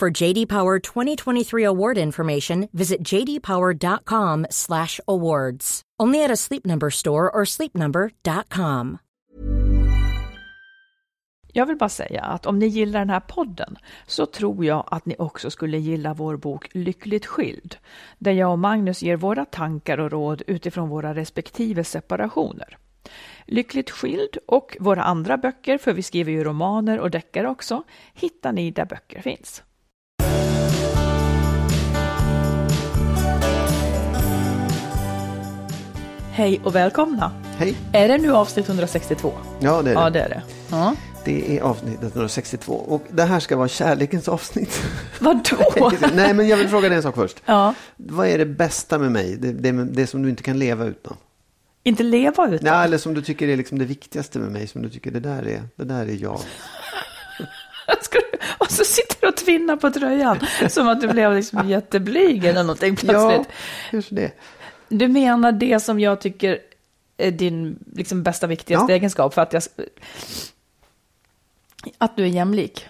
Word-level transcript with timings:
For 0.00 0.22
JD 0.22 0.48
Power 0.48 0.78
2023 0.78 1.64
award 1.64 1.98
information, 1.98 2.68
visit 2.72 3.12
jdpower.com/awards. 3.12 5.82
Only 6.02 6.24
at 6.24 6.30
a 6.30 6.36
Sleep 6.36 6.66
Number 6.66 6.90
store 6.90 7.30
or 7.30 7.44
sleepnumber.com. 7.44 8.98
Jag 11.52 11.66
vill 11.66 11.76
bara 11.76 11.88
säga 11.88 12.22
att 12.22 12.46
om 12.46 12.58
ni 12.58 12.66
gillar 12.66 12.98
den 12.98 13.10
här 13.10 13.20
podden 13.20 13.76
så 14.06 14.26
tror 14.26 14.64
jag 14.64 14.88
att 14.90 15.06
ni 15.06 15.16
också 15.18 15.50
skulle 15.50 15.78
gilla 15.78 16.14
vår 16.14 16.36
bok 16.36 16.68
Lyckligt 16.72 17.26
skild, 17.26 17.76
där 18.18 18.32
jag 18.32 18.52
och 18.52 18.58
Magnus 18.58 19.02
ger 19.02 19.16
våra 19.16 19.44
tankar 19.44 19.98
och 19.98 20.10
råd 20.10 20.42
utifrån 20.46 20.88
våra 20.88 21.14
respektive 21.14 21.84
separationer. 21.84 22.78
Lyckligt 23.46 23.90
skild 23.90 24.38
och 24.46 24.76
våra 24.80 25.02
andra 25.02 25.36
böcker, 25.36 25.78
för 25.78 25.92
vi 25.92 26.02
skriver 26.02 26.32
ju 26.32 26.44
romaner 26.44 26.98
och 26.98 27.10
deckare 27.10 27.48
också, 27.48 27.82
hittar 28.14 28.52
ni 28.52 28.70
där 28.70 28.84
böcker 28.84 29.22
finns. 29.22 29.62
Hej 36.38 36.60
och 36.64 36.74
välkomna! 36.74 37.32
Hej! 37.56 37.76
Är 37.92 38.08
det 38.08 38.18
nu 38.18 38.32
avsnitt 38.32 38.68
162? 38.68 39.32
Ja, 39.60 39.82
det 39.82 39.90
är 39.90 39.94
det. 39.94 40.00
Ja, 40.00 40.10
det 40.10 40.20
är 40.20 40.28
det. 40.28 40.42
Ja. 40.70 40.94
Det 41.24 41.58
är 41.58 41.62
avsnitt 41.62 42.02
162 42.02 42.72
och 42.72 43.02
det 43.10 43.22
här 43.22 43.40
ska 43.40 43.56
vara 43.56 43.68
kärlekens 43.68 44.28
avsnitt. 44.28 44.82
Vadå? 45.18 45.72
Nej, 46.14 46.34
men 46.34 46.48
jag 46.48 46.56
vill 46.56 46.68
fråga 46.68 46.88
dig 46.88 46.96
en 46.96 47.02
sak 47.02 47.14
först. 47.14 47.42
Ja. 47.44 47.74
Vad 47.96 48.28
är 48.28 48.38
det 48.38 48.46
bästa 48.46 48.98
med 48.98 49.12
mig? 49.12 49.36
Det, 49.36 49.52
det, 49.52 49.84
det 49.84 50.06
som 50.06 50.22
du 50.22 50.30
inte 50.30 50.42
kan 50.42 50.58
leva 50.58 50.84
utan? 50.84 51.16
Inte 51.82 52.02
leva 52.02 52.48
utan? 52.48 52.66
Ja, 52.66 52.84
eller 52.84 52.98
som 52.98 53.14
du 53.14 53.22
tycker 53.22 53.48
är 53.48 53.56
liksom 53.56 53.78
det 53.78 53.84
viktigaste 53.84 54.38
med 54.38 54.52
mig, 54.52 54.66
som 54.66 54.82
du 54.82 54.90
tycker 54.90 55.10
det 55.10 55.20
där 55.20 55.42
är, 55.46 55.62
det 55.76 55.84
där 55.84 56.06
är 56.06 56.22
jag. 56.22 56.40
Ska 58.02 58.18
du, 58.18 58.38
och 58.58 58.70
så 58.70 58.84
sitter 58.84 59.16
du 59.20 59.28
och 59.28 59.36
tvinnar 59.36 59.76
på 59.76 59.90
tröjan 59.90 60.38
som 60.68 60.88
att 60.88 61.00
du 61.00 61.08
blev 61.08 61.34
liksom 61.34 61.68
jätteblyg 61.68 62.44
eller 62.44 62.62
någonting 62.62 62.96
Ja, 63.02 63.08
plötsligt. 63.08 63.48
just 63.92 64.14
det. 64.14 64.32
Du 64.88 65.08
menar 65.08 65.52
det 65.52 65.80
som 65.80 66.00
jag 66.00 66.20
tycker 66.20 66.58
är 67.16 67.30
din 67.30 67.78
liksom, 67.94 68.22
bästa, 68.22 68.46
viktigaste 68.46 68.92
Ja. 68.92 68.96
egenskap 68.96 69.34
för 69.34 69.42
att 69.42 69.52
jag... 69.52 69.62
Att 71.98 72.16
du 72.16 72.22
är 72.22 72.26
jämlik. 72.28 72.86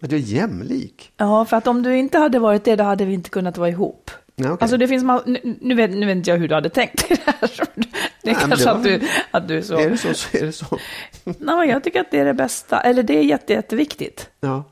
Att 0.00 0.12
jag 0.12 0.20
är 0.20 0.24
jämlik. 0.24 1.12
Ja, 1.16 1.44
för 1.44 1.56
att 1.56 1.66
om 1.66 1.82
du 1.82 1.96
inte 1.96 2.18
hade 2.18 2.38
varit 2.38 2.64
det, 2.64 2.76
då 2.76 2.84
hade 2.84 3.04
vi 3.04 3.14
inte 3.14 3.30
kunnat 3.30 3.56
vara 3.58 3.68
ihop. 3.68 4.10
Ja, 4.34 4.44
okej. 4.52 4.56
Alltså 4.60 4.76
det 4.76 4.88
finns, 4.88 5.04
nu, 5.26 5.56
nu, 5.60 5.74
vet, 5.74 5.90
nu 5.90 6.06
vet 6.06 6.16
inte 6.16 6.30
jag 6.30 6.38
hur 6.38 6.48
du 6.48 6.54
hade 6.54 6.68
tänkt 6.70 7.10
i 7.10 7.14
det 7.14 7.20
här. 7.26 7.50
Det 8.22 8.30
är 8.30 8.34
Nej, 8.34 8.34
kanske 8.40 8.56
det 8.58 8.64
var- 8.64 8.72
att, 8.78 8.84
du, 8.84 9.00
att 9.30 9.48
du 9.48 9.58
är 9.58 9.62
så... 9.62 9.78
Är 9.78 9.90
det 9.90 9.96
så 9.98 10.14
så 10.14 10.36
är 10.36 10.42
det 10.46 10.52
så. 10.52 10.78
Nej, 11.38 11.68
jag 11.68 11.84
tycker 11.84 12.00
att 12.00 12.10
det 12.10 12.18
är 12.18 12.24
det 12.24 12.34
bästa, 12.34 12.80
eller 12.80 13.02
det 13.02 13.18
är 13.18 13.22
jätte, 13.22 13.52
jätteviktigt. 13.52 14.30
Ja. 14.40 14.64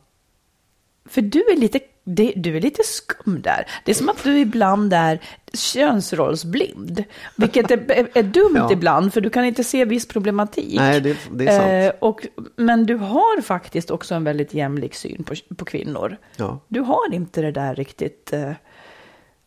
För 1.05 1.23
du 1.23 1.39
är 1.53 1.57
lite, 1.57 1.81
det, 2.05 2.33
du 2.37 2.57
är 2.57 2.61
lite 2.61 2.83
skum 2.85 3.43
där. 3.43 3.67
Det 3.85 3.93
är 3.93 3.95
som 3.95 4.09
att 4.09 4.23
du 4.25 4.39
ibland 4.39 4.93
är 4.93 5.21
könsrollsblind. 5.53 7.05
Vilket 7.37 7.71
är, 7.71 8.09
är, 8.15 8.23
dumt 8.23 8.57
Ja. 8.57 8.73
ibland, 8.73 9.13
för 9.13 9.21
du 9.21 9.31
kan 9.31 9.45
inte 9.45 9.65
se 9.65 9.85
viss 9.85 10.09
problematik. 10.09 10.77
Nej, 10.77 11.01
det, 11.01 11.17
det 11.33 11.47
är 11.47 11.59
sant. 11.59 11.95
Eh, 11.95 12.09
och, 12.09 12.27
men 12.57 12.87
du 12.87 12.95
har 12.95 13.41
faktiskt 13.41 13.91
också 13.91 14.15
en 14.15 14.25
väldigt 14.25 14.55
jämlik 14.55 14.95
syn 14.95 15.25
på, 15.25 15.35
på 15.57 15.65
kvinnor. 15.65 16.17
Ja. 16.37 16.61
Du 16.69 16.81
har 16.81 17.15
inte 17.15 17.43
det 17.43 17.53
där 17.53 17.75
riktigt, 17.75 18.33
eh, 18.33 18.53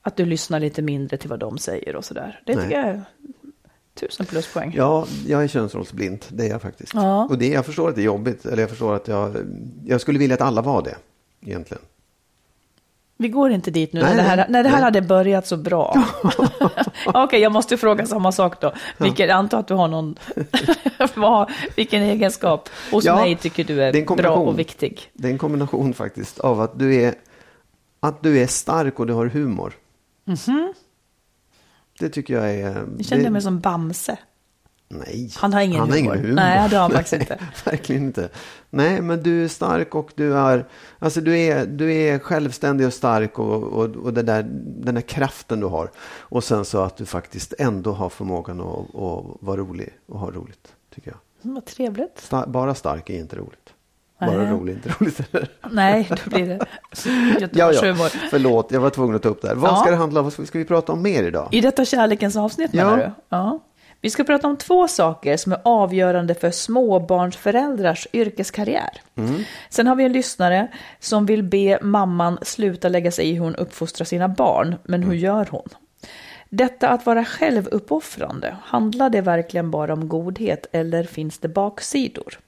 att 0.02 0.16
du 0.16 0.26
lyssnar 0.26 0.60
lite 0.60 0.82
mindre 0.82 1.18
till 1.18 1.30
vad 1.30 1.40
de 1.40 1.58
säger 1.58 1.96
och 1.96 2.06
sådär. 2.06 2.42
Det 2.46 2.56
Nej. 2.56 2.64
tycker 2.64 2.80
jag 2.80 2.88
är 2.88 3.04
tusen 4.00 4.26
pluspoäng. 4.26 4.74
Ja, 4.78 5.08
jag 5.28 5.44
är 5.44 5.48
könsrollsblind. 5.48 6.26
Det 6.30 6.46
är 6.46 6.50
jag 6.50 6.62
faktiskt. 6.62 6.94
Ja. 6.94 7.26
Och 7.26 7.38
det, 7.38 7.48
jag 7.48 7.66
förstår 7.66 7.90
att 7.90 7.96
det 7.96 8.02
är 8.02 8.06
jobbigt. 8.06 8.46
Eller 8.46 8.64
jag 8.64 8.70
förstår 8.70 8.96
att 8.96 9.08
jag... 9.08 9.36
Jag 9.86 10.02
skulle 10.02 10.20
vilja 10.20 10.34
att 10.36 10.42
alla 10.42 10.62
var 10.62 10.82
det, 10.82 10.96
egentligen. 11.42 11.84
Vi 13.18 13.30
går 13.30 13.52
inte 13.52 13.72
dit 13.72 13.94
nu 13.94 14.02
Nej, 14.02 14.16
när 14.16 14.24
det 14.24 14.30
här, 14.30 14.46
när 14.50 14.64
det 14.64 14.70
här 14.70 14.76
nej. 14.76 14.84
hade 14.84 15.02
börjat 15.02 15.48
så 15.48 15.58
bra. 15.58 15.96
Okej, 17.06 17.42
jag 17.42 17.52
måste 17.52 17.78
fråga 17.78 18.06
samma 18.06 18.32
sak 18.32 18.62
då. 18.62 18.74
Vilken, 18.98 19.30
antar 19.30 19.60
att 19.60 19.68
du 19.68 19.74
har 19.74 19.88
någon... 19.88 20.16
vad, 21.16 21.52
vilken 21.76 22.02
egenskap 22.02 22.70
hos 22.92 23.06
Ja, 23.06 23.16
mig 23.16 23.36
tycker 23.36 23.64
du 23.64 23.84
är 23.84 24.16
bra 24.16 24.36
och 24.36 24.60
viktig? 24.60 25.12
Det 25.14 25.28
är 25.28 25.32
en 25.32 25.38
kombination 25.38 25.94
faktiskt 25.94 26.40
av 26.40 26.62
att 26.62 26.80
du 26.80 26.96
är, 26.96 27.14
att 28.00 28.24
du 28.24 28.40
är 28.40 28.48
stark 28.48 29.00
och 29.00 29.08
du 29.08 29.14
har 29.14 29.26
humor. 29.26 29.74
Det 32.00 32.10
tycker 32.10 32.34
jag 32.34 32.50
är... 32.50 32.88
Jag 32.98 33.06
kände 33.06 33.24
det, 33.24 33.30
mig 33.30 33.42
som 33.42 33.60
Bamse. 33.60 34.18
Nej, 34.90 35.30
Han 35.36 35.54
har 35.54 35.62
ingen 35.62 35.80
han 35.80 35.90
har 35.90 35.98
ingen 35.98 36.18
humor. 36.20 36.34
Nej, 36.36 36.70
det 36.70 36.76
har 36.76 36.82
han 36.82 36.92
faktiskt 36.92 37.14
inte. 37.22 37.40
Verkligen 37.66 38.04
inte. 38.04 38.30
Nej, 38.70 39.02
men 39.02 39.24
du 39.24 39.44
är 39.44 39.48
stark 39.48 39.96
och 39.96 40.12
du 40.16 40.34
är, 40.38 40.66
alltså 41.00 41.22
du 41.22 41.40
är, 41.40 41.66
du 41.66 41.94
är 41.94 42.20
självständig 42.20 42.88
och 42.88 42.94
stark 42.94 43.40
och, 43.40 43.64
och, 43.64 43.96
och 43.96 44.14
det 44.14 44.22
där, 44.24 44.44
den 44.66 44.96
där 44.96 45.02
kraften 45.02 45.60
du 45.60 45.66
har. 45.68 45.92
Och 46.20 46.44
sen 46.44 46.66
så 46.66 46.82
att 46.82 46.98
du 46.98 47.06
faktiskt 47.06 47.54
ändå 47.60 47.92
har 47.92 48.10
förmågan 48.10 48.62
att, 48.62 48.66
att 48.96 49.26
vara 49.40 49.58
rolig 49.58 49.90
och 50.08 50.20
ha 50.20 50.32
roligt, 50.32 50.74
tycker 50.96 51.12
jag. 51.12 51.20
Mm, 51.44 51.56
Vad 51.56 51.66
trevligt. 51.66 52.20
Star, 52.20 52.48
bara 52.48 52.76
stark 52.76 53.10
är 53.10 53.20
inte 53.20 53.36
roligt. 53.36 53.74
Bara 54.20 54.32
Nej. 54.44 54.52
rolig 54.52 54.74
är 54.74 54.78
inte 54.78 54.90
roligt 55.00 55.22
heller. 55.34 55.50
Nej, 55.72 56.10
då 56.24 56.30
blir 56.30 56.46
det 56.48 56.60
Ja, 57.54 57.72
ja. 57.74 57.96
Förlåt, 58.30 58.72
jag 58.72 58.80
var 58.82 58.90
tvungen 58.90 59.16
att 59.16 59.22
ta 59.24 59.30
upp 59.30 59.42
det 59.42 59.48
här. 59.48 59.56
Vad 59.56 59.72
Ja. 59.72 59.76
ska 59.76 59.92
det 59.92 59.98
handla 59.98 60.20
om? 60.20 60.32
Vad 60.38 60.48
ska 60.48 60.60
vi 60.60 60.66
prata 60.66 60.92
om 60.94 61.02
mer 61.02 61.24
idag? 61.24 61.50
I 61.52 61.62
detta 61.62 61.86
kärlekens 61.86 62.36
avsnitt 62.36 62.70
Ja. 62.74 62.84
menar 62.86 62.98
du? 62.98 63.12
Ja. 63.30 63.60
Vi 64.02 64.10
ska 64.10 64.24
prata 64.24 64.48
om 64.48 64.58
två 64.58 64.88
saker 64.88 65.38
som 65.38 65.52
är 65.52 65.60
avgörande 65.64 66.36
för 66.36 66.52
småbarnsföräldrars 66.52 68.08
yrkeskarriär. 68.14 69.02
Sen 69.70 69.88
har 69.88 69.96
vi 69.96 70.04
en 70.04 70.12
lyssnare 70.12 70.68
som 71.00 71.26
vill 71.26 71.44
be 71.44 71.80
mamman 71.82 72.40
sluta 72.42 72.90
lägga 72.90 73.12
sig 73.12 73.30
i 73.30 73.34
hur 73.34 73.40
hon 73.40 73.56
uppfostrar 73.56 74.06
sina 74.06 74.28
barn, 74.28 74.76
men 74.84 75.04
hur 75.04 75.14
gör 75.14 75.48
hon? 75.52 75.70
Detta 76.50 76.90
att 76.90 77.06
vara 77.06 77.26
självuppoffrande, 77.26 78.58
handlar 78.64 79.10
det 79.10 79.22
verkligen 79.22 79.72
bara 79.72 79.94
om 79.94 80.10
godhet 80.10 80.66
eller 80.72 81.04
finns 81.04 81.40
det 81.40 81.48
baksidor? 81.48 82.40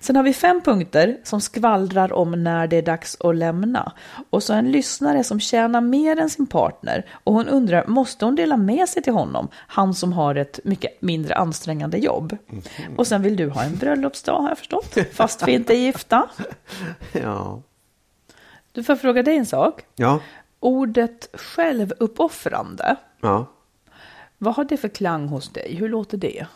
Sen 0.00 0.16
har 0.16 0.22
vi 0.22 0.32
fem 0.32 0.60
punkter 0.60 1.18
som 1.24 1.40
skvallrar 1.40 2.12
om 2.12 2.44
när 2.44 2.66
det 2.66 2.76
är 2.76 2.82
dags 2.82 3.16
att 3.20 3.36
lämna. 3.36 3.92
Och 4.30 4.42
så 4.42 4.52
en 4.52 4.72
lyssnare 4.72 5.24
som 5.24 5.40
tjänar 5.40 5.80
mer 5.80 6.16
än 6.20 6.30
sin 6.30 6.46
partner. 6.46 7.06
Och 7.24 7.32
hon 7.32 7.48
undrar, 7.48 7.86
måste 7.86 8.24
hon 8.24 8.34
dela 8.34 8.56
med 8.56 8.88
sig 8.88 9.02
till 9.02 9.12
honom? 9.12 9.48
Han 9.54 9.94
som 9.94 10.12
har 10.12 10.34
ett 10.34 10.60
mycket 10.64 11.02
mindre 11.02 11.34
ansträngande 11.34 11.98
jobb. 11.98 12.36
Och 12.96 13.06
sen 13.06 13.22
vill 13.22 13.36
du 13.36 13.48
ha 13.50 13.62
en 13.62 13.76
bröllopsdag 13.76 14.40
har 14.40 14.48
jag 14.48 14.58
förstått. 14.58 14.96
Fast 15.12 15.48
vi 15.48 15.52
inte 15.52 15.74
är 15.74 15.78
gifta. 15.78 16.28
Ja. 17.12 17.62
Du 18.72 18.82
får 18.84 18.96
fråga 18.96 19.22
dig 19.22 19.36
en 19.36 19.46
sak. 19.46 19.84
Ja. 19.96 20.20
Ordet 20.60 21.28
självuppoffrande, 21.34 22.96
Ja. 23.20 23.46
vad 24.38 24.54
har 24.54 24.64
det 24.64 24.76
för 24.76 24.88
klang 24.88 25.28
hos 25.28 25.48
dig? 25.52 25.74
Hur 25.74 25.88
låter 25.88 26.16
det? 26.18 26.46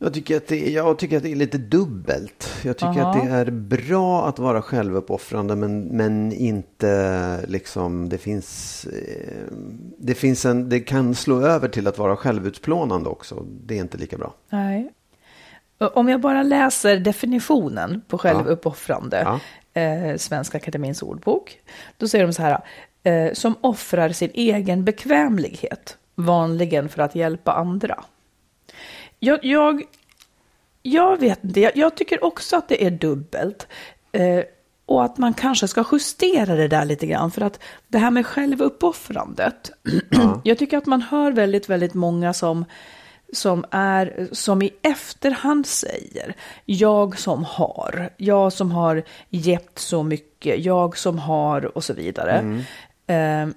Jag 0.00 0.14
tycker, 0.14 0.36
att 0.36 0.46
det, 0.46 0.70
jag 0.70 0.98
tycker 0.98 1.16
att 1.16 1.22
det 1.22 1.32
är 1.32 1.36
lite 1.36 1.58
dubbelt. 1.58 2.48
Jag 2.64 2.76
tycker 2.76 3.00
Aha. 3.00 3.10
att 3.10 3.22
det 3.22 3.30
är 3.30 3.50
bra 3.50 4.26
att 4.28 4.38
vara 4.38 4.62
självuppoffrande 4.62 5.56
men, 5.56 5.80
men 5.80 6.32
inte 6.32 7.40
liksom 7.48 8.08
det 8.08 8.18
finns, 8.18 8.84
eh, 8.84 9.52
det 9.98 10.14
finns 10.14 10.44
en, 10.44 10.68
det 10.68 10.80
kan 10.80 11.14
slå 11.14 11.40
över 11.40 11.68
till 11.68 11.86
att 11.86 11.98
vara 11.98 12.16
självutplånande 12.16 13.08
också. 13.08 13.44
Det 13.66 13.76
är 13.78 13.80
inte 13.80 13.98
lika 13.98 14.16
bra. 14.18 14.34
Nej. 14.50 14.90
Om 15.94 16.08
jag 16.08 16.20
bara 16.20 16.42
läser 16.42 16.96
definitionen 16.96 18.02
på 18.08 18.18
självuppoffrande, 18.18 19.22
Ja. 19.74 19.80
eh, 19.80 20.16
Svenska 20.16 20.58
Akademins 20.58 21.02
ordbok, 21.02 21.58
då 21.96 22.08
säger 22.08 22.26
de 22.26 22.32
så 22.32 22.42
här, 22.42 22.60
eh, 23.02 23.32
som 23.32 23.54
offrar 23.60 24.08
sin 24.08 24.30
egen 24.34 24.84
bekvämlighet, 24.84 25.96
vanligen 26.14 26.88
för 26.88 27.02
att 27.02 27.14
hjälpa 27.14 27.52
andra. 27.52 28.04
Jag, 29.20 29.44
jag, 29.44 29.82
jag 30.82 31.20
vet 31.20 31.44
inte, 31.44 31.60
jag, 31.60 31.76
jag 31.76 31.96
tycker 31.96 32.24
också 32.24 32.56
att 32.56 32.68
det 32.68 32.84
är 32.84 32.90
dubbelt. 32.90 33.66
Eh, 34.12 34.42
och 34.86 35.04
att 35.04 35.18
man 35.18 35.34
kanske 35.34 35.68
ska 35.68 35.84
justera 35.92 36.54
det 36.54 36.68
där 36.68 36.84
lite 36.84 37.06
grann. 37.06 37.30
För 37.30 37.40
att 37.40 37.60
det 37.88 37.98
här 37.98 38.10
med 38.10 38.26
självuppoffrandet. 38.26 39.70
jag 40.44 40.58
tycker 40.58 40.78
att 40.78 40.86
man 40.86 41.02
hör 41.02 41.32
väldigt, 41.32 41.68
väldigt 41.68 41.94
många 41.94 42.32
som, 42.32 42.64
som, 43.32 43.64
är, 43.70 44.28
som 44.32 44.62
i 44.62 44.70
efterhand 44.82 45.66
säger. 45.66 46.34
Jag 46.64 47.18
som 47.18 47.44
har, 47.44 48.10
jag 48.16 48.52
som 48.52 48.70
har 48.70 49.02
gett 49.28 49.78
så 49.78 50.02
mycket, 50.02 50.64
jag 50.64 50.98
som 50.98 51.18
har 51.18 51.76
och 51.76 51.84
så 51.84 51.94
vidare. 51.94 52.62
Eh, 53.06 53.48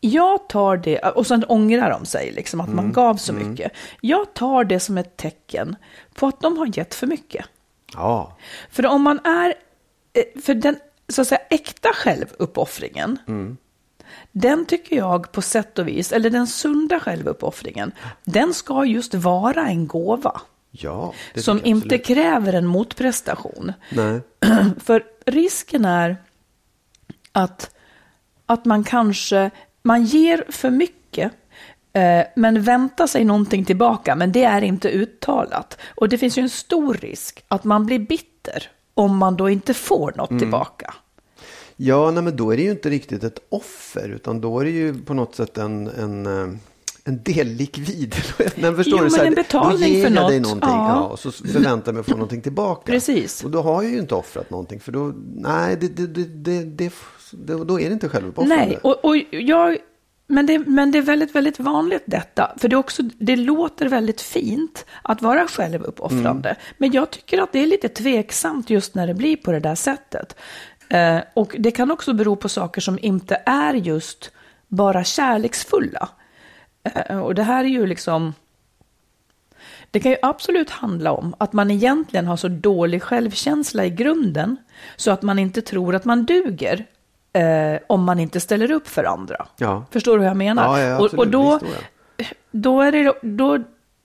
jag 0.00 0.48
tar 0.48 0.76
det, 0.76 0.98
och 0.98 1.26
sen 1.26 1.44
ångrar 1.48 1.90
de 1.90 2.06
sig, 2.06 2.32
liksom, 2.32 2.60
att 2.60 2.68
man 2.68 2.92
gav 2.92 3.16
så 3.16 3.32
mycket. 3.32 3.72
Jag 4.00 4.34
tar 4.34 4.64
det 4.64 4.80
som 4.80 4.98
ett 4.98 5.16
tecken 5.16 5.76
på 6.14 6.26
att 6.26 6.40
de 6.40 6.58
har 6.58 6.78
gett 6.78 6.94
för 6.94 7.06
mycket. 7.06 7.44
Ja, 7.94 8.36
För 8.70 8.86
om 8.86 9.02
man 9.02 9.18
är, 9.26 9.54
eh, 10.12 10.40
för 10.42 10.54
den 10.54 10.76
så 11.08 11.20
att 11.22 11.28
säga 11.28 11.40
äkta 11.50 11.88
självuppoffringen, 11.94 13.18
den 14.32 14.66
tycker 14.66 14.96
jag 14.96 15.32
på 15.32 15.42
sätt 15.42 15.78
och 15.78 15.88
vis, 15.88 16.12
eller 16.12 16.30
den 16.30 16.46
sunda 16.46 17.00
självuppoffringen, 17.00 17.92
den 18.24 18.54
ska 18.54 18.84
just 18.84 19.14
vara 19.14 19.66
en 19.68 19.86
gåva. 19.86 20.40
ja. 20.70 21.12
Som 21.34 21.60
inte 21.64 21.98
kräver 21.98 22.52
en 22.52 22.66
motprestation. 22.66 23.72
Nej. 23.90 24.20
För 24.80 25.04
risken 25.26 25.84
är 25.84 26.16
att, 27.32 27.74
att 28.46 28.64
man 28.64 28.84
kanske, 28.84 29.50
man 29.82 30.04
ger 30.04 30.44
för 30.48 30.70
mycket 30.70 31.32
eh, 31.92 32.22
men 32.36 32.62
väntar 32.62 33.06
sig 33.06 33.24
någonting 33.24 33.64
tillbaka, 33.64 34.14
men 34.16 34.32
det 34.32 34.44
är 34.44 34.62
inte 34.62 34.88
uttalat. 34.90 35.78
Och 35.94 36.08
det 36.08 36.18
finns 36.18 36.38
ju 36.38 36.42
en 36.42 36.48
stor 36.50 36.94
risk 36.94 37.44
att 37.48 37.64
man 37.64 37.86
blir 37.86 37.98
bitter 37.98 38.70
om 38.94 39.16
man 39.16 39.36
då 39.36 39.50
inte 39.50 39.74
får 39.74 40.12
något 40.16 40.30
Mm. 40.30 40.40
tillbaka. 40.40 40.94
Ja, 41.76 42.10
nej, 42.10 42.22
men 42.22 42.36
då 42.36 42.50
är 42.52 42.56
det 42.56 42.62
ju 42.62 42.70
inte 42.70 42.90
riktigt 42.90 43.24
ett 43.24 43.38
offer, 43.48 44.08
utan 44.08 44.40
då 44.40 44.60
är 44.60 44.64
det 44.64 44.70
ju 44.70 44.94
på 45.04 45.14
något 45.14 45.34
sätt 45.34 45.58
en, 45.58 45.86
en, 45.88 46.26
eh, 46.26 46.56
en 47.04 47.22
del 47.22 47.46
likvid. 47.48 48.14
nej, 48.56 48.74
förstår 48.74 48.84
Jo, 48.86 48.96
du? 48.96 49.02
men 49.02 49.10
Så 49.10 49.16
här, 49.16 49.24
en 49.26 49.34
betalning 49.34 49.92
ger 49.94 50.06
för 50.08 50.14
jag 50.14 50.30
dig 50.30 50.40
något. 50.40 50.48
någonting 50.48 50.70
Ja. 50.70 50.88
ja. 50.88 51.00
och 51.02 51.18
så 51.18 51.32
förväntar 51.32 51.88
jag 51.88 51.94
mig 51.94 52.00
att 52.00 52.06
få 52.06 52.12
någonting 52.16 52.40
tillbaka. 52.42 52.92
Precis. 52.92 53.44
Och 53.44 53.50
då 53.50 53.62
har 53.62 53.82
jag 53.82 53.92
ju 53.92 53.98
inte 53.98 54.14
offrat 54.14 54.50
någonting, 54.50 54.80
för 54.80 54.92
då, 54.92 55.12
nej, 55.34 55.76
det, 55.80 55.88
det, 55.88 56.06
det, 56.06 56.64
det, 56.64 56.92
då 57.36 57.80
är 57.80 57.88
det 57.88 57.92
inte 57.92 58.08
självuppoffrande. 58.08 58.66
Nej, 58.66 58.78
och, 58.82 59.04
och 59.04 59.16
jag, 59.30 59.78
men, 60.26 60.46
det, 60.46 60.58
men 60.58 60.90
det 60.90 60.98
är 60.98 61.02
väldigt, 61.02 61.34
väldigt 61.34 61.60
vanligt 61.60 62.02
detta. 62.06 62.54
För 62.58 62.68
det, 62.68 62.74
är 62.74 62.78
också, 62.78 63.02
det 63.02 63.36
låter 63.36 63.88
väldigt 63.88 64.20
fint 64.20 64.86
att 65.02 65.22
vara 65.22 65.46
självuppoffrande. 65.46 66.48
Mm. 66.48 66.60
Men 66.78 66.92
jag 66.92 67.10
tycker 67.10 67.42
att 67.42 67.52
det 67.52 67.58
är 67.58 67.66
lite 67.66 67.88
tveksamt 67.88 68.70
just 68.70 68.94
när 68.94 69.06
det 69.06 69.14
blir 69.14 69.36
på 69.36 69.52
det 69.52 69.60
där 69.60 69.74
sättet. 69.74 70.36
Eh, 70.88 71.18
och 71.34 71.56
det 71.58 71.70
kan 71.70 71.90
också 71.90 72.12
bero 72.12 72.36
på 72.36 72.48
saker 72.48 72.80
som 72.80 72.98
inte 73.02 73.42
är 73.46 73.74
just 73.74 74.32
bara 74.68 75.04
kärleksfulla. 75.04 76.08
Eh, 76.82 77.18
och 77.18 77.34
det 77.34 77.42
här 77.42 77.64
är 77.64 77.68
ju 77.68 77.86
liksom... 77.86 78.34
Det 79.90 80.00
kan 80.00 80.12
ju 80.12 80.18
absolut 80.22 80.70
handla 80.70 81.12
om 81.12 81.34
att 81.38 81.52
man 81.52 81.70
egentligen 81.70 82.26
har 82.26 82.36
så 82.36 82.48
dålig 82.48 83.02
självkänsla 83.02 83.84
i 83.84 83.90
grunden 83.90 84.56
så 84.96 85.10
att 85.10 85.22
man 85.22 85.38
inte 85.38 85.62
tror 85.62 85.94
att 85.94 86.04
man 86.04 86.24
duger 86.24 86.86
eh, 87.32 87.78
om 87.86 88.04
man 88.04 88.20
inte 88.20 88.40
ställer 88.40 88.70
upp 88.70 88.88
för 88.88 89.04
andra. 89.04 89.46
Ja. 89.56 89.84
Förstår 89.90 90.12
du 90.12 90.18
hur 90.18 90.28
jag 90.28 90.36
menar? 90.36 90.78
Ja, 90.78 90.84
ja, 90.84 90.98
och, 90.98 91.04
absolut. 91.04 91.18
och 91.20 91.28
då, 91.28 91.58
då, 91.58 92.24
då, 92.50 92.80
är 92.80 92.92
det, 92.92 93.14
då, 93.22 93.58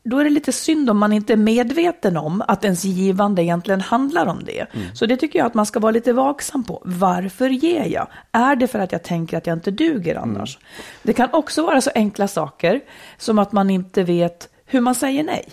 då 0.04 0.20
är 0.20 0.24
det 0.24 0.30
lite 0.30 0.52
synd 0.52 0.90
om 0.90 0.98
man 0.98 1.14
inte 1.14 1.34
är 1.34 1.38
medveten 1.38 2.18
om 2.18 2.44
att 2.48 2.64
ens 2.66 2.84
givande 2.86 3.44
egentligen 3.44 3.82
handlar 3.82 4.26
om 4.26 4.44
det. 4.46 4.66
Mm. 4.74 4.96
Så 4.96 5.06
det 5.06 5.18
tycker 5.18 5.40
jag 5.40 5.46
att 5.46 5.54
man 5.54 5.66
ska 5.66 5.80
vara 5.80 5.92
lite 5.92 6.14
vaksam 6.14 6.64
på. 6.64 6.82
Varför 6.86 7.50
ger 7.50 7.86
jag? 7.86 8.08
Är 8.32 8.56
det 8.56 8.68
för 8.68 8.80
att 8.80 8.92
jag 8.92 9.04
tänker 9.04 9.38
att 9.38 9.48
jag 9.48 9.56
inte 9.56 9.72
duger 9.72 10.16
annars? 10.16 10.58
Mm. 10.58 10.68
Det 11.04 11.14
kan 11.14 11.30
också 11.34 11.64
vara 11.66 11.82
så 11.82 11.92
enkla 11.96 12.28
saker 12.28 12.82
som 13.18 13.40
att 13.40 13.52
man 13.52 13.70
inte 13.70 14.04
vet 14.04 14.50
hur 14.66 14.82
man 14.82 14.96
säger 14.96 15.24
nej. 15.24 15.46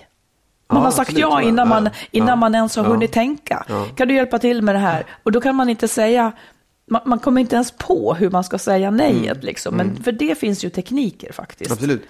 Man 0.68 0.80
Ja, 0.80 0.84
har 0.84 0.90
sagt 0.90 1.00
absolut, 1.10 1.20
ja 1.20 1.42
ja. 1.42 1.48
innan, 1.48 1.68
man, 1.68 1.84
Ja, 1.84 1.90
innan 2.10 2.28
ja, 2.28 2.36
man 2.36 2.54
ens 2.54 2.76
har 2.76 2.84
hunnit 2.84 3.12
tänka. 3.12 3.66
Kan 3.96 4.08
du 4.08 4.14
hjälpa 4.14 4.38
till 4.38 4.62
med 4.62 4.74
det 4.74 4.78
här? 4.78 5.04
Och 5.22 5.32
då 5.32 5.40
kan 5.40 5.54
man 5.54 5.68
inte 5.68 5.88
säga, 5.88 6.32
man, 6.92 7.02
man 7.04 7.18
kommer 7.18 7.40
inte 7.40 7.54
ens 7.54 7.70
på 7.70 8.14
hur 8.14 8.30
man 8.30 8.44
ska 8.44 8.58
säga 8.58 8.90
nejet. 8.90 9.36
Mm. 9.36 9.46
Liksom. 9.46 9.76
Men 9.76 10.02
för 10.02 10.12
det 10.12 10.38
finns 10.38 10.64
ju 10.64 10.70
tekniker 10.70 11.32
faktiskt. 11.32 11.72
Absolut. 11.72 12.02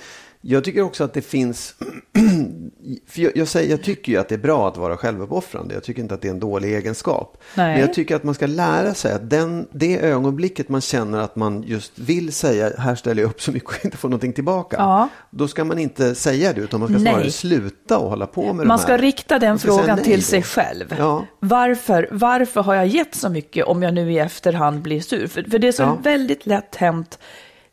Jag 0.45 0.65
tycker 0.65 0.83
också 0.83 1.05
att 1.05 1.15
det 1.15 1.23
finns, 1.23 1.75
för 3.09 3.21
jag, 3.23 3.37
jag, 3.37 3.49
säger, 3.49 3.71
jag 3.71 3.83
tycker 3.83 4.13
ju 4.13 4.19
att 4.19 4.29
det 4.29 4.35
är 4.35 4.39
bra 4.39 4.69
att 4.69 4.77
vara 4.77 4.97
självuppoffrande. 4.97 5.75
Jag 5.75 5.85
tycker 5.85 6.03
inte 6.03 6.15
att 6.15 6.23
det 6.23 6.29
är 6.29 6.33
en 6.33 6.41
dålig 6.41 6.75
egenskap. 6.75 7.43
Nej. 7.57 7.73
Men 7.73 7.81
jag 7.81 7.95
tycker 7.95 8.17
att 8.17 8.25
man 8.25 8.35
ska 8.35 8.47
lära 8.47 8.95
sig 8.95 9.13
att 9.13 9.31
den, 9.31 9.67
det 9.73 9.99
ögonblicket 10.01 10.69
man 10.69 10.81
känner 10.81 11.19
att 11.19 11.37
man 11.37 11.63
just 11.63 11.99
vill 11.99 12.33
säga, 12.33 12.73
här 12.79 12.95
ställer 12.95 13.23
jag 13.23 13.29
upp 13.31 13.43
så 13.43 13.53
mycket 13.53 13.69
och 13.71 13.85
inte 13.85 13.97
får 13.97 14.09
någonting 14.09 14.33
tillbaka. 14.33 14.77
Ja. 14.79 15.09
Då 15.31 15.49
ska 15.49 15.65
man 15.65 15.79
inte 15.79 16.15
säga 16.15 16.53
det, 16.53 16.61
utan 16.61 16.81
man 16.81 16.89
ska 16.89 16.99
snarare 16.99 17.21
Nej. 17.21 17.31
sluta 17.33 17.99
och 17.99 18.11
hålla 18.11 18.27
på 18.27 18.43
med 18.53 18.55
Man 18.67 18.79
de 18.79 18.83
ska 18.83 18.93
här. 18.93 18.99
rikta 18.99 19.39
den 19.39 19.49
Man 19.51 19.59
ska 19.59 19.69
frågan 19.79 19.99
till 20.03 20.21
då. 20.21 20.27
sig 20.27 20.43
själv. 20.43 20.95
Ja. 20.99 21.27
Varför, 21.41 22.09
varför 22.13 22.61
har 22.63 22.75
jag 22.75 22.87
gett 22.87 23.15
så 23.15 23.29
mycket 23.29 23.65
om 23.67 23.83
jag 23.83 23.95
nu 23.95 24.13
i 24.13 24.19
efterhand 24.19 24.83
blir 24.83 25.01
sur? 25.01 25.27
För, 25.27 25.43
för 25.43 25.59
det 25.59 25.69
är 25.69 25.73
så 25.73 25.83
Ja. 25.83 25.99
väldigt 26.03 26.47
lätt 26.47 26.77
hänt. 26.77 27.19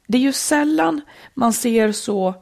Det 0.08 0.18
är 0.18 0.22
ju 0.22 0.34
sällan 0.34 1.02
man 1.34 1.54
ser 1.54 1.92
så, 1.92 2.34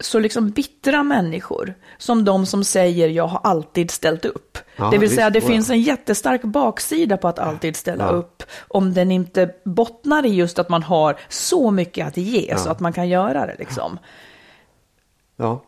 så 0.00 0.18
liksom 0.18 0.50
bittra 0.50 1.02
människor 1.02 1.74
som 1.98 2.24
de 2.24 2.46
som 2.46 2.64
säger 2.64 3.08
jag 3.08 3.26
har 3.26 3.40
alltid 3.44 3.90
ställt 3.90 4.24
upp. 4.24 4.58
Ja, 4.76 4.90
det 4.90 4.98
vill 4.98 5.14
säga 5.14 5.30
visst, 5.30 5.32
det 5.32 5.38
oh 5.40 5.44
ja. 5.44 5.54
finns 5.54 5.70
en 5.70 5.80
jättestark 5.80 6.42
baksida 6.42 7.16
på 7.16 7.28
att 7.28 7.38
alltid 7.38 7.76
ställa 7.76 8.04
Ja. 8.04 8.10
upp. 8.10 8.42
Om 8.68 8.94
den 8.94 9.10
inte 9.10 9.50
bottnar 9.64 10.26
i 10.26 10.28
just 10.34 10.58
att 10.58 10.68
man 10.68 10.82
har 10.82 11.16
så 11.28 11.70
mycket 11.70 12.06
att 12.06 12.16
ge 12.16 12.56
så 12.58 12.68
Ja. 12.68 12.72
att 12.72 12.80
man 12.80 12.92
kan 12.92 13.08
göra 13.08 13.46
det 13.46 13.56
liksom. 13.58 13.98
Ja. 15.36 15.62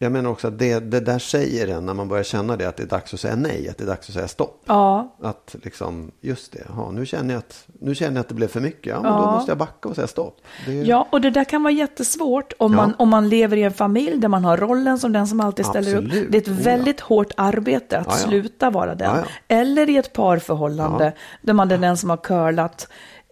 Jag 0.00 0.12
menar 0.12 0.30
också 0.30 0.48
att 0.48 0.58
det, 0.58 0.80
det 0.80 1.00
där 1.00 1.18
säger 1.18 1.68
en 1.68 1.86
när 1.86 1.94
man 1.94 2.08
börjar 2.08 2.24
känna 2.24 2.56
det, 2.56 2.68
att 2.68 2.76
det 2.76 2.82
är 2.82 2.86
dags 2.86 3.14
att 3.14 3.20
säga 3.20 3.36
nej, 3.36 3.68
att 3.68 3.78
det 3.78 3.84
är 3.84 3.88
dags 3.88 4.08
att 4.08 4.14
säga 4.14 4.28
stopp. 4.28 4.62
Ja, 4.66 5.16
Att 5.22 5.56
liksom, 5.62 6.10
just 6.20 6.52
det, 6.52 6.58
ja, 6.76 6.90
nu, 6.90 7.06
känner 7.06 7.34
jag 7.34 7.38
att, 7.38 7.64
nu 7.80 7.94
känner 7.94 8.12
jag 8.14 8.20
att 8.20 8.28
det 8.28 8.34
blev 8.34 8.48
för 8.48 8.60
mycket. 8.60 8.86
Ja, 8.86 9.02
men 9.02 9.12
Ja. 9.12 9.18
då 9.18 9.30
måste 9.30 9.50
jag 9.50 9.58
backa 9.58 9.88
och 9.88 9.94
säga 9.94 10.06
stopp. 10.06 10.40
Det 10.66 10.72
Ja, 10.72 11.08
och 11.12 11.20
det 11.20 11.30
där 11.30 11.44
kan 11.44 11.62
vara 11.62 11.72
jättesvårt 11.72 12.52
om, 12.58 12.72
Ja. 12.72 12.76
man, 12.76 12.94
om 12.98 13.08
man 13.08 13.28
lever 13.28 13.56
i 13.56 13.62
en 13.62 13.72
familj 13.72 14.18
där 14.20 14.28
man 14.28 14.44
har 14.44 14.56
rollen 14.56 14.98
som 14.98 15.12
den 15.12 15.26
som 15.26 15.40
alltid 15.40 15.66
ställer 15.66 15.96
upp. 15.96 16.04
Absolut. 16.04 16.32
Det 16.32 16.38
är 16.38 16.42
ett 16.42 16.48
Oh, 16.58 16.64
väldigt 16.64 17.00
hårt 17.00 17.32
arbete 17.36 17.98
att 17.98 18.18
sluta 18.18 18.70
vara 18.70 18.94
den. 18.94 19.16
Eller 19.48 19.90
i 19.90 19.96
ett 19.96 20.12
parförhållande 20.12 21.12
där 21.42 21.52
man 21.52 21.70
är 21.70 21.78
den 21.78 21.96
som 21.96 22.10
har 22.10 22.16
curlat 22.16 22.88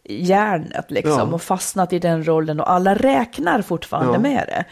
järnet 0.08 0.90
liksom, 0.90 1.34
och 1.34 1.42
fastnat 1.42 1.92
i 1.92 1.98
den 1.98 2.26
rollen 2.26 2.60
och 2.60 2.70
alla 2.70 2.94
räknar 2.94 3.62
fortfarande 3.62 4.18
med 4.18 4.44
det. 4.48 4.64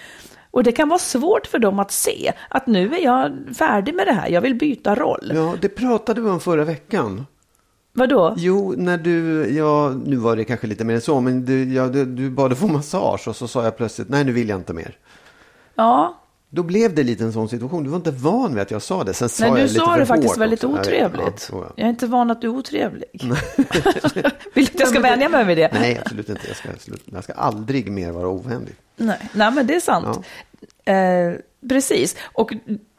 Och 0.55 0.63
det 0.63 0.73
kan 0.73 0.89
vara 0.89 0.99
svårt 0.99 1.47
för 1.47 1.59
dem 1.59 1.79
att 1.79 1.91
se 1.91 2.33
att 2.49 2.67
nu 2.67 2.95
är 2.95 3.05
jag 3.05 3.33
färdig 3.59 3.95
med 3.95 4.07
det 4.07 4.13
här, 4.13 4.29
jag 4.29 4.41
vill 4.41 4.55
byta 4.55 4.95
roll. 4.95 5.33
ja, 5.35 5.55
det 5.61 5.69
pratade 5.69 6.21
vi 6.21 6.31
om 6.31 6.41
förra 6.41 6.65
veckan. 6.65 7.27
Vadå? 7.93 8.35
Jo, 8.37 8.75
när 8.77 8.99
du, 8.99 9.47
ja, 9.57 9.93
nu 10.05 10.17
var 10.17 10.37
det 10.37 10.45
kanske 10.45 10.67
lite 10.67 10.85
mer 10.85 10.95
än 10.95 11.01
så, 11.01 11.21
men 11.21 11.45
du, 11.45 11.75
ja, 11.75 11.89
du, 11.89 12.05
du 12.05 12.31
bad 12.31 12.53
att 12.53 12.59
få 12.59 12.67
massage 12.67 13.29
och 13.29 13.37
så 13.37 13.49
sa 13.49 13.65
jag 13.65 13.77
plötsligt, 13.77 14.09
nej 14.09 14.25
nu 14.25 14.33
vill 14.33 14.49
jag 14.49 14.59
inte 14.59 14.73
mer. 14.73 14.97
Ja, 15.75 16.19
Då 16.55 16.63
blev 16.63 16.95
det 16.95 17.03
lite 17.03 17.25
en 17.25 17.33
sån 17.33 17.49
situation. 17.49 17.85
Du 17.85 17.91
var 17.91 17.97
inte 17.97 18.11
van 18.11 18.55
vid 18.55 18.63
att 18.63 18.71
jag 18.71 18.83
sa 18.83 19.05
det. 19.05 19.15
Sen 19.15 19.29
sa 19.29 19.53
Nej, 19.55 19.63
du 19.63 19.69
sa 19.69 19.97
det 19.97 20.07
faktiskt 20.07 20.39
väldigt 20.39 20.65
också. 20.65 20.81
Otrevligt. 20.81 21.49
Ja, 21.53 21.59
ja. 21.59 21.73
Jag 21.77 21.85
är 21.87 21.91
inte 21.91 22.07
van 22.07 22.31
att 22.31 22.41
du 22.41 22.47
är 22.47 22.53
otrevlig. 22.53 23.09
Vill 24.55 24.65
du 24.65 24.71
att 24.73 24.81
jag 24.81 24.89
ska 24.89 25.01
vänja 25.01 25.29
mig 25.29 25.45
vid 25.45 25.59
det? 25.59 25.71
Nej, 25.73 25.99
absolut 26.05 26.29
inte. 26.29 26.43
Jag 26.49 26.57
ska, 26.57 26.69
slut- 26.79 27.03
jag 27.05 27.25
ska 27.25 27.33
aldrig 27.33 27.91
mer 27.93 28.11
vara 28.13 28.29
ovänlig. 28.29 28.75
Nej, 28.97 29.19
Nej 29.33 29.51
men 29.51 29.67
det 29.67 29.75
är 29.75 29.81
sant. 29.81 30.27
Eh, 30.85 30.95
precis. 31.69 32.17
Och 32.33 32.53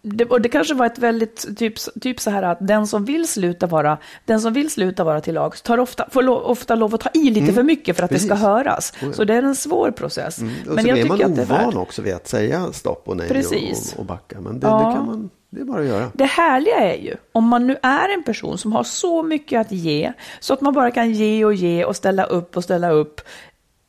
det, 0.08 0.26
och 0.26 0.42
det 0.42 0.50
kanske 0.50 0.74
var 0.74 0.86
ett 0.86 0.98
väldigt, 1.00 1.58
typ, 1.58 1.74
typ 2.02 2.20
så 2.20 2.30
här 2.30 2.44
att 2.44 2.58
den 2.62 2.88
som 2.88 3.06
vill 3.06 3.28
sluta 3.28 3.68
vara, 3.68 3.98
den 4.26 4.42
som 4.42 4.54
vill 4.54 4.72
sluta 4.72 5.04
vara 5.04 5.22
till 5.22 5.34
lags 5.34 5.62
tar 5.62 5.78
ofta, 5.78 6.08
får 6.12 6.24
lo, 6.24 6.34
ofta 6.34 6.76
lov 6.76 6.96
att 6.96 7.02
ta 7.02 7.10
i 7.14 7.30
lite 7.30 7.54
för 7.54 7.64
mycket 7.64 7.98
för 7.98 8.04
att 8.04 8.12
det 8.12 8.20
ska 8.20 8.26
Mm. 8.26 8.38
Precis. 8.38 8.46
höras. 8.48 8.94
Oh 9.02 9.08
ja. 9.08 9.14
Så 9.14 9.24
det 9.24 9.34
är 9.34 9.44
en 9.44 9.56
svår 9.56 9.92
process. 9.92 10.38
Och 10.38 10.76
Men 10.76 10.86
jag 10.86 11.08
man 11.08 11.18
tycker 11.18 11.30
att 11.30 11.36
det 11.36 11.42
är 11.42 11.46
ovan 11.46 11.66
värt. 11.66 11.76
också 11.76 12.02
vid 12.02 12.14
att 12.14 12.28
säga 12.28 12.72
stopp 12.74 13.08
och 13.08 13.18
nej 13.18 13.28
Precis. 13.30 13.94
och, 13.94 14.00
och 14.00 14.06
backa. 14.06 14.42
Men 14.42 14.60
det, 14.60 14.68
Ja. 14.68 14.78
det 14.90 14.96
kan 14.96 15.06
man, 15.06 15.30
det 15.50 15.62
är 15.62 15.66
bara 15.66 15.82
att 15.82 15.88
göra. 15.88 16.12
Det 16.14 16.26
härliga 16.26 16.76
är 16.94 16.98
ju, 17.02 17.16
om 17.32 17.48
man 17.48 17.68
nu 17.68 17.78
är 17.84 18.14
en 18.14 18.24
person 18.24 18.58
som 18.58 18.72
har 18.74 18.84
så 18.84 19.24
mycket 19.24 19.62
att 19.62 19.72
ge, 19.72 20.14
så 20.40 20.54
att 20.54 20.62
man 20.62 20.74
bara 20.74 20.92
kan 20.92 21.12
ge 21.12 21.46
och 21.46 21.54
ge 21.54 21.86
och 21.86 21.96
ställa 21.96 22.24
upp 22.24 22.58
och 22.58 22.64
ställa 22.64 22.90
upp, 22.92 23.22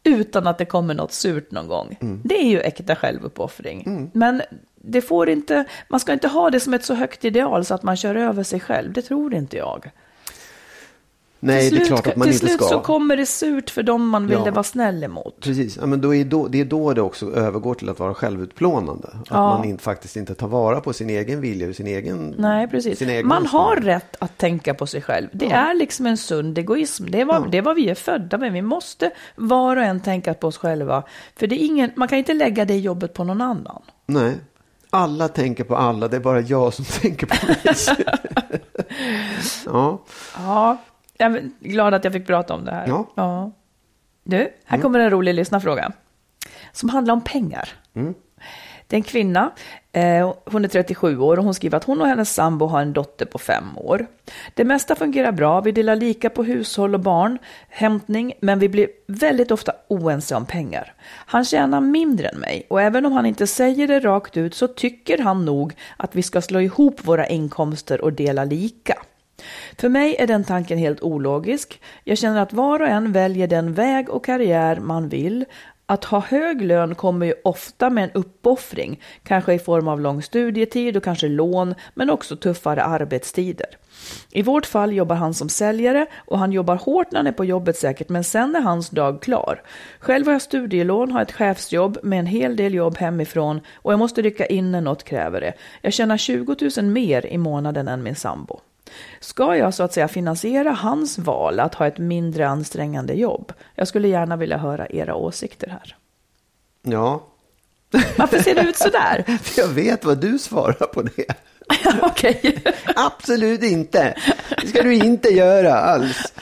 utan 0.05 0.47
att 0.47 0.59
det 0.59 0.65
kommer 0.65 0.95
något 0.95 1.13
surt 1.13 1.51
någon 1.51 1.69
gång. 1.69 1.99
Mm. 2.01 2.21
Det 2.25 2.35
är 2.41 2.49
ju 2.49 2.61
äkta 2.61 2.97
självuppoffring. 2.97 4.11
Men 4.15 4.43
det 4.87 5.02
får 5.02 5.28
inte, 5.28 5.64
man 5.88 6.00
ska 6.00 6.12
inte 6.12 6.28
ha 6.28 6.50
det 6.50 6.61
som 6.61 6.75
ett 6.75 6.85
så 6.85 6.95
högt 6.95 7.25
ideal 7.25 7.64
så 7.64 7.75
att 7.75 7.83
man 7.83 7.97
kör 7.97 8.14
över 8.14 8.43
sig 8.43 8.61
själv. 8.61 8.93
Det 8.93 9.02
tror 9.02 9.35
inte 9.35 9.57
jag. 9.57 9.90
Nej, 11.40 11.69
till 11.69 11.78
det 11.78 11.83
är 11.83 11.87
slut, 11.87 11.88
klart 12.02 12.07
att 12.07 12.16
man 12.16 12.25
till 12.26 12.35
inte 12.35 12.47
slut 12.47 12.61
ska. 12.61 12.69
så 12.69 12.81
kommer 12.81 13.16
det 13.16 13.26
surt 13.26 13.71
för 13.71 13.83
dem 13.83 14.09
man 14.09 14.26
ville 14.26 14.43
Ja. 14.47 14.50
vara 14.50 14.62
snäll 14.62 15.05
emot. 15.05 15.40
Precis, 15.40 15.76
ja, 15.81 15.87
men 15.87 16.00
då 16.00 16.14
är 16.14 16.25
då, 16.25 16.49
det 16.49 16.61
är 16.61 16.64
då 16.64 16.93
det 16.93 17.02
också 17.02 17.33
övergår 17.35 17.75
till 17.75 17.88
att 17.88 17.99
vara 17.99 18.14
självutplånande. 18.14 19.09
Att 19.09 19.26
Ja. 19.31 19.57
man 19.59 19.64
inte, 19.64 19.83
faktiskt 19.83 20.16
inte 20.16 20.35
tar 20.35 20.49
vara 20.49 20.81
på 20.81 20.93
sin 20.93 21.11
egen 21.11 21.40
vilja 21.40 21.69
och 21.69 21.75
sin 21.75 21.87
egen... 21.87 22.35
Nej, 22.38 22.69
precis. 22.69 22.99
Sin 22.99 23.11
egen 23.11 23.26
Man 23.28 23.43
önskan. 23.43 23.61
har 23.61 23.76
rätt 23.76 24.16
att 24.19 24.38
tänka 24.38 24.75
på 24.75 24.87
sig 24.87 25.02
själv. 25.02 25.28
Det 25.33 25.47
är 25.50 25.75
liksom 25.75 26.07
en 26.07 26.16
sund 26.16 26.59
egoism. 26.59 27.05
Det 27.11 27.21
är, 27.21 27.25
vad, 27.25 27.37
Ja. 27.43 27.47
det 27.50 27.61
vad 27.61 27.76
vi 27.76 27.88
är 27.90 27.95
födda 27.95 28.38
med. 28.38 28.52
Vi 28.52 28.62
måste 28.62 29.11
var 29.37 29.76
och 29.76 29.83
en 29.83 30.00
tänka 30.00 30.35
på 30.35 30.47
oss 30.47 30.59
själva. 30.59 31.02
För 31.37 31.47
det 31.47 31.62
är 31.62 31.66
ingen, 31.66 31.90
man 31.97 32.09
kan 32.09 32.19
inte 32.19 32.35
lägga 32.35 32.64
det 32.64 32.76
jobbet 32.78 33.14
på 33.14 33.25
någon 33.25 33.40
annan. 33.40 33.83
Nej. 34.07 34.35
Alla 34.97 35.29
tänker 35.29 35.65
på 35.65 35.76
alla, 35.76 36.09
det 36.09 36.17
är 36.17 36.21
bara 36.21 36.41
jag 36.41 36.75
som 36.75 36.85
tänker 36.85 37.26
på 37.26 37.47
mig. 37.47 37.57
ja. 39.67 40.03
Ja, 40.38 40.76
jag 41.19 41.37
är 41.37 41.50
glad 41.61 41.95
att 41.95 42.05
jag 42.05 42.12
fick 42.12 42.26
prata 42.26 42.55
om 42.55 42.65
det 42.65 42.71
här. 42.73 42.87
Ja. 43.17 43.50
Du, 44.25 44.49
här 44.65 44.79
kommer 44.83 44.99
en 45.00 45.11
rolig 45.11 45.35
lyssnarfråga. 45.35 45.93
Som 46.73 46.88
handlar 46.88 47.15
om 47.15 47.21
pengar. 47.21 47.69
Det 48.88 48.97
är 48.97 48.99
en 48.99 49.02
kvinna, 49.02 49.50
eh, 49.93 50.35
hon 50.45 50.64
är 50.64 50.69
37 50.69 51.19
år 51.19 51.37
och 51.37 51.45
hon 51.45 51.55
skriver 51.55 51.76
att 51.76 51.85
hon 51.85 52.00
och 52.00 52.07
hennes 52.07 52.35
sambo 52.35 52.66
har 52.66 52.83
en 52.83 52.93
dotter 52.93 53.26
på 53.26 53.38
fem 53.38 53.78
år. 53.78 54.07
Det 54.55 54.64
mesta 54.64 54.95
fungerar 54.95 55.33
bra, 55.33 55.61
vi 55.61 55.73
delar 55.73 55.97
lika 55.97 56.31
på 56.31 56.45
hushåll 56.45 56.95
och 56.95 57.00
barn, 57.00 57.38
hämtning, 57.69 58.33
men 58.40 58.59
vi 58.59 58.69
blir 58.69 58.88
väldigt 59.07 59.50
ofta 59.50 59.73
oense 59.88 60.37
om 60.37 60.47
pengar. 60.47 60.95
Han 61.26 61.45
tjänar 61.45 61.81
mindre 61.81 62.28
än 62.28 62.38
mig 62.38 62.66
och 62.71 62.83
även 62.83 63.07
om 63.07 63.12
han 63.12 63.26
inte 63.26 63.47
säger 63.47 63.88
det 63.88 64.00
rakt 64.00 64.37
ut 64.37 64.55
så 64.55 64.69
tycker 64.69 65.19
han 65.19 65.45
nog 65.45 65.73
att 65.97 66.14
vi 66.14 66.23
ska 66.23 66.43
slå 66.43 66.61
ihop 66.61 67.07
våra 67.07 67.26
inkomster 67.26 68.00
och 68.00 68.12
dela 68.12 68.45
lika. 68.45 68.95
För 69.78 69.88
mig 69.88 70.16
är 70.19 70.26
den 70.26 70.45
tanken 70.45 70.78
helt 70.78 71.02
ologisk. 71.02 71.81
Jag 72.05 72.19
känner 72.19 72.43
att 72.43 72.52
var 72.52 72.83
och 72.83 72.88
en 72.88 73.12
väljer 73.12 73.47
den 73.47 73.75
väg 73.75 74.11
och 74.11 74.25
karriär 74.25 74.76
man 74.81 75.09
vill. 75.09 75.45
Att 75.88 76.05
ha 76.05 76.21
hög 76.21 76.62
lön 76.62 76.95
kommer 76.95 77.26
ju 77.26 77.35
ofta 77.45 77.90
med 77.90 78.05
en 78.05 78.11
uppoffring, 78.11 79.02
kanske 79.23 79.55
i 79.55 79.59
form 79.59 79.88
av 79.88 80.00
lång 80.00 80.23
studietid 80.23 80.97
och 80.97 81.05
kanske 81.05 81.28
lån, 81.28 81.75
men 81.95 82.11
också 82.11 82.37
tuffare 82.37 82.83
arbetstider. 82.83 83.66
I 84.31 84.43
vårt 84.43 84.66
fall 84.66 84.93
jobbar 84.93 85.16
han 85.16 85.35
som 85.35 85.49
säljare 85.49 86.07
och 86.26 86.38
han 86.38 86.52
jobbar 86.52 86.76
hårt 86.76 87.11
när 87.11 87.19
han 87.19 87.26
är 87.26 87.33
på 87.33 87.45
jobbet 87.45 87.76
säkert, 87.76 88.09
men 88.09 88.25
sen 88.25 88.57
är 88.57 88.61
hans 88.61 88.90
dag 88.90 89.23
klar. 89.23 89.62
Själv 89.99 90.26
har 90.26 90.33
jag 90.33 90.43
studielån, 90.43 91.12
har 91.12 91.23
ett 91.23 91.33
chefsjobb 91.33 91.99
med 92.02 92.19
en 92.19 92.26
hel 92.26 92.57
del 92.57 92.75
jobb 92.75 92.97
hemifrån 92.99 93.61
och 93.75 93.93
jag 93.93 93.99
måste 93.99 94.23
rycka 94.23 94.47
in 94.47 94.73
när 94.73 94.81
något 94.81 95.05
kräver 95.05 95.40
det. 95.40 95.52
Jag 95.83 95.93
tjänar 95.93 96.16
20 96.16 96.57
000 96.76 96.87
mer 96.87 97.26
i 97.26 97.38
månaden 97.38 97.88
än 97.88 98.02
min 98.02 98.16
sambo. 98.16 98.61
Ska 99.21 99.57
jag 99.57 99.75
så 99.75 99.83
att 99.83 99.93
säga 99.93 100.09
finansiera 100.09 100.71
hans 100.73 101.19
val 101.19 101.61
att 101.61 101.75
ha 101.75 101.87
ett 101.87 101.99
mindre 101.99 102.49
ansträngande 102.49 103.15
jobb? 103.15 103.53
Jag 103.75 103.88
skulle 103.88 104.09
gärna 104.09 104.37
vilja 104.37 104.57
höra 104.59 104.87
era 104.87 105.15
åsikter 105.15 105.69
här. 105.69 105.97
ja. 106.83 107.23
Varför 108.17 108.38
ser 108.38 108.55
det 108.55 108.61
ut 108.61 108.76
sådär? 108.76 109.38
För 109.43 109.61
jag 109.62 109.69
vet 109.69 110.05
vad 110.05 110.19
du 110.19 110.38
svarar 110.38 110.87
på 110.87 111.03
det. 111.03 111.26
Okej. 112.03 112.62
Absolut 112.97 113.62
inte. 113.62 114.15
Det 114.62 114.67
ska 114.69 114.83
du 114.83 114.95
inte 114.95 115.29
göra 115.29 115.75
alls. 115.75 116.33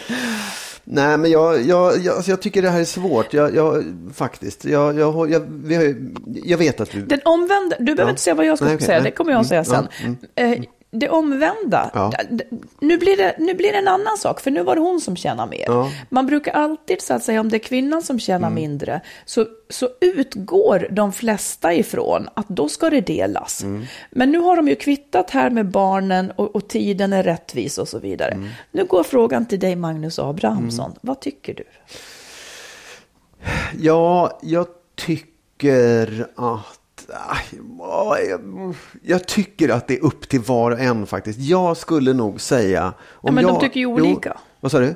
Nej, 0.85 1.17
men 1.19 1.31
jag, 1.31 1.63
jag, 1.63 1.99
jag, 1.99 2.15
alltså 2.17 2.31
jag 2.31 2.43
tycker 2.43 2.63
det 2.63 2.71
här 2.71 2.81
är 2.81 2.85
svårt. 2.85 3.33
Jag, 3.35 3.55
jag, 3.55 3.85
faktiskt. 4.15 4.65
Jag, 4.65 4.99
jag, 4.99 5.31
jag, 6.45 6.59
vet 6.59 6.81
att 6.81 6.91
du... 6.91 7.07
Den 7.07 7.21
omvända, 7.25 7.77
du 7.79 7.85
behöver 7.85 8.03
Ja. 8.05 8.11
inte 8.11 8.23
säga 8.23 8.35
vad 8.35 8.47
jag 8.47 8.59
ska 8.59 8.65
Nej, 8.65 8.75
okej, 8.75 8.87
säga, 8.87 8.99
nej. 8.99 9.11
det 9.11 9.17
kommer 9.17 9.33
jag 9.33 9.41
att 9.41 9.47
säga 9.47 9.65
Mm, 9.65 9.87
sen. 10.01 10.17
ja, 10.35 10.43
Eh, 10.43 10.63
Det 10.95 11.09
omvända, 11.09 11.91
Ja. 11.95 12.13
nu, 12.81 12.99
blir 12.99 13.17
det, 13.17 13.35
nu 13.39 13.55
blir 13.55 13.73
det 13.73 13.79
en 13.79 13.89
annan 13.89 14.17
sak, 14.19 14.41
för 14.41 14.51
nu 14.51 14.63
var 14.63 14.75
det 14.75 14.81
hon 14.81 15.01
som 15.01 15.17
tjänar 15.17 15.47
mer. 15.47 15.65
Ja. 15.67 15.81
Mm. 15.81 15.93
Man 16.09 16.27
brukar 16.27 16.53
alltid, 16.53 17.03
så 17.03 17.15
att 17.15 17.23
säga, 17.23 17.41
om 17.41 17.49
det 17.49 17.57
är 17.57 17.59
kvinnan 17.59 18.03
som 18.03 18.19
tjänar 18.19 18.51
mindre, 18.51 19.01
så, 19.25 19.47
så 19.69 19.89
utgår 20.01 20.89
de 20.91 21.13
flesta 21.13 21.75
ifrån 21.75 22.29
att 22.35 22.49
då 22.49 22.69
ska 22.69 22.91
det 22.91 23.01
delas. 23.01 23.63
Mm. 23.63 23.85
Men 24.11 24.31
nu 24.31 24.39
har 24.39 24.57
de 24.57 24.69
ju 24.69 24.75
kvittat 24.75 25.31
här 25.31 25.51
med 25.51 25.67
barnen 25.71 26.31
och, 26.31 26.57
och 26.57 26.69
tiden 26.69 27.13
är 27.13 27.23
rättvis 27.23 27.79
och 27.79 27.89
så 27.89 27.99
vidare. 27.99 28.31
Mm. 28.31 28.49
Nu 28.73 28.85
går 28.85 29.03
frågan 29.03 29.47
till 29.47 29.61
dig, 29.61 29.77
Magnus 29.77 30.19
Abrahamsson. 30.19 30.93
Vad 31.01 31.21
tycker 31.21 31.55
du? 31.55 31.65
Ja, 33.79 34.39
jag 34.43 34.67
tycker 34.95 36.27
att... 36.37 36.81
ja, 37.09 38.19
jag- 38.29 38.75
Jag 39.03 39.27
tycker 39.29 39.69
att 39.69 39.89
det 39.89 39.95
är 39.99 40.05
upp 40.05 40.29
till 40.29 40.41
var 40.41 40.71
och 40.71 40.81
en 40.81 41.07
faktiskt. 41.07 41.39
Jag 41.39 41.77
skulle 41.77 42.13
nog 42.13 42.41
säga... 42.41 42.93
Om 43.11 43.35
men 43.35 43.45
de 43.45 43.51
jag, 43.51 43.61
tycker 43.61 43.81
ju 43.81 43.87
Jo, 43.87 43.93
olika. 43.95 44.39
vad 44.61 44.71
sa 44.73 44.79
du? 44.79 44.95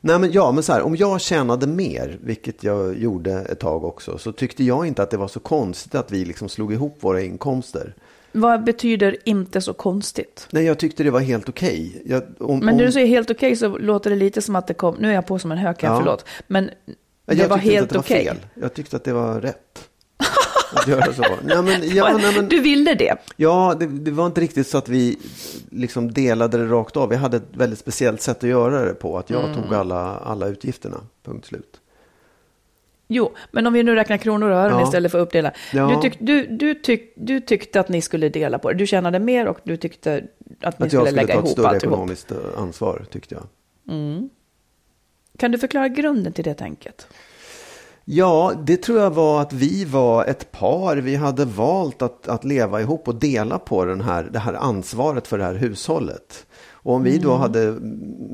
Nej, 0.00 0.18
men 0.18 0.32
ja, 0.32 0.52
men 0.52 0.62
så 0.62 0.72
här, 0.72 0.82
om 0.82 0.96
jag 0.96 1.20
tjänade 1.20 1.66
mer, 1.66 2.18
vilket 2.22 2.64
jag 2.64 2.98
gjorde 2.98 3.32
ett 3.32 3.60
tag 3.60 3.84
också, 3.84 4.18
så 4.18 4.32
tyckte 4.32 4.64
jag 4.64 4.86
inte 4.86 5.02
att 5.02 5.10
det 5.10 5.16
var 5.16 5.28
så 5.28 5.40
konstigt 5.40 5.94
att 5.94 6.12
vi 6.12 6.24
liksom 6.24 6.48
slog 6.48 6.72
ihop 6.72 6.96
våra 7.00 7.20
inkomster. 7.22 7.94
Vad 8.32 8.64
betyder 8.64 9.16
inte 9.24 9.60
så 9.60 9.72
konstigt? 9.72 10.46
Nej, 10.50 10.64
jag 10.64 10.78
tyckte 10.78 11.02
det 11.04 11.10
var 11.10 11.20
helt 11.20 11.48
okej. 11.48 12.02
Jag- 12.06 12.22
om- 12.38 12.58
Men 12.58 12.76
när 12.76 12.84
du 12.86 12.92
säger 12.92 13.06
helt 13.06 13.30
okej 13.30 13.56
så 13.56 13.78
låter 13.78 14.10
det 14.10 14.16
lite 14.16 14.42
som 14.42 14.56
att 14.56 14.66
det 14.66 14.74
kom, 14.74 14.94
nu 14.98 15.10
är 15.10 15.14
jag 15.14 15.26
på 15.26 15.38
som 15.38 15.52
en 15.52 15.58
hökar, 15.58 15.88
Ja. 15.88 15.98
förlåt, 15.98 16.24
men 16.46 16.70
jag 17.26 17.36
det 17.36 17.46
var 17.48 17.56
tyckte 17.56 17.68
inte 17.70 17.78
helt 17.78 17.92
var 17.94 18.00
okej. 18.00 18.24
fel. 18.24 18.36
Jag 18.54 18.74
tyckte 18.74 18.96
att 18.96 19.04
det 19.04 19.12
var 19.12 19.40
rätt. 19.40 19.88
Att 20.74 20.86
göra 20.88 21.12
så. 21.12 21.22
Nej, 21.44 21.62
men, 21.62 21.88
ja, 21.96 22.18
nej, 22.18 22.34
men, 22.36 22.48
Du 22.48 22.60
ville 22.60 22.94
det? 22.94 23.16
Ja, 23.36 23.76
det, 23.80 23.86
det 23.86 24.10
var 24.10 24.26
inte 24.26 24.40
riktigt 24.40 24.66
så 24.66 24.78
att 24.78 24.88
vi 24.88 25.18
liksom 25.70 26.12
delade 26.12 26.58
det 26.58 26.64
rakt 26.66 26.96
av. 26.96 27.08
Vi 27.08 27.16
hade 27.16 27.36
ett 27.36 27.48
väldigt 27.56 27.78
speciellt 27.78 28.22
sätt 28.22 28.36
att 28.44 28.50
göra 28.50 28.84
det 28.84 28.94
på. 28.94 29.18
Att 29.18 29.30
jag 29.30 29.44
Mm. 29.44 29.62
tog 29.62 29.74
alla, 29.74 30.16
alla 30.16 30.46
utgifterna, 30.46 31.00
punkt 31.24 31.46
slut. 31.46 31.80
Jo, 33.08 33.32
men 33.50 33.66
om 33.66 33.72
vi 33.72 33.82
nu 33.82 33.94
räknar 33.94 34.16
kronor 34.16 34.50
och 34.50 34.56
ören 34.56 34.78
Ja. 34.78 34.82
istället 34.84 35.12
för 35.12 35.18
att 35.18 35.26
uppdela. 35.26 35.52
Ja. 35.72 35.86
Du, 35.88 36.00
tyck, 36.10 36.18
du, 36.20 36.46
du, 36.46 36.74
tyck, 36.74 37.12
du 37.16 37.40
tyckte 37.40 37.80
att 37.80 37.88
ni 37.88 38.02
skulle 38.02 38.28
dela 38.28 38.58
på 38.58 38.72
det. 38.72 38.78
Du 38.78 38.86
tjänade 38.86 39.18
mer 39.18 39.46
och 39.46 39.58
du 39.64 39.76
tyckte 39.76 40.14
att 40.16 40.22
ni 40.22 40.26
Att 40.60 40.80
jag 40.80 40.88
skulle 40.90 41.06
skulle 41.06 41.10
lägga 41.22 41.26
ta 41.34 41.40
ett 41.40 41.44
ihop 41.44 41.48
större 41.52 41.68
alltihop. 41.68 41.92
ekonomiskt 41.92 42.30
eh, 42.32 42.36
ansvar, 42.56 43.04
tyckte 43.10 43.34
jag. 43.34 43.44
Kan 45.38 45.50
du 45.52 45.58
förklara 45.58 45.88
grunden 45.88 46.32
till 46.32 46.44
det 46.44 46.54
tänket? 46.54 47.06
Ja, 48.08 48.52
det 48.66 48.76
tror 48.76 48.98
jag 48.98 49.10
var 49.10 49.40
att 49.40 49.52
vi 49.52 49.84
var 49.84 50.24
ett 50.24 50.52
par. 50.52 50.96
Vi 50.96 51.16
hade 51.16 51.44
valt 51.44 52.02
att, 52.02 52.28
att 52.28 52.44
leva 52.44 52.80
ihop 52.80 53.08
och 53.08 53.14
dela 53.14 53.58
på 53.58 53.84
den 53.84 54.00
här, 54.00 54.28
det 54.32 54.38
här 54.38 54.54
ansvaret 54.54 55.26
för 55.26 55.38
det 55.38 55.44
här 55.44 55.54
hushållet. 55.54 56.46
Och 56.70 56.94
om 56.94 57.02
vi 57.02 57.18
då 57.18 57.34
hade, 57.34 57.76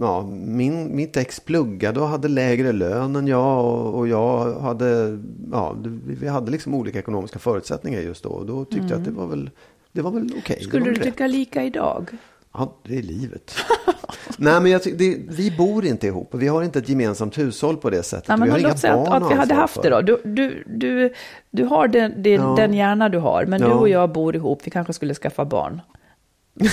ja, 0.00 0.22
min, 0.32 0.96
mitt 0.96 1.16
ex 1.16 1.40
pluggade 1.40 2.00
och 2.00 2.08
hade 2.08 2.28
lägre 2.28 2.72
lön 2.72 3.16
än 3.16 3.26
jag 3.26 3.64
och, 3.64 3.94
och 3.98 4.08
jag 4.08 4.60
hade, 4.60 5.18
ja, 5.52 5.76
vi 6.06 6.28
hade 6.28 6.50
liksom 6.50 6.74
olika 6.74 6.98
ekonomiska 6.98 7.38
förutsättningar 7.38 8.00
just 8.00 8.22
då. 8.22 8.28
Och 8.30 8.46
då 8.46 8.64
tyckte 8.64 8.86
jag 8.88 8.98
att 8.98 9.04
det 9.04 9.10
var 9.10 9.26
väl, 9.26 9.50
det 9.92 10.02
var 10.02 10.10
väl 10.10 10.34
okej. 10.38 10.56
Det 10.60 10.64
Skulle 10.64 10.84
du 10.84 10.94
rätt. 10.94 11.02
tycka 11.02 11.26
lika 11.26 11.64
idag? 11.64 12.10
Ja, 12.54 12.80
det 12.84 12.98
är 12.98 13.02
livet. 13.02 13.54
Nej, 14.38 14.60
men 14.60 14.72
jag 14.72 14.82
tycker, 14.82 14.98
det, 14.98 15.18
vi 15.28 15.50
bor 15.50 15.84
inte 15.84 16.06
ihop 16.06 16.34
och 16.34 16.42
vi 16.42 16.48
har 16.48 16.62
inte 16.62 16.78
ett 16.78 16.88
gemensamt 16.88 17.38
hushåll 17.38 17.76
på 17.76 17.90
det 17.90 18.02
sättet. 18.02 18.30
Vi 18.30 18.36
men 18.36 18.50
har 18.50 18.58
inga 18.58 18.76
säga 18.76 18.94
att, 18.94 19.08
barn 19.08 19.22
att 19.22 19.30
vi 19.30 19.34
hade 19.34 19.54
haft 19.54 19.82
det 19.82 19.90
då. 19.90 20.00
Du, 20.00 20.22
du, 20.24 20.64
du, 20.66 21.12
du 21.50 21.64
har 21.64 21.88
den, 21.88 22.22
den, 22.22 22.32
Ja. 22.32 22.54
den 22.56 22.74
hjärna 22.74 23.08
du 23.08 23.18
har, 23.18 23.46
men 23.46 23.60
du 23.60 23.66
Ja. 23.66 23.74
och 23.74 23.88
jag 23.88 24.12
bor 24.12 24.36
ihop. 24.36 24.60
Vi 24.64 24.70
kanske 24.70 24.92
skulle 24.92 25.14
skaffa 25.14 25.44
barn. 25.44 25.80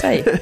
Säg. 0.01 0.23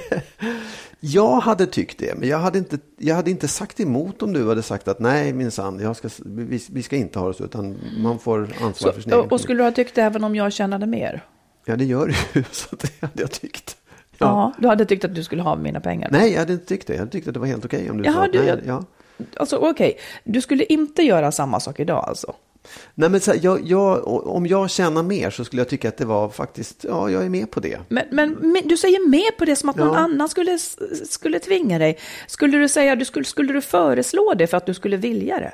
Jag 0.99 1.39
hade 1.39 1.65
tyckt 1.65 1.99
det, 1.99 2.17
men 2.17 2.29
jag 2.29 2.37
hade 2.37 2.57
inte, 2.57 2.77
jag 2.97 3.15
hade 3.15 3.31
inte 3.31 3.47
sagt 3.47 3.79
emot 3.79 4.21
om 4.21 4.33
du 4.33 4.49
hade 4.49 4.61
sagt 4.61 4.87
att 4.87 4.99
nej 4.99 5.33
minsann, 5.33 5.95
vi, 6.25 6.61
vi 6.71 6.83
ska 6.83 6.95
inte 6.95 7.19
ha 7.19 7.27
det 7.27 7.33
så, 7.33 7.43
utan 7.43 7.77
man 7.99 8.19
får 8.19 8.41
ansvar 8.61 8.71
Så, 8.73 8.91
för 8.93 9.01
sin 9.01 9.11
egen 9.11 9.25
och, 9.25 9.31
och 9.31 9.41
skulle 9.41 9.59
du 9.59 9.63
ha 9.63 9.71
tyckt 9.71 9.95
det 9.95 10.01
även 10.01 10.23
om 10.23 10.35
jag 10.35 10.53
tjänade 10.53 10.85
mer? 10.87 11.23
Ja, 11.65 11.75
det 11.75 11.85
gör 11.85 12.07
det 12.07 12.15
ju, 12.39 12.43
så 12.51 12.75
det 12.75 13.01
hade 13.01 13.21
jag 13.21 13.31
tyckt. 13.31 13.77
Ja. 14.25 14.53
Du 14.57 14.67
hade 14.67 14.85
tyckt 14.85 15.05
att 15.05 15.15
du 15.15 15.23
skulle 15.23 15.41
ha 15.41 15.55
mina 15.55 15.79
pengar? 15.79 16.09
Nej, 16.11 16.31
jag 16.31 16.39
hade 16.39 16.53
inte 16.53 16.65
tyckt 16.65 16.87
det. 16.87 16.93
Jag 16.93 16.99
hade 16.99 17.11
tyckt 17.11 17.27
att 17.27 17.33
det 17.33 17.39
var 17.39 17.47
helt 17.47 17.65
okej 17.65 17.89
om 17.91 17.97
du 17.97 18.03
Jaha, 18.05 18.13
sa 18.15 18.23
att 18.25 18.31
du- 18.33 18.39
nej. 18.45 18.59
Ja. 18.67 18.83
Alltså 19.35 19.57
okej, 19.57 19.97
du 20.23 20.41
skulle 20.41 20.63
inte 20.63 21.01
göra 21.01 21.31
samma 21.31 21.59
sak 21.59 21.79
idag 21.79 22.03
alltså? 22.07 22.33
Nej, 22.95 23.09
men 23.09 23.19
så 23.19 23.31
här, 23.31 23.39
jag, 23.43 23.61
jag, 23.67 24.07
om 24.27 24.47
jag 24.47 24.69
tjänar 24.69 25.03
mer 25.03 25.29
så 25.29 25.43
skulle 25.45 25.59
jag 25.61 25.69
tycka 25.69 25.87
att 25.89 25.97
det 25.97 26.05
var 26.05 26.29
faktiskt, 26.29 26.83
ja, 26.89 27.09
jag 27.09 27.25
är 27.25 27.29
med 27.29 27.51
på 27.51 27.59
det. 27.59 27.77
Men, 27.89 28.03
men, 28.11 28.31
men 28.33 28.61
du 28.65 28.77
säger 28.77 29.09
med 29.09 29.37
på 29.37 29.45
det 29.45 29.55
som 29.55 29.69
att 29.69 29.75
någon 29.75 29.87
Ja. 29.87 29.95
annan 29.97 30.29
skulle, 30.29 30.57
skulle 31.09 31.39
tvinga 31.39 31.79
dig. 31.79 31.97
Skulle 32.27 32.57
du 32.57 32.69
säga, 32.69 32.95
du 32.95 33.05
skulle, 33.05 33.25
skulle 33.25 33.53
du 33.53 33.61
föreslå 33.61 34.33
det 34.37 34.47
för 34.47 34.57
att 34.57 34.65
du 34.65 34.73
skulle 34.73 34.97
vilja 34.97 35.39
det? 35.39 35.53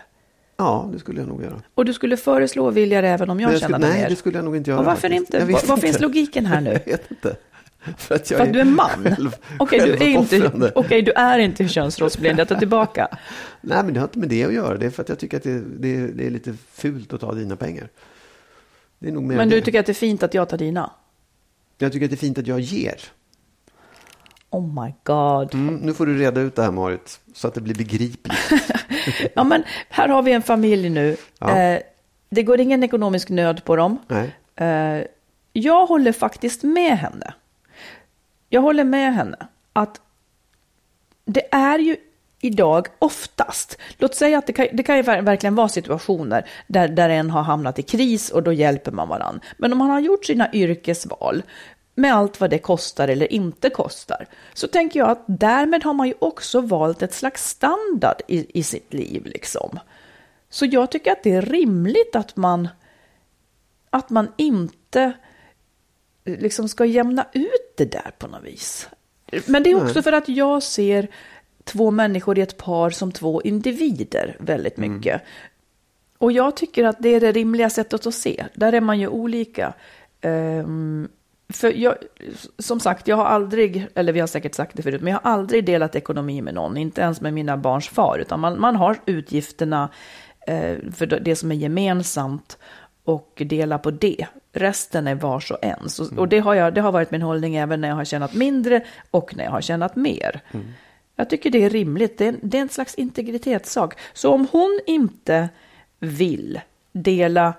Ja, 0.57 0.89
det 0.93 0.99
skulle 0.99 1.19
jag 1.21 1.27
nog 1.27 1.43
göra. 1.43 1.61
Och 1.75 1.85
du 1.85 1.93
skulle 1.93 2.17
föreslå 2.17 2.65
och 2.65 2.77
vilja 2.77 3.01
det 3.01 3.07
även 3.07 3.29
om 3.29 3.39
jag, 3.39 3.53
jag 3.53 3.59
tjänade 3.59 3.87
nej, 3.87 4.01
mer? 4.01 4.09
det 4.09 4.15
skulle 4.15 4.37
jag 4.37 4.45
nog 4.45 4.55
inte 4.55 4.69
göra. 4.69 4.79
och 4.79 4.85
varför 4.85 5.09
faktiskt. 5.09 5.33
inte? 5.33 5.45
Var, 5.45 5.51
var 5.67 5.75
inte. 5.75 5.87
finns 5.87 5.99
logiken 5.99 6.45
här 6.45 6.61
nu? 6.61 6.69
Jag 6.85 6.91
vet 6.91 7.11
inte. 7.11 7.35
För 7.97 8.15
att 8.15 8.31
jag 8.31 8.37
För 8.39 8.47
att 8.47 8.53
du 8.53 8.59
är 8.59 8.65
man? 8.65 8.89
själv- 9.03 9.35
Okej, 9.59 9.79
du, 9.79 9.93
är 9.93 10.07
inte, 10.07 10.71
okej, 10.75 11.01
du 11.01 11.11
är 11.11 11.39
inte 11.39 11.67
könsrollsblind, 11.67 12.39
jag 12.39 12.47
tar 12.47 12.55
tillbaka. 12.55 13.07
Nej, 13.61 13.83
men 13.83 13.93
det 13.93 13.99
har 13.99 14.07
inte 14.07 14.19
med 14.19 14.29
det 14.29 14.45
att 14.45 14.53
göra. 14.53 14.77
Det 14.77 14.85
är 14.85 14.89
för 14.89 15.01
att 15.03 15.09
jag 15.09 15.19
tycker 15.19 15.37
att 15.37 15.43
det, 15.43 15.59
det, 15.59 16.07
det 16.07 16.25
är 16.25 16.29
lite 16.29 16.53
fult 16.73 17.13
att 17.13 17.21
ta 17.21 17.33
dina 17.33 17.55
pengar. 17.55 17.89
Det 18.99 19.07
är 19.07 19.11
nog 19.11 19.23
mer 19.23 19.35
Men 19.35 19.49
du 19.49 19.55
det. 19.59 19.65
tycker 19.65 19.79
att 19.79 19.85
det 19.85 19.91
är 19.91 19.93
fint 19.93 20.23
att 20.23 20.33
jag 20.33 20.49
tar 20.49 20.57
dina? 20.57 20.91
Jag 21.77 21.91
tycker 21.91 22.05
att 22.05 22.09
det 22.11 22.15
är 22.15 22.17
fint 22.17 22.37
att 22.37 22.47
jag 22.47 22.59
ger. 22.59 22.95
Oh 24.49 24.83
my 24.83 24.93
god. 25.03 25.53
Mm, 25.53 25.75
nu 25.75 25.93
får 25.93 26.05
du 26.05 26.17
reda 26.17 26.41
ut 26.41 26.55
det 26.55 26.61
här 26.63 26.71
Marit, 26.71 27.19
så 27.33 27.47
att 27.47 27.53
det 27.53 27.61
blir 27.61 27.75
begripligt. 27.75 28.39
Ja, 29.33 29.43
men 29.43 29.63
här 29.89 30.07
har 30.07 30.21
vi 30.23 30.31
en 30.31 30.41
familj 30.41 30.89
nu. 30.89 31.17
Ja. 31.39 31.57
Eh, 31.59 31.79
det 32.29 32.43
går 32.43 32.59
ingen 32.59 32.83
ekonomisk 32.83 33.29
nöd 33.29 33.63
på 33.65 33.75
dem. 33.75 33.97
Nej. 34.07 34.35
Eh, 34.55 35.03
jag 35.53 35.85
håller 35.85 36.11
faktiskt 36.11 36.63
med 36.63 36.97
henne. 36.97 37.33
Jag 38.53 38.61
håller 38.61 38.83
med 38.83 39.13
henne 39.13 39.37
att 39.73 40.01
det 41.25 41.53
är 41.53 41.79
ju 41.79 41.97
idag 42.41 42.87
oftast, 42.99 43.77
låt 43.97 44.15
säga 44.15 44.37
att 44.37 44.47
det 44.47 44.53
kan, 44.53 44.67
det 44.73 44.83
kan 44.83 44.97
ju 44.97 45.01
verkligen 45.01 45.55
vara 45.55 45.69
situationer 45.69 46.49
där, 46.67 46.87
där 46.87 47.09
en 47.09 47.29
har 47.29 47.41
hamnat 47.41 47.79
i 47.79 47.81
kris 47.81 48.29
och 48.29 48.43
då 48.43 48.53
hjälper 48.53 48.91
man 48.91 49.07
varandra. 49.07 49.41
Men 49.57 49.71
om 49.71 49.77
man 49.77 49.89
har 49.89 49.99
gjort 49.99 50.25
sina 50.25 50.53
yrkesval 50.53 51.43
med 51.95 52.13
allt 52.13 52.39
vad 52.39 52.49
det 52.49 52.59
kostar 52.59 53.07
eller 53.07 53.33
inte 53.33 53.69
kostar, 53.69 54.27
så 54.53 54.67
tänker 54.67 54.99
jag 54.99 55.09
att 55.09 55.23
därmed 55.27 55.83
har 55.83 55.93
man 55.93 56.07
ju 56.07 56.13
också 56.19 56.61
valt 56.61 57.01
ett 57.01 57.13
slags 57.13 57.49
standard 57.49 58.21
i, 58.27 58.59
i 58.59 58.63
sitt 58.63 58.93
liv. 58.93 59.25
Liksom. 59.25 59.79
Så 60.49 60.65
jag 60.65 60.91
tycker 60.91 61.11
att 61.11 61.23
det 61.23 61.31
är 61.31 61.41
rimligt 61.41 62.15
att 62.15 62.35
man, 62.35 62.67
att 63.89 64.09
man 64.09 64.31
inte 64.37 65.13
liksom 66.25 66.69
ska 66.69 66.85
jämna 66.85 67.25
ut 67.33 67.73
det 67.77 67.91
där 67.91 68.11
på 68.17 68.27
något 68.27 68.43
vis. 68.43 68.89
Men 69.45 69.63
det 69.63 69.71
är 69.71 69.83
också 69.83 70.01
för 70.01 70.11
att 70.11 70.29
jag 70.29 70.63
ser 70.63 71.07
två 71.63 71.91
människor 71.91 72.39
i 72.39 72.41
ett 72.41 72.57
par 72.57 72.89
som 72.89 73.11
två 73.11 73.41
individer 73.41 74.35
väldigt 74.39 74.77
mycket. 74.77 75.21
Och 76.17 76.31
jag 76.31 76.55
tycker 76.55 76.83
att 76.83 76.95
det 76.99 77.09
är 77.09 77.19
det 77.19 77.31
rimliga 77.31 77.69
sättet 77.69 78.07
att 78.07 78.13
se. 78.13 78.45
Där 78.53 78.73
är 78.73 78.81
man 78.81 78.99
ju 78.99 79.07
olika. 79.07 79.73
Ehm, 80.21 81.07
för 81.53 81.71
jag, 81.71 81.95
som 82.59 82.79
sagt, 82.79 83.07
jag 83.07 83.15
har 83.15 83.25
aldrig, 83.25 83.87
eller 83.95 84.13
vi 84.13 84.19
har 84.19 84.27
säkert 84.27 84.55
sagt 84.55 84.75
det 84.77 84.83
förut, 84.83 85.01
men 85.01 85.13
jag 85.13 85.19
har 85.19 85.31
aldrig 85.31 85.65
delat 85.65 85.95
ekonomi 85.95 86.41
med 86.41 86.53
någon, 86.53 86.77
inte 86.77 87.01
ens 87.01 87.21
med 87.21 87.33
mina 87.33 87.57
barns 87.57 87.87
far, 87.87 88.19
utan 88.19 88.39
man, 88.39 88.61
man 88.61 88.75
har 88.75 88.97
utgifterna 89.05 89.89
eh, 90.47 90.77
för 90.95 91.05
det 91.05 91.35
som 91.35 91.51
är 91.51 91.55
gemensamt 91.55 92.57
och 93.03 93.41
dela 93.45 93.77
på 93.77 93.91
det. 93.91 94.27
Resten 94.53 95.07
är 95.07 95.15
vars 95.15 95.51
och 95.51 95.57
ens. 95.61 95.99
Och, 95.99 96.17
och 96.17 96.27
det, 96.27 96.39
har 96.39 96.53
jag, 96.53 96.73
det 96.73 96.81
har 96.81 96.91
varit 96.91 97.11
min 97.11 97.21
hållning 97.21 97.55
även 97.55 97.81
när 97.81 97.87
jag 97.87 97.95
har 97.95 98.05
tjänat 98.05 98.33
mindre 98.33 98.81
och 99.11 99.35
när 99.35 99.43
jag 99.43 99.51
har 99.51 99.61
tjänat 99.61 99.95
mer. 99.95 100.41
Jag 101.15 101.29
tycker 101.29 101.49
det 101.49 101.63
är 101.63 101.69
rimligt. 101.69 102.17
Det 102.17 102.27
är, 102.27 102.35
det 102.41 102.57
är 102.57 102.61
en 102.61 102.69
slags 102.69 102.95
integritetssak. 102.95 103.99
Så 104.13 104.33
om 104.33 104.47
hon 104.51 104.79
inte 104.87 105.49
vill 105.99 106.61
dela, 106.91 107.53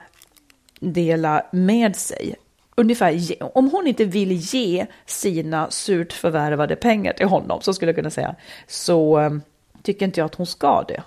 dela 0.81 1.47
med 1.53 1.97
sig, 1.97 2.35
ungefär, 2.75 3.11
ge- 3.11 3.37
om 3.41 3.71
hon 3.71 3.87
inte 3.87 4.05
vill 4.05 4.33
ge 4.33 4.87
sina 5.07 5.71
surt 5.71 6.13
förvärvade 6.13 6.77
pengar 6.77 7.13
till 7.13 7.27
honom, 7.27 7.61
så 7.63 7.75
skulle 7.75 7.89
jag 7.89 7.97
kunna 7.97 8.11
säga, 8.11 8.35
så 8.67 9.21
eh, 9.21 9.31
tycker 9.83 10.07
inte 10.07 10.21
jag 10.21 10.27
att 10.27 10.35
hon 10.35 10.47
ska 10.47 10.85
det. 10.89 11.03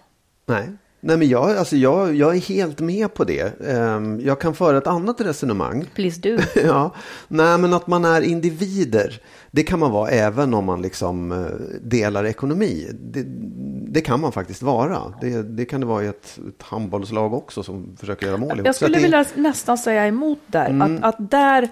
Nej. 0.45 0.67
Nej, 0.99 1.17
men 1.17 1.29
jag, 1.29 1.57
alltså 1.57 1.75
jag, 1.75 2.15
jag 2.15 2.35
är 2.35 2.39
helt 2.39 2.79
med 2.79 3.13
på 3.13 3.23
det. 3.23 3.61
Ehm, 3.67 4.19
Jag 4.21 4.39
kan 4.41 4.55
föra 4.55 4.77
ett 4.77 4.87
annat 4.87 5.21
resonemang. 5.21 5.85
Please 5.95 6.19
do. 6.21 6.37
Ja, 6.63 6.93
nej 7.27 7.57
men 7.57 7.73
att 7.73 7.87
man 7.87 8.05
är 8.05 8.21
individer. 8.21 9.21
Det 9.51 9.63
kan 9.63 9.79
man 9.79 9.91
vara 9.91 10.09
även 10.09 10.53
om 10.53 10.65
man 10.65 10.81
liksom 10.81 11.31
eh, 11.31 11.37
delar 11.81 12.25
ekonomi. 12.25 12.87
Det, 13.01 13.23
det 13.93 14.01
kan 14.01 14.19
man 14.21 14.31
faktiskt 14.31 14.61
vara. 14.61 15.13
Det, 15.21 15.41
det 15.43 15.65
kan 15.65 15.79
det 15.79 15.85
vara 15.87 16.03
i 16.03 16.07
ett, 16.07 16.39
ett 16.47 16.63
handbollslag 16.63 17.33
också 17.33 17.63
som 17.63 17.95
försöker 17.99 18.25
göra 18.27 18.37
mål 18.37 18.51
ihop. 18.51 18.65
Jag 18.65 18.75
skulle 18.75 18.89
det, 18.97 18.97
Mm. 18.97 19.03
vilja 19.03 19.49
nästan 19.49 19.77
säga 19.77 20.07
emot 20.07 20.39
där. 20.47 20.81
Att, 20.81 21.03
att 21.03 21.31
där, 21.31 21.69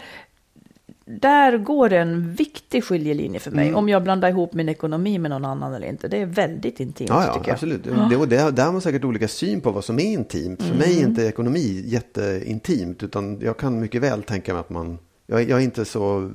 där 1.06 1.58
går 1.58 1.94
en 1.94 2.34
viktig 2.34 2.84
skiljelinje 2.84 3.40
för 3.40 3.52
Mm. 3.52 3.66
mig. 3.66 3.74
Om 3.76 3.90
jag 3.90 4.04
blandar 4.04 4.30
ihop 4.30 4.54
min 4.54 4.70
ekonomi 4.70 5.20
med 5.20 5.32
någon 5.32 5.46
annan 5.46 5.74
eller 5.74 5.88
inte. 5.88 6.08
Det 6.08 6.18
är 6.18 6.26
väldigt 6.26 6.80
intimt 6.80 7.10
Ja, 7.10 7.26
ja 7.28 7.34
tycker 7.34 7.48
jag. 7.48 7.54
absolut. 7.54 7.84
Det, 8.10 8.16
och 8.16 8.28
det, 8.28 8.52
där 8.52 8.66
har 8.66 8.72
man 8.72 8.82
säkert 8.82 9.04
olika 9.04 9.28
syn 9.28 9.62
på 9.62 9.72
vad 9.72 9.86
som 9.86 10.00
är 10.00 10.04
intimt. 10.04 10.64
För 10.64 10.76
mig 10.76 10.94
är 10.94 10.98
Mm. 10.98 11.10
inte 11.10 11.22
ekonomi 11.24 11.84
jätteintimt. 11.86 13.04
Utan 13.04 13.40
jag 13.42 13.58
kan 13.58 13.80
mycket 13.80 14.02
väl 14.02 14.24
tänka 14.24 14.54
mig 14.54 14.60
att 14.60 14.70
man... 14.70 14.98
Jag, 15.28 15.50
jag 15.50 15.60
är 15.60 15.64
inte 15.64 15.86
så 15.86 16.32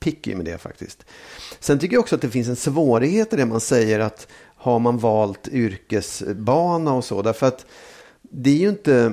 picky 0.00 0.34
med 0.34 0.44
det 0.44 0.58
faktiskt. 0.58 1.04
Sen 1.60 1.78
tycker 1.78 1.94
jag 1.96 2.00
också 2.00 2.14
att 2.14 2.20
det 2.22 2.30
finns 2.30 2.48
en 2.48 2.56
svårighet 2.56 3.32
i 3.32 3.36
det 3.36 3.46
man 3.46 3.60
säger 3.60 4.00
att 4.00 4.28
har 4.56 4.78
man 4.78 4.98
valt 4.98 5.48
yrkesbana 5.48 6.92
och 6.92 7.04
så. 7.04 7.22
Därför 7.22 7.46
att 7.46 7.66
det 8.22 8.50
är 8.50 8.56
ju 8.58 8.68
inte... 8.68 9.12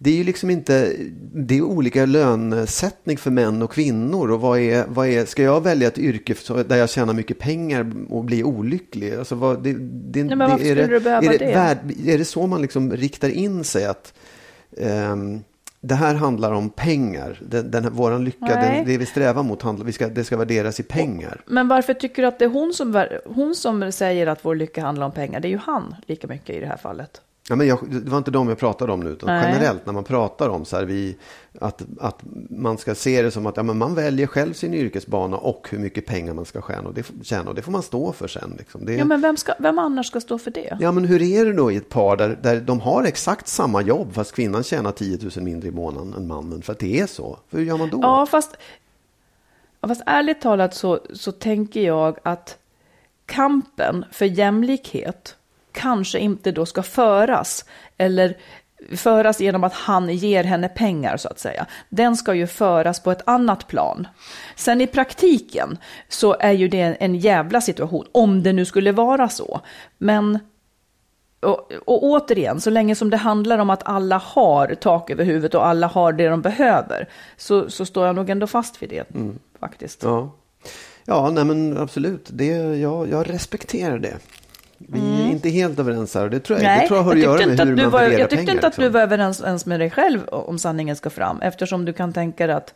Det 0.00 0.10
är 0.10 0.14
ju 0.14 0.24
liksom 0.24 0.50
inte, 0.50 0.92
det 1.34 1.58
är 1.58 1.62
olika 1.62 2.06
lönesättning 2.06 3.18
för 3.18 3.30
män 3.30 3.62
och 3.62 3.72
kvinnor. 3.72 4.30
Och 4.30 4.40
vad 4.40 4.58
är, 4.58 4.84
vad 4.88 5.08
är, 5.08 5.24
ska 5.24 5.42
jag 5.42 5.60
välja 5.60 5.88
ett 5.88 5.98
yrke 5.98 6.34
där 6.68 6.76
jag 6.76 6.90
tjänar 6.90 7.12
mycket 7.12 7.38
pengar 7.38 7.92
och 8.10 8.24
blir 8.24 8.44
olycklig? 8.44 9.14
Alltså 9.14 9.34
vad, 9.34 9.62
det, 9.62 9.72
det, 10.12 10.24
men 10.24 10.38
varför 10.38 10.54
är, 10.54 10.58
skulle 10.58 10.86
du 10.86 11.00
behöva 11.00 11.26
är 11.26 11.38
det? 11.38 11.46
det? 11.46 11.54
Värd, 11.54 11.78
är 12.06 12.18
det 12.18 12.24
så 12.24 12.46
man 12.46 12.62
liksom 12.62 12.92
riktar 12.92 13.28
in 13.28 13.64
sig 13.64 13.84
att 13.84 14.14
ehm, 14.76 15.40
det 15.80 15.94
här 15.94 16.14
handlar 16.14 16.52
om 16.52 16.70
pengar. 16.70 17.40
Den, 17.48 17.70
den 17.70 17.92
våran 17.92 18.24
lycka, 18.24 18.46
Nej. 18.46 18.76
den, 18.76 18.86
det 18.86 18.98
vi 18.98 19.06
strävar 19.06 19.42
mot, 19.42 19.62
handlar, 19.62 19.86
vi 19.86 19.92
ska, 19.92 20.08
det 20.08 20.24
ska 20.24 20.36
värderas 20.36 20.80
i 20.80 20.82
pengar. 20.82 21.40
Men 21.46 21.68
varför 21.68 21.94
tycker 21.94 22.22
du 22.22 22.28
att 22.28 22.38
det 22.38 22.44
är 22.44 22.48
hon 22.48 22.74
som, 22.74 23.06
hon 23.26 23.54
som 23.54 23.92
säger 23.92 24.26
att 24.26 24.44
vår 24.44 24.54
lycka 24.54 24.82
handlar 24.82 25.06
om 25.06 25.12
pengar? 25.12 25.40
Det 25.40 25.48
är 25.48 25.50
ju 25.50 25.58
han 25.58 25.94
lika 26.06 26.26
mycket 26.26 26.56
i 26.56 26.60
det 26.60 26.66
här 26.66 26.76
fallet. 26.76 27.20
Ja, 27.48 27.56
men 27.56 27.66
jag, 27.66 27.78
det 27.90 28.10
var 28.10 28.18
inte 28.18 28.30
de 28.30 28.48
jag 28.48 28.58
pratade 28.58 28.92
om 28.92 29.00
nu, 29.00 29.10
utan 29.10 29.26
Nej. 29.26 29.44
generellt 29.46 29.86
när 29.86 29.92
man 29.92 30.04
pratar 30.04 30.48
om 30.48 30.64
så 30.64 30.76
här, 30.76 30.84
vi, 30.84 31.16
att, 31.60 31.82
att 32.00 32.20
man 32.50 32.78
ska 32.78 32.94
se 32.94 33.22
det 33.22 33.30
som 33.30 33.46
att 33.46 33.56
ja, 33.56 33.62
men 33.62 33.78
man 33.78 33.94
väljer 33.94 34.26
själv 34.26 34.52
sin 34.52 34.74
yrkesbana 34.74 35.36
och 35.36 35.68
hur 35.70 35.78
mycket 35.78 36.06
pengar 36.06 36.34
man 36.34 36.44
ska 36.44 36.62
tjäna 36.62 36.88
och 36.88 36.94
det, 36.94 37.06
tjäna, 37.22 37.48
och 37.48 37.54
det 37.54 37.62
får 37.62 37.72
man 37.72 37.82
stå 37.82 38.12
för 38.12 38.28
sen. 38.28 38.54
Liksom. 38.58 38.84
Det, 38.84 38.94
Ja, 38.94 39.04
men 39.04 39.20
vem, 39.20 39.36
ska, 39.36 39.54
vem 39.58 39.78
annars 39.78 40.06
ska 40.06 40.20
stå 40.20 40.38
för 40.38 40.50
det? 40.50 40.78
Ja, 40.80 40.92
men 40.92 41.04
hur 41.04 41.22
är 41.22 41.44
det 41.44 41.52
då 41.52 41.72
i 41.72 41.76
ett 41.76 41.88
par 41.88 42.16
där, 42.16 42.38
där 42.42 42.60
de 42.60 42.80
har 42.80 43.04
exakt 43.04 43.48
samma 43.48 43.82
jobb 43.82 44.12
fast 44.12 44.32
kvinnan 44.32 44.62
tjänar 44.62 44.92
10 44.92 45.18
000 45.36 45.44
mindre 45.44 45.68
i 45.68 45.72
månaden 45.72 46.14
än 46.14 46.26
mannen 46.26 46.62
för 46.62 46.72
att 46.72 46.78
det 46.78 47.00
är 47.00 47.06
så? 47.06 47.38
För 47.48 47.58
hur 47.58 47.64
gör 47.64 47.76
man 47.76 47.90
då? 47.90 47.98
Ja, 48.02 48.26
fast, 48.26 48.56
fast 49.86 50.02
ärligt 50.06 50.40
talat 50.40 50.74
så, 50.74 51.00
så 51.12 51.32
tänker 51.32 51.80
jag 51.80 52.18
att 52.22 52.58
kampen 53.26 54.04
för 54.12 54.24
jämlikhet 54.24 55.34
kanske 55.78 56.18
inte 56.18 56.52
då 56.52 56.66
ska 56.66 56.82
föras 56.82 57.64
eller 57.96 58.36
föras 58.96 59.40
genom 59.40 59.64
att 59.64 59.72
han 59.72 60.08
ger 60.08 60.44
henne 60.44 60.68
pengar 60.68 61.16
så 61.16 61.28
att 61.28 61.38
säga. 61.38 61.66
Den 61.88 62.16
ska 62.16 62.34
ju 62.34 62.46
föras 62.46 63.00
på 63.00 63.10
ett 63.10 63.22
annat 63.24 63.66
plan. 63.68 64.06
Sen 64.56 64.80
i 64.80 64.86
praktiken 64.86 65.78
så 66.08 66.36
är 66.40 66.52
ju 66.52 66.68
det 66.68 66.80
en 67.00 67.14
jävla 67.14 67.60
situation, 67.60 68.06
om 68.12 68.42
det 68.42 68.52
nu 68.52 68.64
skulle 68.64 68.92
vara 68.92 69.28
så. 69.28 69.60
Men 69.98 70.38
och, 71.40 71.72
och 71.72 72.04
återigen, 72.04 72.60
så 72.60 72.70
länge 72.70 72.94
som 72.94 73.10
det 73.10 73.16
handlar 73.16 73.58
om 73.58 73.70
att 73.70 73.82
alla 73.88 74.18
har 74.18 74.74
tak 74.74 75.10
över 75.10 75.24
huvudet 75.24 75.54
och 75.54 75.66
alla 75.66 75.86
har 75.86 76.12
det 76.12 76.28
de 76.28 76.42
behöver, 76.42 77.08
så, 77.36 77.70
så 77.70 77.86
står 77.86 78.06
jag 78.06 78.16
nog 78.16 78.30
ändå 78.30 78.46
fast 78.46 78.82
vid 78.82 78.90
det 78.90 79.04
faktiskt. 79.60 80.02
Ja, 80.02 80.32
ja 81.04 81.30
nej, 81.30 81.44
men 81.44 81.78
absolut. 81.78 82.28
Det, 82.32 82.46
jag, 82.78 83.10
jag 83.10 83.30
respekterar 83.30 83.98
det. 83.98 84.16
Vi 84.78 84.98
är 85.00 85.26
inte 85.30 85.48
helt 85.48 85.78
överens 85.78 86.14
här 86.14 86.24
och 86.24 86.30
det 86.30 86.40
tror 86.40 86.58
jag, 86.58 86.80
det 86.82 86.86
tror 86.86 86.98
jag 86.98 87.04
har 87.04 87.10
att 87.10 87.16
tyckte 87.16 87.30
göra 87.30 87.46
med 87.46 87.60
att 87.60 87.66
hur 87.68 87.76
du 87.76 87.82
man 87.82 87.90
var, 87.90 88.00
värderar 88.00 88.20
Jag 88.20 88.30
tyckte 88.30 88.44
pengar. 88.46 88.54
inte 88.54 88.66
att 88.66 88.76
du 88.76 88.82
liksom. 88.82 88.92
var 88.92 89.00
överens 89.00 89.40
ens 89.40 89.66
med 89.66 89.80
dig 89.80 89.90
själv 89.90 90.28
om 90.28 90.58
sanningen 90.58 90.96
ska 90.96 91.10
fram, 91.10 91.40
eftersom 91.40 91.84
du 91.84 91.92
kan 91.92 92.12
tänka 92.12 92.46
dig 92.46 92.56
att 92.56 92.74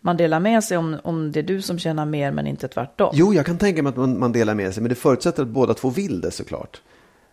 man 0.00 0.16
delar 0.16 0.40
med 0.40 0.64
sig 0.64 0.76
om, 0.78 0.96
om 1.02 1.32
det 1.32 1.40
är 1.40 1.44
du 1.44 1.62
som 1.62 1.78
tjänar 1.78 2.06
mer 2.06 2.30
men 2.30 2.46
inte 2.46 2.68
tvärtom. 2.68 3.10
Jo, 3.14 3.34
jag 3.34 3.46
kan 3.46 3.58
tänka 3.58 3.82
mig 3.82 3.90
att 3.90 3.96
man, 3.96 4.18
man 4.18 4.32
delar 4.32 4.54
med 4.54 4.74
sig, 4.74 4.82
men 4.82 4.88
det 4.88 4.94
förutsätter 4.94 5.42
att 5.42 5.48
båda 5.48 5.74
två 5.74 5.90
vill 5.90 6.20
det 6.20 6.30
såklart. 6.30 6.80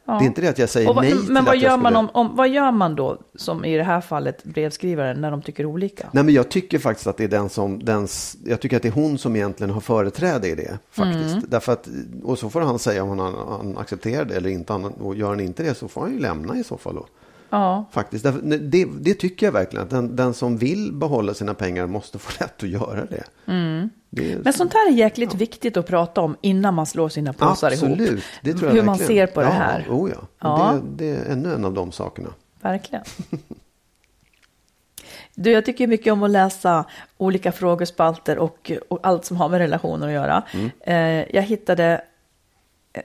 Det 0.05 0.11
är 0.11 0.27
inte 0.27 0.41
det 0.41 0.47
att 0.47 0.57
jag 0.57 0.69
säger 0.69 0.87
vad, 0.93 1.03
nej 1.03 1.11
till 1.11 1.31
men 1.31 1.45
vad 1.45 1.55
att 1.55 1.61
jag 1.61 1.71
gör, 1.71 1.77
man 1.77 1.93
skulle... 1.93 1.97
om, 1.99 2.09
om, 2.13 2.35
vad 2.35 2.49
gör 2.49 2.71
man 2.71 2.95
då, 2.95 3.17
som 3.35 3.65
i 3.65 3.77
det 3.77 3.83
här 3.83 4.01
fallet 4.01 4.43
brevskrivaren, 4.43 5.21
när 5.21 5.31
de 5.31 5.41
tycker 5.41 5.65
olika? 5.65 6.09
Nej, 6.11 6.23
men 6.23 6.33
jag 6.33 6.49
tycker 6.49 6.79
faktiskt 6.79 7.07
att 7.07 7.17
det 7.17 7.23
är 7.23 7.27
den 7.27 7.49
som, 7.49 7.83
den, 7.83 8.07
jag 8.45 8.59
tycker 8.59 8.77
att 8.77 8.83
det 8.83 8.87
är 8.89 8.93
hon 8.93 9.17
som 9.17 9.35
egentligen 9.35 9.71
har 9.71 9.81
företräde 9.81 10.47
i 10.47 10.55
det. 10.55 10.79
Faktiskt. 10.91 11.35
Mm. 11.35 11.45
Därför 11.47 11.73
att, 11.73 11.89
och 12.23 12.39
så 12.39 12.49
får 12.49 12.61
han 12.61 12.79
säga 12.79 13.03
om 13.03 13.19
han, 13.19 13.35
han 13.47 13.77
accepterar 13.77 14.25
det 14.25 14.35
eller 14.35 14.49
inte. 14.49 14.73
Han, 14.73 14.85
och 14.85 15.15
gör 15.15 15.29
han 15.29 15.39
inte 15.39 15.63
det 15.63 15.73
så 15.73 15.87
får 15.87 16.01
han 16.01 16.11
ju 16.11 16.19
lämna 16.19 16.57
i 16.57 16.63
så 16.63 16.77
fall. 16.77 16.95
Då. 16.95 17.05
Ja. 17.51 17.85
Faktiskt. 17.91 18.25
Det, 18.43 18.85
det 18.85 19.13
tycker 19.13 19.45
jag 19.45 19.53
verkligen. 19.53 19.83
Att 19.83 19.89
den, 19.89 20.15
den 20.15 20.33
som 20.33 20.57
vill 20.57 20.93
behålla 20.93 21.33
sina 21.33 21.53
pengar 21.53 21.87
måste 21.87 22.19
få 22.19 22.31
rätt 22.43 22.63
att 22.63 22.69
göra 22.69 23.05
det. 23.05 23.23
det 24.09 24.31
är, 24.31 24.39
Men 24.43 24.53
sånt 24.53 24.73
här 24.73 24.91
är 24.91 24.93
jäkligt 24.95 25.33
viktigt 25.33 25.77
att 25.77 25.87
prata 25.87 26.21
om 26.21 26.35
innan 26.41 26.73
man 26.73 26.85
slår 26.85 27.09
sina 27.09 27.33
påsar 27.33 27.71
ihop. 27.71 27.91
absolut. 27.91 28.23
Det 28.41 28.53
tror 28.53 28.69
jag 28.69 28.75
Hur 28.75 28.83
man 28.83 28.97
verkligen. 28.97 29.27
ser 29.27 29.33
på 29.33 29.41
det 29.41 29.47
ja, 29.47 29.51
här. 29.53 29.87
Oh 29.89 30.09
ja. 30.11 30.27
Ja. 30.41 30.79
Det, 30.95 31.05
det 31.05 31.17
är 31.17 31.31
ännu 31.31 31.53
en 31.53 31.65
av 31.65 31.73
de 31.73 31.91
sakerna. 31.91 32.29
Verkligen. 32.61 33.03
Du, 35.35 35.51
jag 35.51 35.65
tycker 35.65 35.87
mycket 35.87 36.13
om 36.13 36.23
att 36.23 36.29
läsa 36.29 36.85
olika 37.17 37.51
frågespalter 37.51 38.37
och, 38.37 38.71
och 38.89 38.99
allt 39.03 39.25
som 39.25 39.37
har 39.37 39.49
med 39.49 39.57
relationer 39.59 40.07
att 40.07 40.13
göra. 40.13 40.43
Eh, 40.81 41.35
jag 41.35 41.41
hittade 41.41 42.01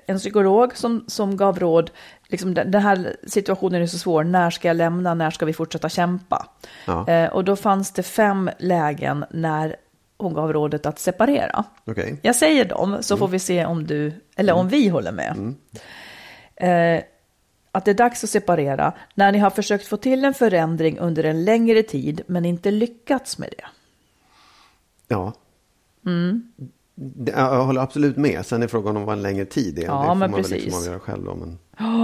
en 0.06 0.18
psykolog 0.18 0.76
som, 0.76 1.04
som 1.06 1.36
gav 1.36 1.58
råd, 1.58 1.90
liksom 2.28 2.54
den, 2.54 2.70
den 2.70 2.82
här 2.82 3.16
situationen 3.26 3.82
är 3.82 3.86
så 3.86 3.98
svår, 3.98 4.24
när 4.24 4.50
ska 4.50 4.68
jag 4.68 4.76
lämna, 4.76 5.14
när 5.14 5.30
ska 5.30 5.46
vi 5.46 5.52
fortsätta 5.52 5.88
kämpa? 5.88 6.46
Ja. 6.86 7.08
Eh, 7.08 7.32
och 7.32 7.44
då 7.44 7.56
fanns 7.56 7.92
det 7.92 8.02
fem 8.02 8.50
lägen 8.58 9.24
när 9.30 9.76
hon 10.18 10.34
gav 10.34 10.52
rådet 10.52 10.86
att 10.86 10.98
separera. 10.98 11.64
Okej. 11.84 12.18
Jag 12.22 12.36
säger 12.36 12.64
dem 12.64 12.98
så 13.00 13.16
får 13.16 13.28
vi 13.28 13.38
se 13.38 13.66
om 13.66 13.86
du, 13.86 14.12
eller 14.36 14.52
om 14.52 14.68
vi 14.68 14.88
håller 14.88 15.12
med. 15.12 15.54
Eh, 16.56 17.04
att 17.72 17.84
det 17.84 17.90
är 17.90 17.94
dags 17.94 18.24
att 18.24 18.30
separera 18.30 18.92
när 19.14 19.32
ni 19.32 19.38
har 19.38 19.50
försökt 19.50 19.86
få 19.86 19.96
till 19.96 20.24
en 20.24 20.34
förändring 20.34 20.98
under 20.98 21.24
en 21.24 21.44
längre 21.44 21.82
tid 21.82 22.20
men 22.26 22.44
inte 22.44 22.70
lyckats 22.70 23.38
med 23.38 23.48
det. 23.58 23.64
Ja. 25.08 25.32
Mm. 26.06 26.52
Jag 27.26 27.64
håller 27.64 27.80
absolut 27.80 28.16
med. 28.16 28.46
Sen 28.46 28.62
är 28.62 28.66
frågan 28.68 28.96
om 28.96 29.04
vad 29.04 29.12
en 29.16 29.22
längre 29.22 29.44
tid 29.44 29.78
är. 29.78 29.82
Ja, 29.82 29.92
det 30.00 30.06
får 30.06 30.14
men 30.14 30.18
man 30.18 30.30
väl 30.30 30.42
precis. 30.42 30.64
liksom 30.64 30.80
avgöra 30.80 30.98
själv. 30.98 31.24
Då, 31.24 31.34
men, 31.34 31.58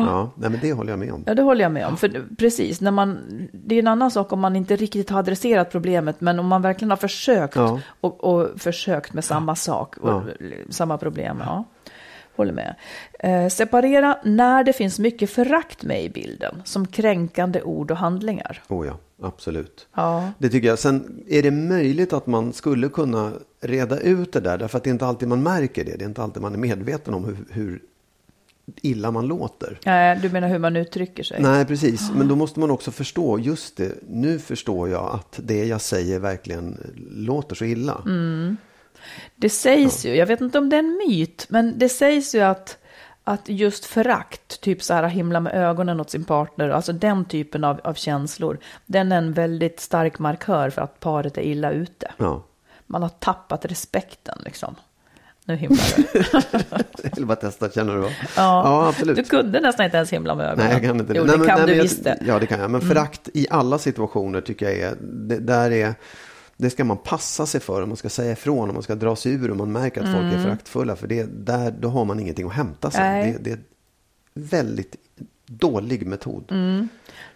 ja, 0.06 0.30
nej, 0.36 0.50
men 0.50 0.58
det 0.62 0.72
håller 0.72 0.92
jag 0.92 0.98
med 0.98 1.12
om. 1.12 1.22
Ja, 1.26 1.34
det 1.34 1.42
håller 1.42 1.62
jag 1.62 1.72
med 1.72 1.86
om. 1.86 1.96
För 1.96 2.36
precis, 2.38 2.80
när 2.80 2.90
man, 2.90 3.18
det 3.52 3.74
är 3.74 3.78
en 3.78 3.86
annan 3.86 4.10
sak 4.10 4.32
om 4.32 4.40
man 4.40 4.56
inte 4.56 4.76
riktigt 4.76 5.10
har 5.10 5.18
adresserat 5.18 5.70
problemet, 5.70 6.20
men 6.20 6.38
om 6.38 6.46
man 6.46 6.62
verkligen 6.62 6.90
har 6.90 6.96
försökt 6.96 7.56
Ja. 7.56 7.80
och, 8.00 8.24
och 8.24 8.48
försökt 8.60 9.12
med 9.12 9.24
samma 9.24 9.54
sak 9.56 9.96
och 9.96 10.10
Ja. 10.10 10.22
samma 10.70 10.98
problem. 10.98 11.42
Ja, 11.44 11.64
håller 12.36 12.52
med. 12.52 12.74
Eh, 13.18 13.48
separera 13.48 14.18
när 14.24 14.64
det 14.64 14.72
finns 14.72 14.98
mycket 14.98 15.30
förakt 15.30 15.82
med 15.82 16.04
i 16.04 16.08
bilden, 16.08 16.62
som 16.64 16.86
kränkande 16.86 17.62
ord 17.62 17.90
och 17.90 17.96
handlingar. 17.96 18.62
Oh 18.68 18.86
ja, 18.86 18.94
absolut. 19.24 19.88
Ja, 19.94 20.32
Det 20.38 20.48
tycker 20.48 20.68
jag. 20.68 20.78
Sen 20.78 21.22
är 21.28 21.42
det 21.42 21.50
möjligt 21.50 22.12
att 22.12 22.26
man 22.26 22.52
skulle 22.52 22.88
kunna 22.88 23.32
reda 23.60 24.00
ut 24.00 24.32
det 24.32 24.40
där. 24.40 24.58
Därför 24.58 24.78
att 24.78 24.84
det 24.84 24.90
är 24.90 24.92
inte 24.92 25.06
alltid 25.06 25.28
man 25.28 25.42
märker 25.42 25.84
det. 25.84 25.96
Det 25.96 26.04
är 26.04 26.08
inte 26.08 26.22
alltid 26.22 26.42
man 26.42 26.54
är 26.54 26.58
medveten 26.58 27.14
om 27.14 27.24
hur, 27.24 27.36
hur 27.50 27.82
illa 28.82 29.10
man 29.10 29.26
låter. 29.26 29.78
Eh, 29.84 30.20
du 30.22 30.28
menar 30.28 30.48
hur 30.48 30.58
man 30.58 30.76
uttrycker 30.76 31.22
sig? 31.22 31.42
Nej, 31.42 31.64
precis. 31.64 32.10
Men 32.16 32.28
då 32.28 32.36
måste 32.36 32.60
man 32.60 32.70
också 32.70 32.90
förstå, 32.90 33.38
just 33.38 33.76
det, 33.76 33.92
nu 34.08 34.38
förstår 34.38 34.88
jag 34.88 35.10
att 35.14 35.40
det 35.42 35.64
jag 35.64 35.80
säger 35.80 36.18
verkligen 36.18 36.78
låter 37.10 37.54
så 37.54 37.64
illa. 37.64 38.02
Det 39.36 39.50
sägs 39.50 40.04
ju, 40.04 40.14
jag 40.14 40.26
vet 40.26 40.40
inte 40.40 40.58
om 40.58 40.68
det 40.68 40.76
är 40.76 40.78
en 40.78 41.00
myt, 41.08 41.46
men 41.48 41.78
det 41.78 41.88
sägs 41.88 42.34
ju 42.34 42.40
att, 42.40 42.78
att 43.24 43.48
just 43.48 43.84
förakt, 43.84 44.60
typ 44.60 44.82
så 44.82 44.94
här 44.94 45.02
himla 45.08 45.40
med 45.40 45.54
ögonen 45.54 46.00
åt 46.00 46.10
sin 46.10 46.24
partner, 46.24 46.68
alltså 46.68 46.92
den 46.92 47.24
typen 47.24 47.64
av, 47.64 47.80
av 47.84 47.94
känslor, 47.94 48.58
den 48.86 49.12
är 49.12 49.18
en 49.18 49.32
väldigt 49.32 49.80
stark 49.80 50.18
markör 50.18 50.70
för 50.70 50.82
att 50.82 51.00
paret 51.00 51.38
är 51.38 51.42
illa 51.42 51.70
ute. 51.70 52.10
Ja. 52.16 52.42
Man 52.86 53.02
har 53.02 53.08
tappat 53.08 53.64
respekten 53.64 54.38
liksom. 54.44 54.74
Nu 55.44 55.56
himlar 55.56 55.84
du. 55.96 56.24
Jag 57.02 57.16
vill 57.16 57.26
bara 57.26 57.36
testa, 57.36 57.70
känner 57.70 57.96
du? 57.96 58.02
Ja, 58.02 58.08
ja 58.36 58.88
absolut. 58.88 59.16
Du 59.16 59.24
kunde 59.24 59.60
nästan 59.60 59.84
inte 59.84 59.96
ens 59.96 60.12
himla 60.12 60.34
med 60.34 60.46
ögonen. 60.46 60.64
Nej, 60.66 60.72
jag 60.74 60.82
kan 60.82 61.00
inte 61.00 61.12
Jo, 61.16 61.24
Nej, 61.24 61.32
det 61.32 61.38
men- 61.38 61.46
kan 61.48 61.66
nej, 61.66 61.74
du 61.76 61.82
visst. 61.82 62.06
Ja, 62.26 62.38
det 62.38 62.46
kan 62.46 62.60
jag. 62.60 62.70
Men 62.70 62.80
förakt 62.80 63.28
i 63.34 63.46
alla 63.50 63.78
situationer 63.78 64.40
tycker 64.40 64.66
jag 64.66 64.78
är, 64.78 64.94
det, 65.00 65.38
där 65.38 65.70
är, 65.70 65.94
det 66.62 66.70
ska 66.70 66.84
man 66.84 66.96
passa 66.96 67.46
sig 67.46 67.60
för. 67.60 67.82
om 67.82 67.88
Man 67.88 67.96
ska 67.96 68.08
säga 68.08 68.32
ifrån, 68.32 68.68
om 68.68 68.74
man 68.74 68.82
ska 68.82 68.94
dra 68.94 69.16
sig 69.16 69.32
ur 69.32 69.50
om 69.50 69.56
man 69.58 69.72
märker 69.72 70.00
att 70.02 70.12
folk 70.12 70.34
är 70.34 70.42
föraktfulla. 70.42 70.96
För 70.96 71.06
det, 71.06 71.22
där, 71.46 71.70
då 71.80 71.88
har 71.88 72.04
man 72.04 72.20
ingenting 72.20 72.46
att 72.46 72.52
hämta. 72.52 72.90
Nej. 72.94 73.32
Det, 73.32 73.44
det 73.44 73.50
är 73.50 73.58
väldigt 74.34 74.96
dålig 75.46 76.06
metod. 76.06 76.44
Mm. 76.50 76.88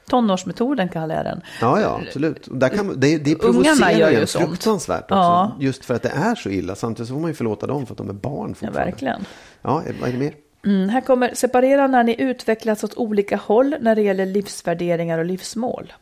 Tonårsmetoden 0.09 0.89
kallar 0.89 1.15
jag 1.15 1.25
den. 1.25 1.41
Ja, 1.61 1.81
ja, 1.81 2.01
absolut. 2.07 2.47
Och 2.47 2.57
Där 2.57 2.69
kan, 2.69 2.87
man- 2.87 3.01
det, 3.01 3.19
det 3.19 3.35
provocerar 3.35 4.11
ju 4.11 4.27
fruktansvärt 4.27 5.03
också. 5.03 5.15
Ja. 5.15 5.57
Just 5.61 5.85
för 5.85 5.95
att 5.95 6.03
det 6.03 6.09
är 6.15 6.35
så 6.35 6.49
illa. 6.51 6.75
Samtidigt 6.75 7.09
så 7.09 7.15
får 7.15 7.21
man 7.21 7.31
ju 7.31 7.35
förlåta 7.35 7.67
dem 7.67 7.87
för 7.87 7.95
att 7.95 7.99
de 7.99 8.09
är 8.09 8.13
barn 8.13 8.49
Ja, 8.49 8.55
fortfarande. 8.55 8.79
verkligen. 8.91 9.25
Ja, 9.63 9.83
vad 10.01 10.09
är 10.09 10.13
det 10.13 10.19
mer? 10.19 10.33
Mm, 10.67 10.89
här 10.89 11.01
kommer 11.01 11.35
separera 11.35 11.87
när 11.87 12.05
ni 12.05 12.17
utvecklats 12.23 12.85
åt 12.85 12.95
olika 12.97 13.37
håll 13.37 13.77
när 13.81 13.95
det 13.95 14.03
gäller 14.03 14.27
livsvärderingar 14.27 15.19
och 15.19 15.25
livsmål. 15.25 15.93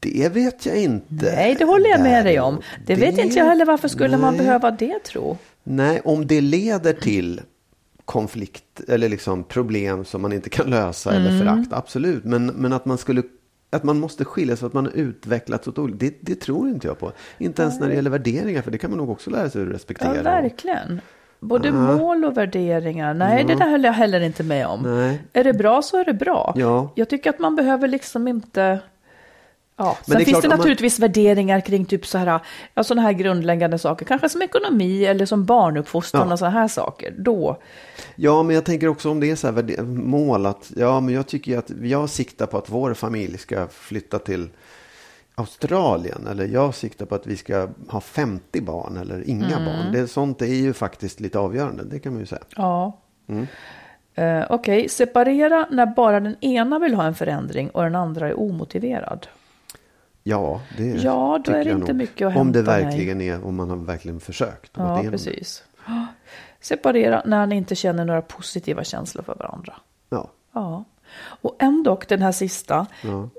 Det 0.00 0.28
vet 0.32 0.66
jag 0.66 0.76
inte. 0.82 1.14
Nej, 1.36 1.54
det 1.58 1.64
håller 1.64 1.90
jag 1.90 2.00
med 2.00 2.24
dig 2.24 2.40
om. 2.40 2.60
Det, 2.86 2.94
vet 2.94 3.16
Det- 3.16 3.22
inte 3.22 3.38
jag 3.38 3.46
heller. 3.46 3.64
Varför 3.66 3.88
skulle 3.88 4.16
man 4.16 4.34
Nej. 4.34 4.42
behöva 4.44 4.70
det 4.70 4.98
tro? 5.04 5.38
Nej, 5.62 6.00
om 6.04 6.26
det 6.26 6.40
leder 6.40 6.92
till 6.92 7.40
konflikt 8.04 8.80
eller 8.88 9.08
liksom 9.08 9.44
problem 9.44 10.04
som 10.04 10.22
man 10.22 10.32
inte 10.32 10.50
kan 10.50 10.70
lösa 10.70 11.10
Mm. 11.10 11.22
eller 11.26 11.38
förakt, 11.38 11.72
absolut. 11.72 12.24
Men, 12.24 12.46
men 12.46 12.72
att 12.72 12.84
man 12.84 12.98
skulle 12.98 13.22
att 13.70 13.82
man 13.84 13.98
måste 14.00 14.24
skilja 14.24 14.56
sig, 14.56 14.66
att 14.66 14.72
man 14.72 14.84
har 14.86 14.92
utvecklats 14.92 15.68
åt 15.68 15.78
olika, 15.78 15.96
det, 15.98 16.14
det 16.20 16.34
tror 16.34 16.68
inte 16.68 16.86
jag 16.86 16.98
på. 16.98 17.12
Inte 17.38 17.62
ens 17.62 17.80
när 17.80 17.88
det 17.88 17.94
gäller 17.94 18.10
värderingar, 18.10 18.62
för 18.62 18.70
det 18.70 18.78
kan 18.78 18.90
man 18.90 18.98
nog 18.98 19.10
också 19.10 19.30
lära 19.30 19.50
sig 19.50 19.62
att 19.62 19.68
respektera. 19.68 20.16
Ja, 20.16 20.22
verkligen. 20.22 21.00
Både 21.40 21.72
mål 21.72 22.24
och 22.24 22.36
värderingar. 22.36 23.14
Nej, 23.14 23.44
det 23.44 23.54
där 23.54 23.70
höll 23.70 23.84
jag 23.84 23.92
heller 23.92 24.20
inte 24.20 24.42
med 24.42 24.66
om. 24.66 24.82
Nej. 24.82 25.22
Är 25.32 25.44
det 25.44 25.52
bra 25.52 25.82
så 25.82 25.96
är 26.00 26.04
det 26.04 26.14
bra. 26.14 26.54
Ja. 26.56 26.92
Jag 26.94 27.08
tycker 27.08 27.30
att 27.30 27.38
man 27.38 27.56
behöver 27.56 27.88
liksom 27.88 28.28
inte... 28.28 28.78
Ja, 29.76 29.96
det 30.04 30.10
sen 30.12 30.16
finns 30.16 30.28
klart, 30.28 30.42
det 30.42 30.48
om 30.48 30.50
man- 30.50 30.58
naturligtvis 30.58 30.98
värderingar 30.98 31.60
kring 31.60 31.84
typ 31.84 32.06
så 32.06 32.18
här, 32.18 32.40
ja, 32.74 32.84
sådana 32.84 33.02
här 33.02 33.12
grundläggande 33.12 33.78
saker, 33.78 34.04
kanske 34.06 34.28
som 34.28 34.42
ekonomi 34.42 35.04
eller 35.04 35.26
som 35.26 35.44
barnuppfostran 35.44 36.26
Ja. 36.28 36.32
och 36.32 36.38
sådana 36.38 36.60
här 36.60 36.68
saker. 36.68 37.14
Då, 37.18 37.56
Ja, 38.16 38.42
men 38.42 38.54
jag 38.54 38.64
tänker 38.64 38.88
också 38.88 39.10
om 39.10 39.20
det 39.20 39.30
är 39.30 39.36
så 39.36 39.46
här 39.52 39.82
mål 39.82 40.46
att, 40.46 40.72
ja, 40.76 41.00
men 41.00 41.14
jag 41.14 41.26
tycker 41.26 41.58
att 41.58 41.70
jag 41.82 42.08
siktar 42.10 42.46
på 42.46 42.58
att 42.58 42.70
vår 42.70 42.94
familj 42.94 43.38
ska 43.38 43.66
flytta 43.68 44.18
till 44.18 44.48
Australien 45.34 46.26
eller 46.30 46.46
jag 46.46 46.74
siktar 46.74 47.06
på 47.06 47.14
att 47.14 47.26
vi 47.26 47.36
ska 47.36 47.68
ha 47.88 48.00
50 48.00 48.60
barn 48.60 48.96
eller 48.96 49.28
inga 49.30 49.46
Mm. 49.56 49.64
barn. 49.64 49.92
Det, 49.92 50.08
sånt 50.08 50.42
är 50.42 50.46
ju 50.46 50.72
faktiskt 50.72 51.20
lite 51.20 51.38
avgörande, 51.38 51.84
det 51.84 51.98
kan 51.98 52.12
man 52.12 52.20
ju 52.20 52.26
säga. 52.26 52.42
ja. 52.56 52.98
Mm. 53.28 53.46
Eh, 54.14 54.46
Okej, 54.50 54.88
separera 54.88 55.66
när 55.70 55.86
bara 55.86 56.20
den 56.20 56.36
ena 56.44 56.78
vill 56.78 56.94
ha 56.94 57.04
en 57.04 57.14
förändring 57.14 57.70
och 57.70 57.82
den 57.82 57.94
andra 57.94 58.28
är 58.28 58.40
omotiverad. 58.40 59.26
Ja, 60.22 60.60
det 60.76 60.84
Ja, 60.84 61.40
då 61.44 61.52
är 61.52 61.64
det 61.64 61.70
inte 61.70 61.92
nog. 61.92 61.96
mycket 61.96 62.28
att 62.28 62.36
Om 62.36 62.52
det 62.52 62.58
hämta, 62.58 62.72
verkligen 62.72 63.20
är, 63.20 63.44
om 63.44 63.56
man 63.56 63.70
har 63.70 63.76
verkligen 63.76 64.20
försökt. 64.20 64.72
Ja, 64.74 65.00
det. 65.04 65.10
precis. 65.10 65.64
Separera 66.60 67.22
när 67.26 67.46
ni 67.46 67.56
inte 67.56 67.74
känner 67.74 68.04
några 68.04 68.22
positiva 68.22 68.84
känslor 68.84 69.22
för 69.22 69.34
varandra. 69.34 69.74
Ja, 70.08 70.28
Ja, 70.52 70.84
och 71.24 71.56
ändå 71.58 72.00
den 72.08 72.22
här 72.22 72.32
sista, 72.32 72.86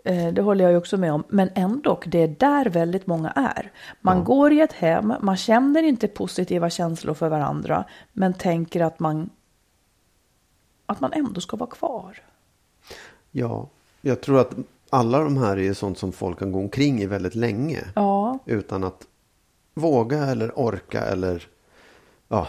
eh, 0.04 0.28
det 0.34 0.42
håller 0.42 0.64
jag 0.64 0.72
ju 0.72 0.78
också 0.78 0.98
med 0.98 1.14
om, 1.14 1.24
men 1.28 1.50
ändå 1.56 2.00
det 2.06 2.20
är 2.20 2.28
där 2.28 2.66
väldigt 2.66 3.08
många 3.08 3.30
är. 3.32 3.72
Man 4.02 4.24
går 4.24 4.54
i 4.54 4.62
ett 4.62 4.74
hem, 4.74 5.14
man 5.22 5.38
känner 5.38 5.84
inte 5.84 6.08
positiva 6.08 6.70
känslor 6.70 7.14
för 7.14 7.30
varandra, 7.30 7.86
men 8.12 8.34
tänker 8.34 8.82
att 8.82 9.00
man, 9.00 9.30
att 10.86 11.00
man 11.00 11.14
ändå 11.14 11.42
ska 11.42 11.58
vara 11.58 11.70
kvar. 11.70 12.22
ja, 13.32 13.70
jag 14.02 14.22
tror 14.22 14.40
att 14.40 14.54
alla 14.94 15.20
de 15.20 15.38
här 15.38 15.58
är 15.60 15.74
sånt 15.74 15.98
som 15.98 16.12
folk 16.12 16.40
kan 16.40 16.52
gå 16.52 16.60
omkring 16.60 17.02
i 17.02 17.06
väldigt 17.06 17.36
länge. 17.36 17.80
Ja, 17.96 18.40
Utan 18.46 18.84
att 18.84 19.02
våga 19.76 20.26
eller 20.26 20.60
orka 20.60 21.02
eller 21.02 21.48
ja, 22.28 22.48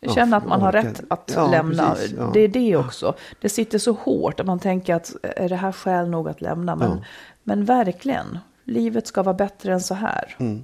Ja, 0.00 0.12
känna 0.14 0.36
att 0.36 0.46
man 0.46 0.60
har 0.60 0.68
orkar. 0.68 0.82
rätt 0.82 1.02
att 1.10 1.32
Ja, 1.34 1.50
lämna. 1.50 1.90
precis, 1.94 2.14
ja. 2.18 2.30
Det 2.34 2.40
är 2.40 2.48
det 2.48 2.76
också. 2.76 3.14
Det 3.40 3.48
sitter 3.48 3.78
så 3.78 3.92
hårt 3.92 4.40
att 4.40 4.46
man 4.46 4.58
tänker 4.58 4.94
att 4.94 5.16
är 5.22 5.48
det 5.48 5.56
här 5.56 5.72
skäl 5.72 6.08
nog 6.08 6.28
att 6.28 6.40
lämna? 6.40 6.76
Men, 6.76 6.90
Ja. 6.90 6.96
men 7.42 7.64
verkligen, 7.64 8.38
livet 8.64 9.06
ska 9.06 9.22
vara 9.22 9.34
bättre 9.34 9.72
än 9.72 9.80
så 9.80 9.94
här. 9.94 10.36
Är 10.38 10.62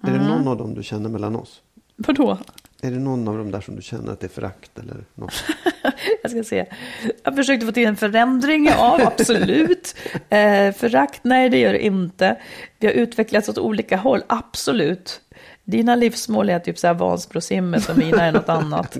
det 0.00 0.10
Mm. 0.10 0.26
någon 0.26 0.48
av 0.48 0.56
dem 0.56 0.74
du 0.74 0.82
känner 0.82 1.08
mellan 1.10 1.36
oss? 1.36 1.62
Vadå? 1.96 2.38
Är 2.84 2.90
det 2.90 2.98
någon 2.98 3.28
av 3.28 3.38
dem 3.38 3.50
där 3.50 3.60
som 3.60 3.76
du 3.76 3.82
känner 3.82 4.12
att 4.12 4.20
det 4.20 4.26
är 4.26 4.28
förakt 4.28 4.78
eller 4.78 5.04
något? 5.14 5.44
Jag 6.22 6.30
ska 6.30 6.44
se. 6.44 6.66
Jag 7.22 7.36
försökte 7.36 7.66
få 7.66 7.72
till 7.72 7.86
en 7.86 7.96
förändring, 7.96 8.66
ja 8.66 9.00
absolut. 9.02 9.96
Eh, 10.28 10.72
förakt, 10.72 11.20
nej 11.24 11.48
det 11.48 11.58
gör 11.58 11.72
det 11.72 11.84
inte. 11.84 12.36
Vi 12.78 12.86
har 12.86 12.94
utvecklats 12.94 13.48
åt 13.48 13.58
olika 13.58 13.96
håll, 13.96 14.22
absolut. 14.26 15.20
Dina 15.64 15.94
livsmål 15.94 16.50
är 16.50 16.58
typ 16.58 16.78
så 16.78 16.86
här 16.86 16.94
Vansbrosimmet 16.94 17.88
och 17.88 17.98
mina 17.98 18.24
är 18.24 18.32
något 18.32 18.48
annat. 18.48 18.96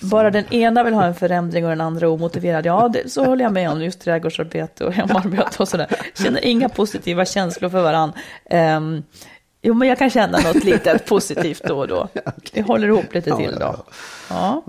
Bara 0.00 0.30
den 0.30 0.54
ena 0.54 0.84
vill 0.84 0.94
ha 0.94 1.04
en 1.04 1.14
förändring 1.14 1.64
och 1.64 1.70
den 1.70 1.80
andra 1.80 2.06
är 2.06 2.10
omotiverad. 2.10 2.66
Ja, 2.66 2.88
det, 2.88 3.12
så 3.12 3.24
håller 3.24 3.44
jag 3.44 3.52
med 3.52 3.70
om. 3.70 3.82
Just 3.82 4.00
trädgårdsarbete 4.00 4.84
och 4.84 4.92
hemarbete 4.92 5.56
och 5.58 5.68
sådär. 5.68 5.86
Känner 6.14 6.44
inga 6.44 6.68
positiva 6.68 7.24
känslor 7.24 7.70
för 7.70 7.82
varann. 7.82 8.12
Um, 8.50 9.02
jo, 9.68 9.74
men 9.74 9.88
jag 9.88 9.98
kan 9.98 10.10
känna 10.10 10.38
något 10.38 10.64
litet 10.64 11.06
positivt 11.06 11.62
då 11.64 11.78
och 11.78 11.88
då. 11.88 12.08
Vi 12.52 12.60
håller 12.60 12.88
ihop 12.88 13.14
lite 13.14 13.36
till 13.36 13.54
då. 13.60 13.84
Ja. 14.30 14.62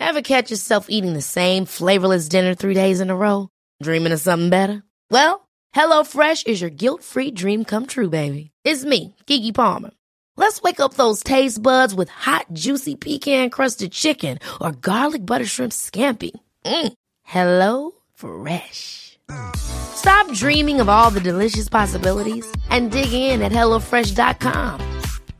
Ever 0.00 0.22
catch 0.22 0.50
yourself 0.50 0.86
eating 0.88 1.14
the 1.14 1.22
same 1.22 1.66
flavorless 1.66 2.28
dinner 2.28 2.54
three 2.54 2.74
days 2.74 3.00
in 3.00 3.10
a 3.10 3.14
row? 3.16 3.48
Dreaming 3.84 4.12
of 4.14 4.20
something 4.20 4.50
better? 4.50 4.82
Well, 5.10 5.48
HelloFresh 5.76 6.46
is 6.46 6.60
your 6.62 6.70
guilt-free 6.70 7.32
dream 7.32 7.64
come 7.64 7.86
true, 7.86 8.08
baby. 8.08 8.50
It's 8.64 8.84
me, 8.84 9.14
Kiki 9.26 9.52
Palmer. 9.52 9.90
Let's 10.36 10.62
wake 10.62 10.80
up 10.80 10.94
those 10.94 11.22
taste 11.22 11.62
buds 11.62 11.94
with 11.94 12.08
hot, 12.08 12.46
juicy 12.52 12.96
pecan-crusted 12.96 13.92
chicken 13.92 14.38
or 14.60 14.72
garlic 14.72 15.26
butter 15.26 15.46
shrimp 15.46 15.72
scampi. 15.72 16.30
Mm. 16.64 16.92
Hello 17.24 17.92
Fresh. 18.14 19.09
Stop 19.54 20.32
dreaming 20.32 20.80
of 20.80 20.88
all 20.88 21.10
the 21.10 21.20
delicious 21.20 21.68
possibilities 21.68 22.50
and 22.70 22.90
dig 22.90 23.12
in 23.12 23.42
at 23.42 23.52
HelloFresh.com. 23.52 24.80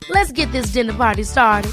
Let's 0.09 0.33
get 0.33 0.53
this 0.53 0.73
dinner 0.73 0.93
party 0.93 1.23
started. 1.23 1.73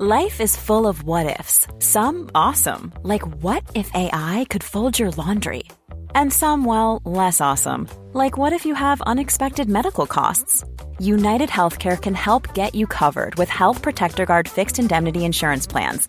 Life 0.00 0.40
is 0.40 0.56
full 0.56 0.86
of 0.86 1.02
what 1.02 1.40
ifs. 1.40 1.66
Some 1.80 2.30
awesome, 2.32 2.92
like 3.02 3.26
what 3.42 3.64
if 3.74 3.90
AI 3.94 4.46
could 4.48 4.62
fold 4.62 4.96
your 4.96 5.10
laundry? 5.10 5.64
And 6.14 6.32
some, 6.32 6.64
well, 6.64 7.02
less 7.04 7.40
awesome. 7.40 7.88
Like 8.12 8.38
what 8.38 8.52
if 8.52 8.64
you 8.64 8.74
have 8.74 9.00
unexpected 9.00 9.68
medical 9.68 10.06
costs? 10.06 10.64
United 11.00 11.48
Healthcare 11.48 12.00
can 12.00 12.14
help 12.14 12.54
get 12.54 12.76
you 12.76 12.86
covered 12.86 13.34
with 13.34 13.48
Health 13.48 13.82
Protector 13.82 14.24
Guard 14.24 14.48
fixed 14.48 14.78
indemnity 14.78 15.24
insurance 15.24 15.66
plans. 15.66 16.08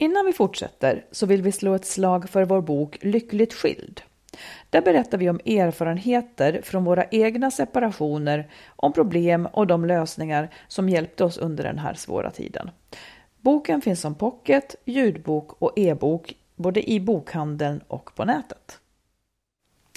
Innan 0.00 0.26
vi 0.26 0.32
fortsätter 0.32 1.04
så 1.10 1.26
vill 1.26 1.42
vi 1.42 1.52
slå 1.52 1.74
ett 1.74 1.84
slag 1.84 2.28
för 2.28 2.44
vår 2.44 2.60
bok 2.60 2.98
Lyckligt 3.00 3.54
skild. 3.54 4.02
Där 4.70 4.82
berättar 4.82 5.18
vi 5.18 5.30
om 5.30 5.40
erfarenheter 5.46 6.60
från 6.62 6.84
våra 6.84 7.04
egna 7.04 7.50
separationer, 7.50 8.50
om 8.76 8.92
problem 8.92 9.46
och 9.46 9.66
de 9.66 9.84
lösningar 9.84 10.54
som 10.68 10.88
hjälpte 10.88 11.24
oss 11.24 11.38
under 11.38 11.64
den 11.64 11.78
här 11.78 11.94
svåra 11.94 12.30
tiden. 12.30 12.70
Boken 13.40 13.80
finns 13.80 14.00
som 14.00 14.14
pocket, 14.14 14.74
ljudbok 14.84 15.62
och 15.62 15.72
e-bok 15.76 16.34
både 16.56 16.90
i 16.90 17.00
bokhandeln 17.00 17.80
och 17.88 18.14
på 18.14 18.24
nätet. 18.24 18.78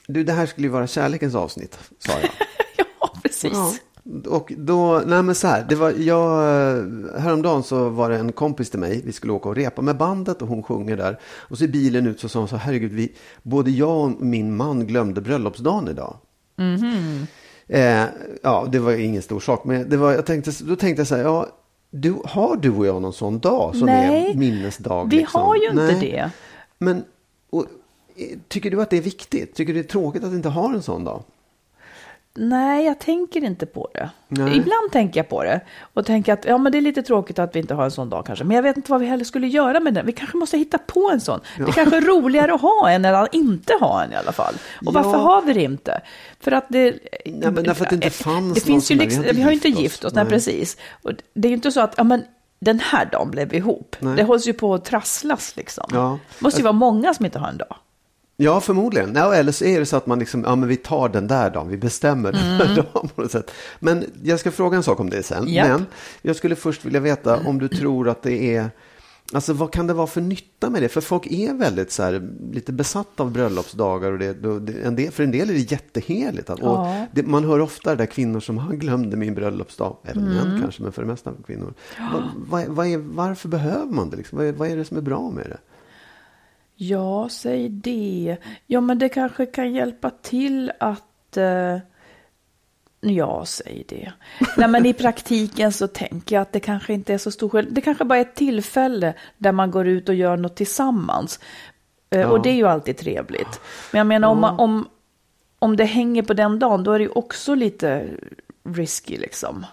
Du, 0.08 0.24
det 0.24 0.34
här 0.34 0.46
skulle 0.46 0.68
ju 0.68 0.72
vara 0.74 0.88
kärlekens 0.88 1.36
avsnitt, 1.36 1.80
sa 2.00 2.12
jag. 2.12 2.30
ja, 3.00 3.14
precis. 3.24 3.54
Ja. 3.54 3.74
Och 4.28 4.54
då, 4.58 5.04
nej 5.06 5.24
men 5.24 5.36
så 5.36 5.48
här, 5.48 5.66
det 5.70 5.76
var, 5.76 5.92
jag, 5.92 6.30
häromdagen 7.20 7.64
så 7.64 7.90
var 7.90 8.10
det 8.10 8.18
en 8.18 8.32
kompis 8.32 8.70
till 8.70 8.80
mig, 8.80 9.02
vi 9.06 9.12
skulle 9.12 9.34
åka 9.34 9.50
och 9.50 9.56
repa 9.56 9.82
med 9.82 9.98
bandet 9.98 10.42
och 10.42 10.48
hon 10.48 10.64
sjunger 10.64 10.98
där. 10.98 11.20
Och 11.24 11.58
så 11.58 11.64
i 11.64 11.68
bilen 11.68 12.08
ut 12.08 12.20
så 12.20 12.30
sa 12.30 12.40
hon 12.40 12.48
så 12.48 12.56
herregud, 12.56 12.92
vi, 12.92 13.12
både 13.44 13.72
jag 13.72 13.98
och 13.98 14.22
min 14.22 14.56
man 14.56 14.88
glömde 14.88 15.22
bröllopsdagen 15.22 15.88
idag. 15.88 16.18
Mm-hmm. 16.58 17.26
Eh, 17.68 18.06
ja, 18.42 18.68
det 18.72 18.80
var 18.80 18.92
ingen 18.92 19.22
stor 19.22 19.40
sak, 19.40 19.66
men 19.66 19.90
det 19.90 19.98
var, 19.98 20.12
jag 20.12 20.26
tänkte, 20.26 20.52
då 20.64 20.76
tänkte 20.76 21.00
jag 21.00 21.08
så 21.08 21.16
här, 21.16 21.24
ja, 21.24 21.48
du, 21.90 22.16
har 22.26 22.56
du 22.56 22.72
och 22.72 22.86
jag 22.86 23.02
någon 23.02 23.14
sån 23.14 23.40
dag 23.40 23.76
som 23.76 23.86
Nej, 23.86 24.32
är 24.32 24.38
minnesdag? 24.38 25.08
Vi 25.10 25.18
liksom? 25.18 25.42
har 25.42 25.56
ju 25.56 25.70
inte 25.70 25.86
Nej. 25.86 26.00
det. 26.00 26.32
Men 26.78 27.04
och, 27.50 27.66
eh, 28.16 28.38
tycker 28.48 28.72
du 28.72 28.82
att 28.82 28.90
det 28.90 28.98
är 28.98 29.02
viktigt? 29.02 29.56
Tycker 29.56 29.74
du 29.74 29.82
det 29.82 29.88
är 29.88 29.90
tråkigt 29.90 30.24
att 30.24 30.34
inte 30.34 30.50
ha 30.50 30.74
en 30.74 30.82
sån 30.82 31.04
dag? 31.04 31.24
Nej, 32.36 32.86
jag 32.86 33.00
tänker 33.00 33.44
inte 33.44 33.66
på 33.66 33.90
det. 33.94 34.10
Nej. 34.28 34.58
Ibland 34.58 34.92
tänker 34.92 35.20
jag 35.20 35.30
på 35.30 35.44
det 35.44 35.62
och 35.94 36.06
tänker 36.06 36.34
att 36.34 36.46
ja, 36.46 36.58
men 36.58 36.72
det 36.72 36.78
är 36.78 36.82
lite 36.82 37.04
tråkigt 37.04 37.40
att 37.40 37.56
vi 37.56 37.60
inte 37.60 37.74
har 37.74 37.84
en 37.84 37.92
sån 37.92 38.10
dag 38.10 38.26
kanske. 38.26 38.46
Men 38.46 38.56
jag 38.56 38.64
vet 38.64 38.78
inte 38.78 38.92
vad 38.92 39.02
vi 39.02 39.08
heller 39.08 39.26
skulle 39.26 39.48
göra 39.48 39.80
med 39.80 39.94
den. 39.94 40.06
Vi 40.06 40.12
kanske 40.12 40.38
måste 40.38 40.58
hitta 40.58 40.78
på 40.78 41.10
en 41.14 41.22
sån. 41.22 41.40
Det 41.58 41.64
är 41.64 41.72
kanske 41.72 41.98
är 41.98 42.02
roligare 42.02 42.54
att 42.54 42.62
ha 42.62 42.90
en 42.90 43.06
än 43.06 43.16
att 43.16 43.34
inte 43.34 43.74
ha 43.80 44.04
en 44.04 44.12
i 44.12 44.16
alla 44.16 44.32
fall. 44.32 44.54
Och 44.86 44.94
varför 44.94 45.10
Ja. 45.10 45.18
har 45.18 45.42
vi 45.42 45.54
det 45.54 45.64
inte? 45.64 46.02
För 46.40 46.52
att 46.52 46.66
det... 46.70 46.96
Nej, 47.26 47.52
men 47.52 47.64
därför 47.64 47.84
att 47.84 47.90
det 47.90 47.96
inte 47.96 48.10
fanns 48.10 48.54
det 48.54 48.62
finns 48.62 48.92
ju 48.92 48.96
liksom. 48.96 49.24
Vi 49.32 49.42
har 49.42 49.50
ju 49.52 49.56
inte 49.56 49.68
gift 49.68 49.78
oss. 49.78 49.84
gift 49.84 50.06
oss, 50.06 50.14
nej, 50.14 50.24
Nej. 50.24 50.34
precis. 50.34 50.78
Och 51.02 51.12
det 51.34 51.48
är 51.48 51.50
ju 51.50 51.56
inte 51.56 51.72
så 51.72 51.82
att 51.82 51.94
ja, 51.98 52.04
men, 52.04 52.24
den 52.60 52.80
här 52.80 53.06
dagen 53.06 53.32
blev 53.32 53.50
vi 53.50 53.58
ihop. 53.58 53.96
Nej. 54.00 54.16
Det 54.16 54.24
hålls 54.24 54.48
ju 54.48 54.54
på 54.54 54.74
att 54.74 54.86
trasslas 54.86 55.56
liksom. 55.56 55.86
Ja. 55.94 56.20
Det 56.40 56.44
måste 56.44 56.60
ju 56.60 56.64
vara 56.64 56.74
många 56.74 57.14
som 57.14 57.26
inte 57.26 57.40
har 57.40 57.48
en 57.48 57.58
dag. 57.58 57.76
Ja, 58.38 58.60
förmodligen. 58.62 59.12
Ja, 59.16 59.36
eller 59.36 59.52
så 59.52 59.66
är 59.66 59.80
det 59.80 59.86
så 59.86 59.98
att 59.98 60.08
man 60.08 60.20
liksom, 60.20 60.44
ja 60.44 60.56
men 60.56 60.70
vi 60.70 60.76
tar 60.78 61.10
den 61.10 61.28
där 61.28 61.50
dagen, 61.50 61.68
vi 61.70 61.78
bestämmer 61.78 62.32
den 62.32 62.58
där 62.58 62.76
dagen 62.94 63.10
på 63.16 63.22
något 63.22 63.32
sätt. 63.32 63.52
Men 63.80 64.06
jag 64.24 64.40
ska 64.40 64.52
fråga 64.52 64.78
en 64.78 64.84
sak 64.84 65.00
om 65.00 65.10
det 65.10 65.24
sen. 65.24 65.48
Japp. 65.48 65.68
Men 65.68 65.86
jag 66.22 66.36
skulle 66.36 66.56
först 66.56 66.86
vilja 66.86 67.00
veta 67.00 67.40
om 67.48 67.60
du 67.60 67.68
tror 67.68 68.10
att 68.10 68.22
det 68.22 68.56
är, 68.56 68.70
alltså 69.34 69.54
vad 69.54 69.74
kan 69.74 69.88
det 69.88 69.94
vara 69.94 70.08
för 70.08 70.22
nytta 70.22 70.70
med 70.70 70.82
det? 70.82 70.90
För 70.90 71.02
folk 71.02 71.28
är 71.28 71.54
väldigt 71.54 71.92
så 71.92 72.04
här, 72.04 72.30
lite 72.52 72.72
besatta 72.74 73.24
av 73.24 73.32
bröllopsdagar 73.32 74.12
och 74.12 74.20
det, 74.20 74.36
en 74.84 74.96
del, 74.96 75.12
för 75.12 75.24
en 75.24 75.32
del 75.32 75.50
är 75.50 75.54
det 75.54 75.72
jätteheligt. 75.72 76.50
Att, 76.50 76.60
och 76.60 76.68
Ja. 76.68 77.06
det, 77.12 77.24
man 77.24 77.44
hör 77.44 77.60
ofta 77.60 77.90
det 77.90 77.96
där 77.96 78.06
kvinnor 78.06 78.40
som 78.40 78.58
han 78.58 78.80
glömde 78.80 79.18
min 79.18 79.36
bröllopsdag, 79.36 79.98
även 80.04 80.24
Mm. 80.28 80.34
män 80.36 80.62
kanske, 80.62 80.84
men 80.84 80.92
för 80.92 81.02
det 81.02 81.08
mesta 81.08 81.32
kvinnor. 81.48 81.74
Vad, 82.14 82.24
vad, 82.50 82.76
vad 82.76 82.88
är, 82.88 82.98
varför 82.98 83.50
behöver 83.50 83.94
man 83.94 84.10
det? 84.10 84.18
Liksom? 84.18 84.38
Vad, 84.38 84.48
är, 84.48 84.52
vad 84.54 84.68
är 84.70 84.78
det 84.78 84.86
som 84.86 84.98
är 84.98 85.02
bra 85.02 85.32
med 85.32 85.46
det? 85.50 85.58
Ja, 86.90 87.30
säg 87.30 87.70
det. 87.70 88.38
Ja, 88.68 88.82
men 88.82 89.00
det 89.00 89.10
kanske 89.10 89.46
kan 89.46 89.74
hjälpa 89.74 90.10
till 90.10 90.72
att... 90.80 91.38
Eh, 91.38 91.78
ja, 93.02 93.46
säg 93.46 93.84
det. 93.90 94.12
Nej, 94.58 94.68
men 94.68 94.86
i 94.86 94.94
praktiken 95.04 95.72
så 95.72 95.88
tänker 95.88 96.36
jag 96.36 96.42
att 96.42 96.52
det 96.52 96.60
kanske 96.60 96.94
inte 96.94 97.14
är 97.14 97.18
så 97.18 97.32
stor 97.32 97.50
skillnad. 97.50 97.74
Det 97.74 97.82
kanske 97.82 98.06
bara 98.06 98.18
är 98.20 98.22
ett 98.22 98.36
tillfälle 98.36 99.14
där 99.38 99.52
man 99.52 99.72
går 99.72 99.88
ut 99.88 100.10
och 100.10 100.16
gör 100.16 100.38
något 100.38 100.56
tillsammans. 100.56 101.40
Eh, 102.10 102.20
Ja. 102.22 102.28
Och 102.28 102.42
det 102.42 102.50
är 102.50 102.56
ju 102.56 102.68
alltid 102.68 102.98
trevligt. 102.98 103.60
Men 103.92 103.98
jag 103.98 104.08
menar, 104.08 104.28
om, 104.28 104.42
man, 104.42 104.60
om, 104.60 104.88
om 105.60 105.76
det 105.78 105.86
hänger 105.86 106.22
på 106.24 106.34
den 106.34 106.60
dagen, 106.60 106.84
då 106.84 106.92
är 106.92 107.00
det 107.00 107.04
ju 107.04 107.10
också 107.12 107.56
lite 107.56 108.08
risky 108.64 109.18
liksom. 109.18 109.66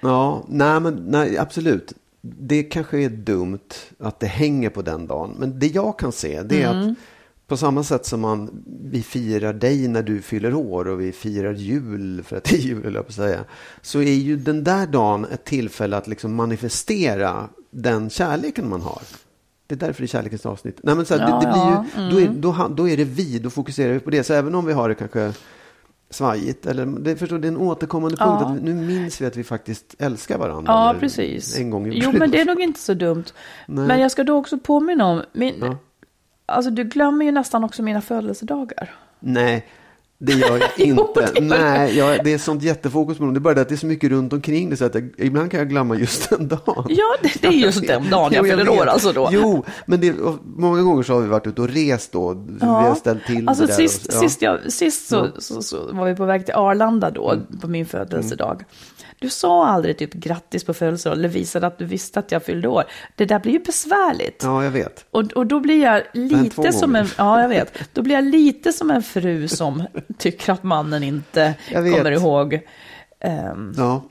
Ja, 0.00 0.44
nej, 0.48 0.80
men, 0.80 0.94
nej, 0.94 1.38
absolut. 1.38 1.92
Det 2.20 2.62
kanske 2.62 2.98
är 2.98 3.08
dumt 3.08 3.58
att 3.98 4.20
det 4.20 4.26
hänger 4.26 4.70
på 4.70 4.82
den 4.82 5.06
dagen. 5.06 5.34
Men 5.38 5.58
det 5.58 5.66
jag 5.66 5.98
kan 5.98 6.12
se 6.12 6.42
det 6.42 6.62
är 6.62 6.68
att 6.68 6.96
på 7.46 7.56
samma 7.56 7.84
sätt 7.84 8.06
som 8.06 8.20
man, 8.20 8.64
vi 8.84 9.02
firar 9.02 9.52
dig 9.52 9.88
när 9.88 10.02
du 10.02 10.22
fyller 10.22 10.54
år 10.54 10.88
och 10.88 11.00
vi 11.00 11.12
firar 11.12 11.52
jul 11.52 12.22
för 12.24 12.36
att 12.36 12.44
det 12.44 12.56
är 12.56 12.60
jul, 12.60 12.94
jag 12.94 13.06
på 13.06 13.12
säga. 13.12 13.44
Så 13.82 13.98
är 14.02 14.12
ju 14.14 14.36
den 14.36 14.64
där 14.64 14.86
dagen 14.86 15.26
ett 15.32 15.44
tillfälle 15.44 15.96
att 15.96 16.06
liksom 16.08 16.34
manifestera 16.34 17.48
den 17.70 18.10
kärleken 18.10 18.68
man 18.68 18.80
har. 18.80 19.02
Det 19.66 19.74
är 19.74 19.78
därför 19.78 20.02
det 20.02 20.04
är 20.04 20.08
kärlekens 20.08 20.46
avsnitt. 20.46 20.80
Nej, 20.82 20.94
men 20.94 21.04
så 21.06 21.16
här, 21.16 21.28
Ja, 21.28 21.40
det, 21.40 21.46
det 21.46 21.52
blir 21.52 21.62
ju, 21.62 22.06
ja, 22.06 22.10
då, 22.10 22.20
är, 22.20 22.40
då, 22.40 22.50
ha- 22.50 22.68
då 22.68 22.88
är 22.88 22.96
det 22.96 23.04
vi, 23.04 23.38
då 23.38 23.50
fokuserar 23.50 23.92
vi 23.92 24.00
på 24.00 24.10
det. 24.10 24.24
Så 24.24 24.32
även 24.34 24.54
om 24.54 24.66
vi 24.66 24.72
har 24.72 24.88
det 24.88 24.94
kanske 24.94 25.32
svajigt, 26.10 26.66
eller 26.66 26.86
det, 26.86 27.16
förstår, 27.16 27.38
det 27.38 27.48
är 27.48 27.52
en 27.52 27.56
återkommande 27.56 28.16
punkt. 28.16 28.38
Ja. 28.40 28.46
Att 28.54 28.62
nu 28.62 28.74
minns 28.74 29.20
vi 29.20 29.26
att 29.26 29.36
vi 29.36 29.44
faktiskt 29.44 29.94
älskar 29.98 30.38
varandra. 30.38 30.72
Ja, 30.72 30.94
precis. 31.00 31.58
En 31.58 31.70
gång 31.70 31.92
jo, 31.92 32.12
men 32.12 32.30
det 32.30 32.40
är 32.40 32.44
nog 32.44 32.60
inte 32.60 32.80
så 32.80 32.94
dumt. 32.94 33.24
Nej. 33.66 33.86
Men 33.86 34.00
jag 34.00 34.10
ska 34.10 34.24
då 34.24 34.36
också 34.36 34.58
påminna 34.58 35.06
om, 35.06 35.22
min, 35.32 35.54
Ja. 35.60 35.76
alltså 36.46 36.70
du 36.70 36.84
glömmer 36.84 37.24
ju 37.24 37.32
nästan 37.32 37.64
också 37.64 37.82
mina 37.82 38.00
födelsedagar. 38.00 38.94
Nej, 39.20 39.66
det 40.22 40.32
gör 40.32 40.58
jag 40.58 40.68
Jo, 40.76 40.86
inte. 41.08 41.20
gör 41.20 41.40
Nej, 41.40 41.98
jag, 41.98 42.24
det 42.24 42.32
är 42.32 42.38
sånt 42.38 42.62
jättefokus 42.62 43.18
på 43.18 43.24
dem. 43.24 43.34
Det 43.34 43.38
är 43.38 43.40
bara 43.40 43.54
det 43.54 43.60
att 43.60 43.68
det 43.68 43.74
är 43.74 43.76
så 43.76 43.86
mycket 43.86 44.10
runt 44.10 44.32
omkring 44.32 44.70
det 44.70 44.76
så 44.76 44.84
att 44.84 44.94
jag, 44.94 45.10
ibland 45.16 45.50
kan 45.50 45.58
jag 45.60 45.68
glömma 45.68 45.96
just 45.96 46.30
den 46.30 46.48
dagen. 46.48 46.84
Ja, 46.88 47.16
det, 47.22 47.32
det 47.42 47.46
är 47.48 47.52
just 47.52 47.86
den 47.86 48.10
dagen 48.10 48.32
jag 48.32 48.46
Jo, 48.48 48.56
fyller 48.56 48.68
år 48.80 48.86
alltså 48.86 49.12
då. 49.12 49.28
Jo, 49.32 49.64
men 49.86 50.00
det, 50.00 50.14
många 50.56 50.82
gånger 50.82 51.02
så 51.02 51.12
har 51.14 51.20
vi 51.20 51.28
varit 51.28 51.46
ute 51.46 51.60
och 51.62 51.68
rest 51.68 52.12
då. 52.12 52.34
Vi 52.60 52.66
har 52.66 52.94
ställt 52.94 53.24
till 53.26 53.48
alltså 53.48 53.66
det 53.66 53.72
där. 53.72 53.76
sist, 53.88 54.06
och, 54.06 54.14
ja. 54.14 54.20
sist, 54.20 54.42
jag, 54.42 54.72
sist 54.72 55.08
så, 55.08 55.16
Ja. 55.16 55.40
så, 55.40 55.62
så 55.62 55.92
var 55.92 56.06
vi 56.06 56.14
på 56.16 56.24
väg 56.24 56.44
till 56.44 56.54
Arlanda 56.54 57.10
då, 57.10 57.30
Mm. 57.30 57.58
på 57.60 57.68
min 57.68 57.86
födelsedag. 57.86 58.64
Du 59.18 59.28
sa 59.28 59.66
aldrig 59.66 59.98
typ 59.98 60.12
grattis 60.14 60.64
på 60.64 60.74
födelsedagen 60.74 61.18
eller 61.18 61.28
visade 61.28 61.66
att 61.66 61.78
du 61.78 61.84
visste 61.84 62.18
att 62.18 62.32
jag 62.32 62.42
fyllde 62.44 62.68
år. 62.68 62.84
Det 63.16 63.24
där 63.24 63.38
blir 63.38 63.52
ju 63.52 63.58
besvärligt. 63.58 64.40
Ja, 64.42 64.64
jag 64.64 64.70
vet. 64.70 65.04
Och, 65.10 65.32
och 65.32 65.46
då 65.46 65.60
blir 65.60 65.82
jag 65.82 66.02
lite 66.14 66.72
som 66.72 66.96
en, 66.96 67.06
ja 67.18 67.42
jag 67.42 67.48
vet, 67.48 67.72
då 67.92 68.02
blir 68.02 68.14
jag 68.14 68.24
lite 68.24 68.72
som 68.72 68.90
en 68.90 69.02
fru 69.02 69.48
som 69.48 69.82
tycker 70.18 70.52
att 70.52 70.62
mannen 70.62 71.02
inte 71.02 71.54
kommer 71.72 72.10
ihåg. 72.10 72.60
Ehm, 73.20 73.74
Ja. 73.76 74.02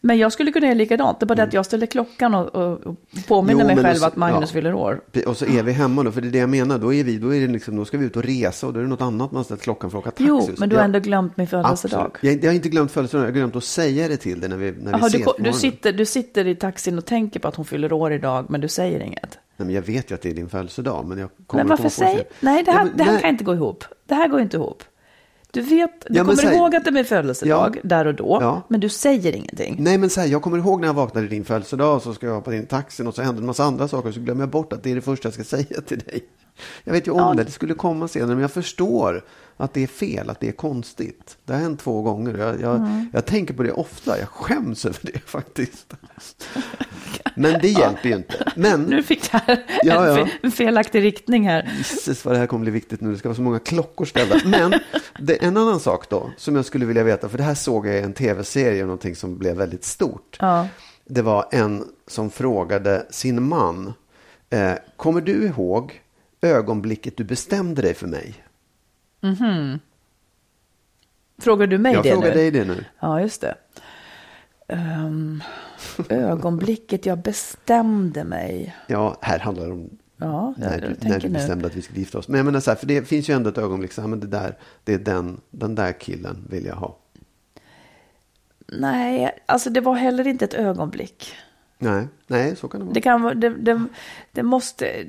Men 0.00 0.18
jag 0.18 0.32
skulle 0.32 0.52
kunna 0.52 0.66
göra 0.66 0.74
likadant, 0.74 1.20
det 1.20 1.24
är 1.24 1.26
bara 1.26 1.34
det 1.34 1.42
att 1.42 1.52
jag 1.52 1.66
ställer 1.66 1.86
klockan 1.86 2.34
och, 2.34 2.54
och, 2.54 2.86
och 2.86 2.96
påminner 3.28 3.64
Mm. 3.64 3.76
Jo, 3.76 3.82
mig 3.82 3.84
själv 3.84 4.00
då- 4.00 4.06
att 4.06 4.16
Magnus 4.16 4.50
ja. 4.50 4.54
fyller 4.54 4.74
år. 4.74 5.00
Och 5.26 5.36
så 5.36 5.44
är 5.46 5.62
vi 5.62 5.72
hemma 5.72 6.02
då, 6.02 6.12
för 6.12 6.20
det 6.20 6.28
är 6.28 6.32
det 6.32 6.38
jag 6.38 6.48
menar. 6.48 6.78
Då, 6.78 6.94
är 6.94 7.04
vi, 7.04 7.18
då, 7.18 7.34
är 7.34 7.40
det 7.40 7.46
liksom, 7.46 7.76
då 7.76 7.84
ska 7.84 7.98
vi 7.98 8.04
ut 8.06 8.16
och 8.16 8.24
resa 8.24 8.66
och 8.66 8.72
då 8.72 8.78
är 8.78 8.82
det 8.84 8.88
något 8.88 9.00
annat 9.02 9.32
man 9.32 9.44
ställt 9.44 9.62
klockan 9.62 9.90
för 9.90 9.98
att 9.98 10.02
åka 10.02 10.10
taxi. 10.10 10.24
Jo, 10.28 10.40
Så 10.40 10.52
men 10.58 10.68
du 10.68 10.76
har 10.76 10.82
ändå 10.84 10.98
glömt 10.98 11.36
min 11.36 11.46
födelsedag. 11.46 12.16
Jag, 12.20 12.44
jag 12.44 12.50
har 12.50 12.54
inte 12.54 12.68
glömt 12.68 12.90
födelsedagen, 12.92 13.24
jag 13.26 13.32
har 13.32 13.38
glömt 13.38 13.56
att 13.56 13.64
säga 13.64 14.08
det 14.08 14.16
till 14.16 14.40
dig 14.40 14.48
när 14.50 14.56
vi, 14.56 14.72
när 14.72 14.90
Jaha, 14.90 14.98
vi 14.98 15.00
du, 15.00 15.06
ses 15.06 15.12
du, 15.20 15.24
morgonen. 15.24 15.54
sitter, 15.54 15.92
du 15.92 16.04
sitter 16.04 16.46
i 16.46 16.54
taxin 16.54 16.98
och 16.98 17.04
tänker 17.04 17.40
på 17.40 17.48
att 17.48 17.54
hon 17.56 17.64
fyller 17.64 17.92
år 17.92 18.12
idag, 18.12 18.46
men 18.48 18.60
du 18.60 18.68
säger 18.68 19.00
inget. 19.00 19.38
Nej, 19.56 19.66
men 19.66 19.70
jag 19.74 19.82
vet 19.82 20.10
ju 20.10 20.14
att 20.14 20.22
det 20.22 20.30
är 20.30 20.34
din 20.34 20.48
födelsedag, 20.48 21.04
men 21.06 21.18
jag 21.18 21.28
kommer 21.46 21.64
Men 21.64 21.68
varför 21.70 21.88
säger... 21.88 22.24
Nej, 22.40 22.62
det 22.62 22.70
här, 22.72 22.78
Ja, 22.78 22.84
men 22.84 22.96
det 22.96 23.04
här 23.04 23.12
nej. 23.12 23.20
kan 23.20 23.30
inte 23.30 23.44
gå 23.44 23.54
ihop. 23.54 23.84
Det 24.06 24.14
här 24.14 24.28
går 24.28 24.40
inte 24.40 24.56
ihop. 24.56 24.82
Du 25.50 25.60
vet, 25.60 25.90
du 26.08 26.14
Ja, 26.18 26.22
kommer 26.24 26.36
säg- 26.36 26.56
ihåg 26.56 26.74
att 26.76 26.84
det 26.84 26.90
är 26.90 26.92
min 26.92 27.04
födelsedag 27.04 27.76
Ja. 27.76 27.80
där 27.84 28.06
och 28.06 28.14
då, 28.14 28.38
Ja. 28.40 28.62
men 28.68 28.80
du 28.80 28.88
säger 28.88 29.32
ingenting. 29.36 29.76
Nej, 29.78 29.98
men 29.98 30.10
så 30.10 30.20
här, 30.20 30.28
jag 30.28 30.42
kommer 30.42 30.58
ihåg 30.58 30.80
när 30.80 30.88
jag 30.88 30.94
vaknade 30.94 31.26
i 31.26 31.28
din 31.30 31.44
födelsedag 31.44 32.02
så 32.02 32.14
ska 32.14 32.26
jag 32.26 32.34
hoppa 32.34 32.54
in 32.54 32.62
i 32.62 32.66
taxin 32.66 33.06
och 33.06 33.14
så 33.14 33.22
händer 33.22 33.40
en 33.40 33.46
massa 33.46 33.64
andra 33.64 33.88
saker 33.88 34.08
och 34.08 34.14
så 34.14 34.20
glömmer 34.20 34.42
jag 34.42 34.48
bort 34.50 34.72
att 34.72 34.82
det 34.82 34.90
är 34.90 34.94
det 34.94 35.00
första 35.00 35.26
jag 35.26 35.34
ska 35.34 35.44
säga 35.56 35.80
till 35.86 35.98
dig. 35.98 36.24
Jag 36.84 36.92
vet 36.92 37.06
ju 37.06 37.10
om 37.10 37.36
det, 37.36 37.44
det 37.44 37.50
skulle 37.50 37.74
komma 37.74 38.08
senare, 38.08 38.30
men 38.30 38.40
jag 38.40 38.50
förstår 38.52 39.24
att 39.56 39.74
det 39.74 39.82
är 39.82 39.86
fel, 39.86 40.30
att 40.30 40.40
det 40.40 40.48
är 40.48 40.52
konstigt. 40.52 41.36
Det 41.44 41.52
har 41.52 41.60
hänt 41.60 41.80
två 41.80 42.02
gånger. 42.02 42.38
Jag, 42.38 42.60
jag, 42.60 42.76
Mm. 42.76 43.06
jag 43.12 43.24
tänker 43.26 43.54
på 43.54 43.62
det 43.62 43.72
ofta, 43.72 44.18
jag 44.18 44.28
skäms 44.28 44.84
över 44.86 44.98
det 45.02 45.18
faktiskt. 45.26 45.94
Men 47.38 47.60
det 47.60 47.68
hjälper 47.68 48.08
ju 48.08 48.14
inte. 48.14 48.52
Men, 48.56 48.82
Nu 48.82 49.02
fick 49.02 49.28
här 49.28 49.64
Ja, 49.82 50.06
en, 50.06 50.16
ja. 50.16 50.28
en 50.42 50.50
felaktig 50.52 51.02
riktning 51.02 51.48
här. 51.48 51.70
Gisses 51.76 52.24
vad 52.24 52.34
det 52.34 52.38
här 52.38 52.46
kommer 52.46 52.62
bli 52.62 52.70
viktigt 52.70 53.00
nu, 53.00 53.12
det 53.12 53.18
ska 53.18 53.28
vara 53.28 53.36
så 53.36 53.42
många 53.42 53.58
klockor 53.58 54.04
ställda. 54.04 54.40
Men 54.44 54.74
det, 55.18 55.34
en 55.34 55.56
annan 55.56 55.80
sak 55.80 56.10
då, 56.10 56.30
som 56.36 56.56
jag 56.56 56.64
skulle 56.64 56.86
vilja 56.86 57.04
veta, 57.04 57.28
för 57.28 57.38
det 57.38 57.44
här 57.44 57.54
såg 57.54 57.86
jag 57.86 57.94
i 57.94 58.00
en 58.02 58.12
tv-serie, 58.12 58.82
någonting 58.82 59.16
som 59.16 59.38
blev 59.38 59.56
väldigt 59.56 59.84
stort. 59.84 60.36
Ja. 60.40 60.68
Det 61.04 61.22
var 61.22 61.48
en 61.50 61.84
som 62.06 62.30
frågade 62.30 63.06
sin 63.10 63.48
man, 63.48 63.92
eh, 64.50 64.72
kommer 64.96 65.20
du 65.20 65.46
ihåg 65.46 66.02
ögonblicket 66.42 67.16
du 67.16 67.24
bestämde 67.24 67.82
dig 67.82 67.94
för 67.94 68.06
mig? 68.06 68.34
Frågar 71.40 71.66
du 71.66 71.78
mig 71.78 71.92
jag 71.92 72.02
det 72.02 72.10
frågar 72.12 72.28
nu? 72.28 72.34
dig 72.34 72.50
det 72.50 72.64
nu. 72.64 72.84
Ja, 73.00 73.20
just 73.20 73.40
det. 73.40 73.54
Ehm, 74.68 75.42
ögonblicket 76.08 77.06
jag 77.06 77.18
bestämde 77.18 78.24
mig. 78.24 78.76
Ja, 78.86 79.16
här 79.20 79.38
handlar 79.38 79.66
det 79.66 79.72
om 79.72 79.90
Ja, 80.20 80.54
när, 80.58 80.80
du, 80.80 81.08
när 81.08 81.20
du 81.20 81.28
nu. 81.28 81.34
bestämde 81.34 81.66
att 81.66 81.76
vi 81.76 81.82
skulle 81.82 81.98
gifta 81.98 82.18
oss. 82.18 82.28
Men 82.28 82.38
jag 82.38 82.44
menar 82.44 82.60
så 82.60 82.70
här, 82.70 82.76
för 82.76 82.86
det 82.86 83.08
finns 83.08 83.28
ju 83.30 83.34
ändå 83.34 83.50
ett 83.50 83.58
ögonblick, 83.58 83.92
så 83.92 84.00
här, 84.00 84.08
men 84.08 84.20
det 84.20 84.26
där, 84.26 84.56
det 84.84 84.94
är 84.94 84.98
den, 84.98 85.40
den 85.50 85.74
där 85.74 85.92
killen 85.92 86.46
vill 86.50 86.64
jag 86.64 86.74
ha. 86.76 86.98
Nej, 88.72 89.38
alltså 89.46 89.70
det 89.70 89.80
var 89.80 89.94
heller 89.94 90.26
inte 90.26 90.44
ett 90.44 90.54
ögonblick. 90.54 91.32
Nej, 91.78 92.08
nej, 92.26 92.56
så 92.56 92.68
kan 92.68 92.80
det 92.80 92.84
vara. 92.84 92.94
Det 92.94 93.00
kan 93.00 93.40
det, 93.40 93.48
det, 93.48 93.84
det 94.32 94.42
måste, 94.42 95.04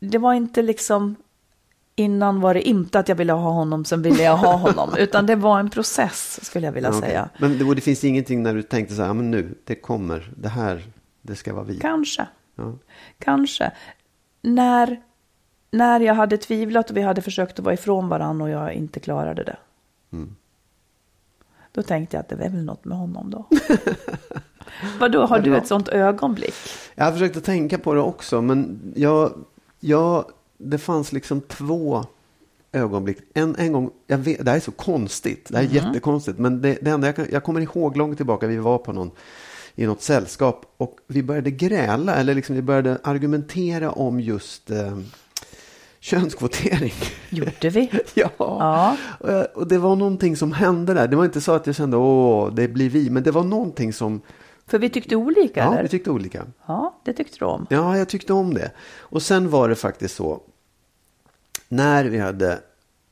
det 0.00 0.18
var 0.18 0.34
inte 0.34 0.62
liksom, 0.62 1.16
innan 2.00 2.40
var 2.40 2.54
det 2.54 2.68
inte 2.68 2.98
att 2.98 3.08
jag 3.08 3.16
ville 3.16 3.32
ha 3.32 3.50
honom, 3.50 3.84
sen 3.84 4.02
ville 4.02 4.22
jag 4.22 4.36
ha 4.36 4.56
honom, 4.66 4.90
utan 4.98 5.26
det 5.26 5.36
var 5.36 5.60
en 5.60 5.70
process 5.70 6.40
skulle 6.42 6.66
jag 6.66 6.72
vilja 6.72 6.88
Ja, 6.90 6.96
okej. 6.98 7.08
säga. 7.10 7.28
Men 7.38 7.58
det, 7.58 7.74
det 7.74 7.80
finns 7.80 8.04
ingenting 8.04 8.42
när 8.42 8.54
du 8.54 8.62
tänkte 8.62 8.94
så 8.94 9.02
här, 9.02 9.14
men 9.14 9.30
nu, 9.30 9.54
det 9.64 9.74
kommer, 9.74 10.32
det 10.36 10.48
här, 10.48 10.82
det 11.22 11.36
ska 11.36 11.54
vara 11.54 11.64
vi. 11.64 11.78
Kanske, 11.78 12.26
Ja. 12.56 12.72
kanske. 13.18 13.72
När, 14.42 15.00
när 15.70 16.00
jag 16.00 16.14
hade 16.14 16.36
tvivlat 16.36 16.90
och 16.90 16.96
vi 16.96 17.02
hade 17.02 17.22
försökt 17.22 17.58
att 17.58 17.64
vara 17.64 17.74
ifrån 17.74 18.08
varandra 18.08 18.44
och 18.44 18.50
jag 18.50 18.72
inte 18.72 19.00
klarade 19.00 19.44
det. 19.44 19.56
Mm. 20.12 20.36
Då 21.72 21.82
tänkte 21.82 22.16
jag 22.16 22.20
att 22.20 22.28
det 22.28 22.36
var 22.36 22.48
väl 22.48 22.64
något 22.64 22.84
med 22.84 22.98
honom 22.98 23.30
då. 23.30 23.44
Vadå, 25.00 25.26
har 25.26 25.38
du 25.38 25.56
ett 25.56 25.66
sånt 25.66 25.88
ögonblick? 25.88 26.54
Jag 26.94 27.04
har 27.04 27.12
försökt 27.12 27.36
att 27.36 27.44
tänka 27.44 27.78
på 27.78 27.94
det 27.94 28.00
också, 28.00 28.42
men 28.42 28.80
jag, 28.96 29.32
jag, 29.80 30.24
det 30.60 30.78
fanns 30.78 31.12
liksom 31.12 31.40
två 31.40 32.04
ögonblick. 32.72 33.18
En, 33.34 33.56
en 33.58 33.72
gång, 33.72 33.90
jag 34.06 34.18
vet, 34.18 34.44
det 34.44 34.50
här 34.50 34.56
är 34.58 34.60
så 34.62 34.70
konstigt, 34.70 35.46
det 35.50 35.56
här 35.56 35.64
är 35.64 35.68
jättekonstigt, 35.68 36.38
men 36.38 36.62
det, 36.62 36.78
det 36.82 36.90
enda 36.90 37.06
jag, 37.08 37.16
kan, 37.16 37.26
jag 37.32 37.44
kommer 37.44 37.60
ihåg 37.60 37.96
långt 37.96 38.16
tillbaka, 38.16 38.46
vi 38.46 38.56
var 38.56 38.78
på 38.78 38.92
någon, 38.92 39.10
i 39.74 39.86
något 39.86 40.02
sällskap 40.02 40.74
och 40.76 40.96
vi 41.06 41.22
började 41.22 41.50
gräla, 41.50 42.14
eller 42.14 42.34
liksom 42.34 42.56
vi 42.56 42.62
började 42.62 42.98
argumentera 43.04 43.90
om 43.90 44.20
just 44.20 44.70
eh, 44.70 44.98
könskvotering. 46.00 46.92
Gjorde 47.30 47.68
vi? 47.70 47.90
ja. 48.14 48.30
Ja. 48.38 48.96
Och, 49.20 49.32
jag- 49.32 49.46
och 49.54 49.66
det 49.68 49.78
var 49.78 49.96
någonting 49.96 50.36
som 50.36 50.52
hände 50.52 50.94
där. 50.94 51.08
Det 51.08 51.16
var 51.16 51.24
inte 51.24 51.40
så 51.40 51.52
att 51.52 51.66
jag 51.66 51.76
kände, 51.76 51.96
åh, 51.96 52.54
det 52.54 52.68
blir 52.68 52.90
vi, 52.90 53.10
men 53.10 53.22
det 53.22 53.30
var 53.30 53.44
någonting 53.44 53.92
som, 53.92 54.20
För 54.70 54.78
vi 54.78 54.90
tyckte 54.90 55.16
olika, 55.16 55.60
ja, 55.60 55.72
eller? 55.72 55.82
vi 55.82 55.88
tyckte 55.88 56.10
olika. 56.10 56.46
Ja, 56.66 57.00
det 57.04 57.12
tyckte 57.12 57.36
du 57.38 57.44
om. 57.44 57.66
Ja, 57.70 57.98
jag 57.98 58.08
tyckte 58.08 58.32
om 58.32 58.54
det. 58.54 58.70
Och 58.98 59.22
sen 59.22 59.50
var 59.50 59.68
det 59.68 59.74
faktiskt 59.76 60.14
så. 60.16 60.40
När 61.68 62.04
vi 62.04 62.18
hade, 62.18 62.60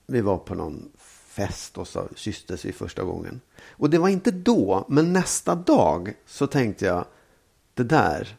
vi 0.07 0.21
var 0.21 0.37
på 0.39 0.55
någon 0.55 0.89
fest 1.29 1.79
och 1.79 1.89
så 1.89 2.09
kysstes 2.17 2.65
vi 2.65 2.73
första 2.73 3.03
gången. 3.03 3.41
Och 3.71 3.91
det 3.91 3.99
var 3.99 4.09
inte 4.09 4.31
då, 4.31 4.85
men 4.89 5.13
nästa 5.13 5.55
dag 5.55 6.15
så 6.27 6.47
tänkte 6.47 6.87
jag, 6.87 7.05
det 7.75 7.85
där, 7.85 8.37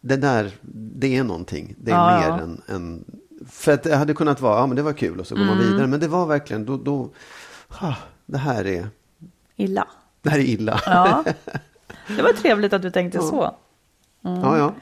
det 0.00 0.16
där, 0.16 0.52
det 0.72 1.16
är 1.16 1.24
någonting. 1.24 1.74
Det 1.78 1.90
är 1.90 1.94
Ja, 1.96 2.20
mer 2.20 2.28
ja. 2.28 2.40
än, 2.40 2.62
än, 2.68 3.04
för 3.50 3.72
att 3.72 3.82
det 3.82 3.96
hade 3.96 4.14
kunnat 4.14 4.40
vara, 4.40 4.58
ja 4.58 4.66
men 4.66 4.76
det 4.76 4.82
var 4.82 4.92
kul 4.92 5.20
och 5.20 5.26
så 5.26 5.34
går 5.34 5.44
man 5.44 5.58
Mm. 5.58 5.70
vidare. 5.72 5.86
Men 5.86 6.00
det 6.00 6.08
var 6.08 6.26
verkligen, 6.26 6.64
då, 6.64 6.76
då, 6.76 7.10
ah, 7.68 7.94
det 8.26 8.38
här 8.38 8.66
är, 8.66 8.88
Illa. 9.56 9.88
det 10.22 10.30
här 10.30 10.38
är 10.38 10.42
illa. 10.42 10.80
Ja. 10.86 11.24
Det 12.16 12.22
var 12.22 12.32
trevligt 12.32 12.72
att 12.72 12.82
du 12.82 12.90
tänkte 12.90 13.20
så. 13.22 13.54
ja, 14.22 14.58
ja. 14.58 14.72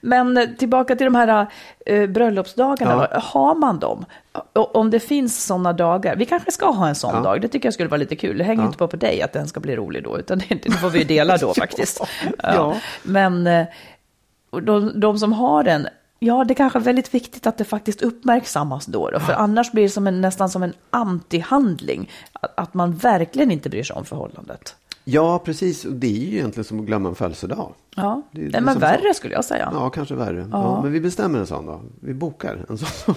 Men 0.00 0.56
tillbaka 0.58 0.96
till 0.96 1.04
de 1.04 1.14
här 1.14 1.46
eh, 1.86 2.06
bröllopsdagarna. 2.08 3.08
Ja. 3.12 3.20
Har 3.20 3.54
man 3.54 3.78
dem? 3.78 4.04
Och 4.52 4.76
om 4.76 4.90
det 4.90 5.00
finns 5.00 5.44
sådana 5.44 5.72
dagar. 5.72 6.16
Vi 6.16 6.24
kanske 6.26 6.50
ska 6.52 6.66
ha 6.70 6.88
en 6.88 6.94
sån 6.94 7.14
Ja. 7.14 7.20
dag. 7.20 7.40
Det 7.40 7.48
tycker 7.48 7.66
jag 7.66 7.74
skulle 7.74 7.88
vara 7.88 7.98
lite 7.98 8.16
kul. 8.16 8.38
Det 8.38 8.44
hänger 8.44 8.62
Ja. 8.62 8.66
inte 8.66 8.78
bara 8.78 8.88
på 8.88 8.96
dig 8.96 9.22
att 9.22 9.32
den 9.32 9.48
ska 9.48 9.60
bli 9.60 9.76
rolig 9.76 10.04
då. 10.04 10.18
Utan 10.18 10.38
det, 10.38 10.54
det 10.62 10.70
får 10.70 10.90
vi 10.90 10.98
ju 10.98 11.04
dela 11.04 11.36
då 11.36 11.54
faktiskt. 11.58 12.00
Men 13.02 13.46
eh, 13.46 13.66
de, 14.62 15.00
de 15.00 15.18
som 15.18 15.32
har 15.32 15.62
den. 15.64 15.88
Ja, 16.18 16.44
det 16.44 16.54
kanske 16.54 16.78
är 16.78 16.80
väldigt 16.80 17.14
viktigt 17.14 17.46
att 17.46 17.58
det 17.58 17.64
faktiskt 17.64 18.02
uppmärksammas 18.02 18.86
då. 18.86 19.10
då 19.10 19.20
för 19.20 19.32
annars 19.32 19.72
blir 19.72 19.82
det 19.82 19.88
som 19.88 20.06
en, 20.06 20.20
nästan 20.20 20.48
som 20.50 20.62
en 20.62 20.72
antihandling. 20.90 22.10
Att, 22.32 22.52
att 22.60 22.74
man 22.74 22.92
verkligen 22.96 23.50
inte 23.50 23.68
bryr 23.70 23.82
sig 23.82 23.96
om 23.96 24.04
förhållandet. 24.04 24.76
Ja, 25.08 25.38
precis. 25.38 25.84
Och 25.84 25.92
det 25.92 26.06
är 26.06 26.10
ju 26.30 26.36
egentligen 26.38 26.64
som 26.64 26.80
att 26.80 26.86
glömma 26.86 27.08
en 27.08 27.14
födelsedag. 27.14 27.72
Ja, 27.96 28.22
Det 28.32 28.48
det 28.48 28.60
men 28.60 28.74
som 28.74 28.80
värre 28.80 29.14
skulle 29.14 29.34
jag 29.34 29.44
säga. 29.44 29.70
Ja, 29.74 29.90
kanske 29.90 30.14
värre. 30.14 30.48
Ja. 30.52 30.82
men 30.82 30.92
vi 30.92 31.00
bestämmer 31.00 31.38
en 31.38 31.46
sån 31.46 31.66
då. 31.66 31.80
Vi 32.00 32.14
bokar 32.14 32.64
en 32.68 32.78
sån. 32.78 33.14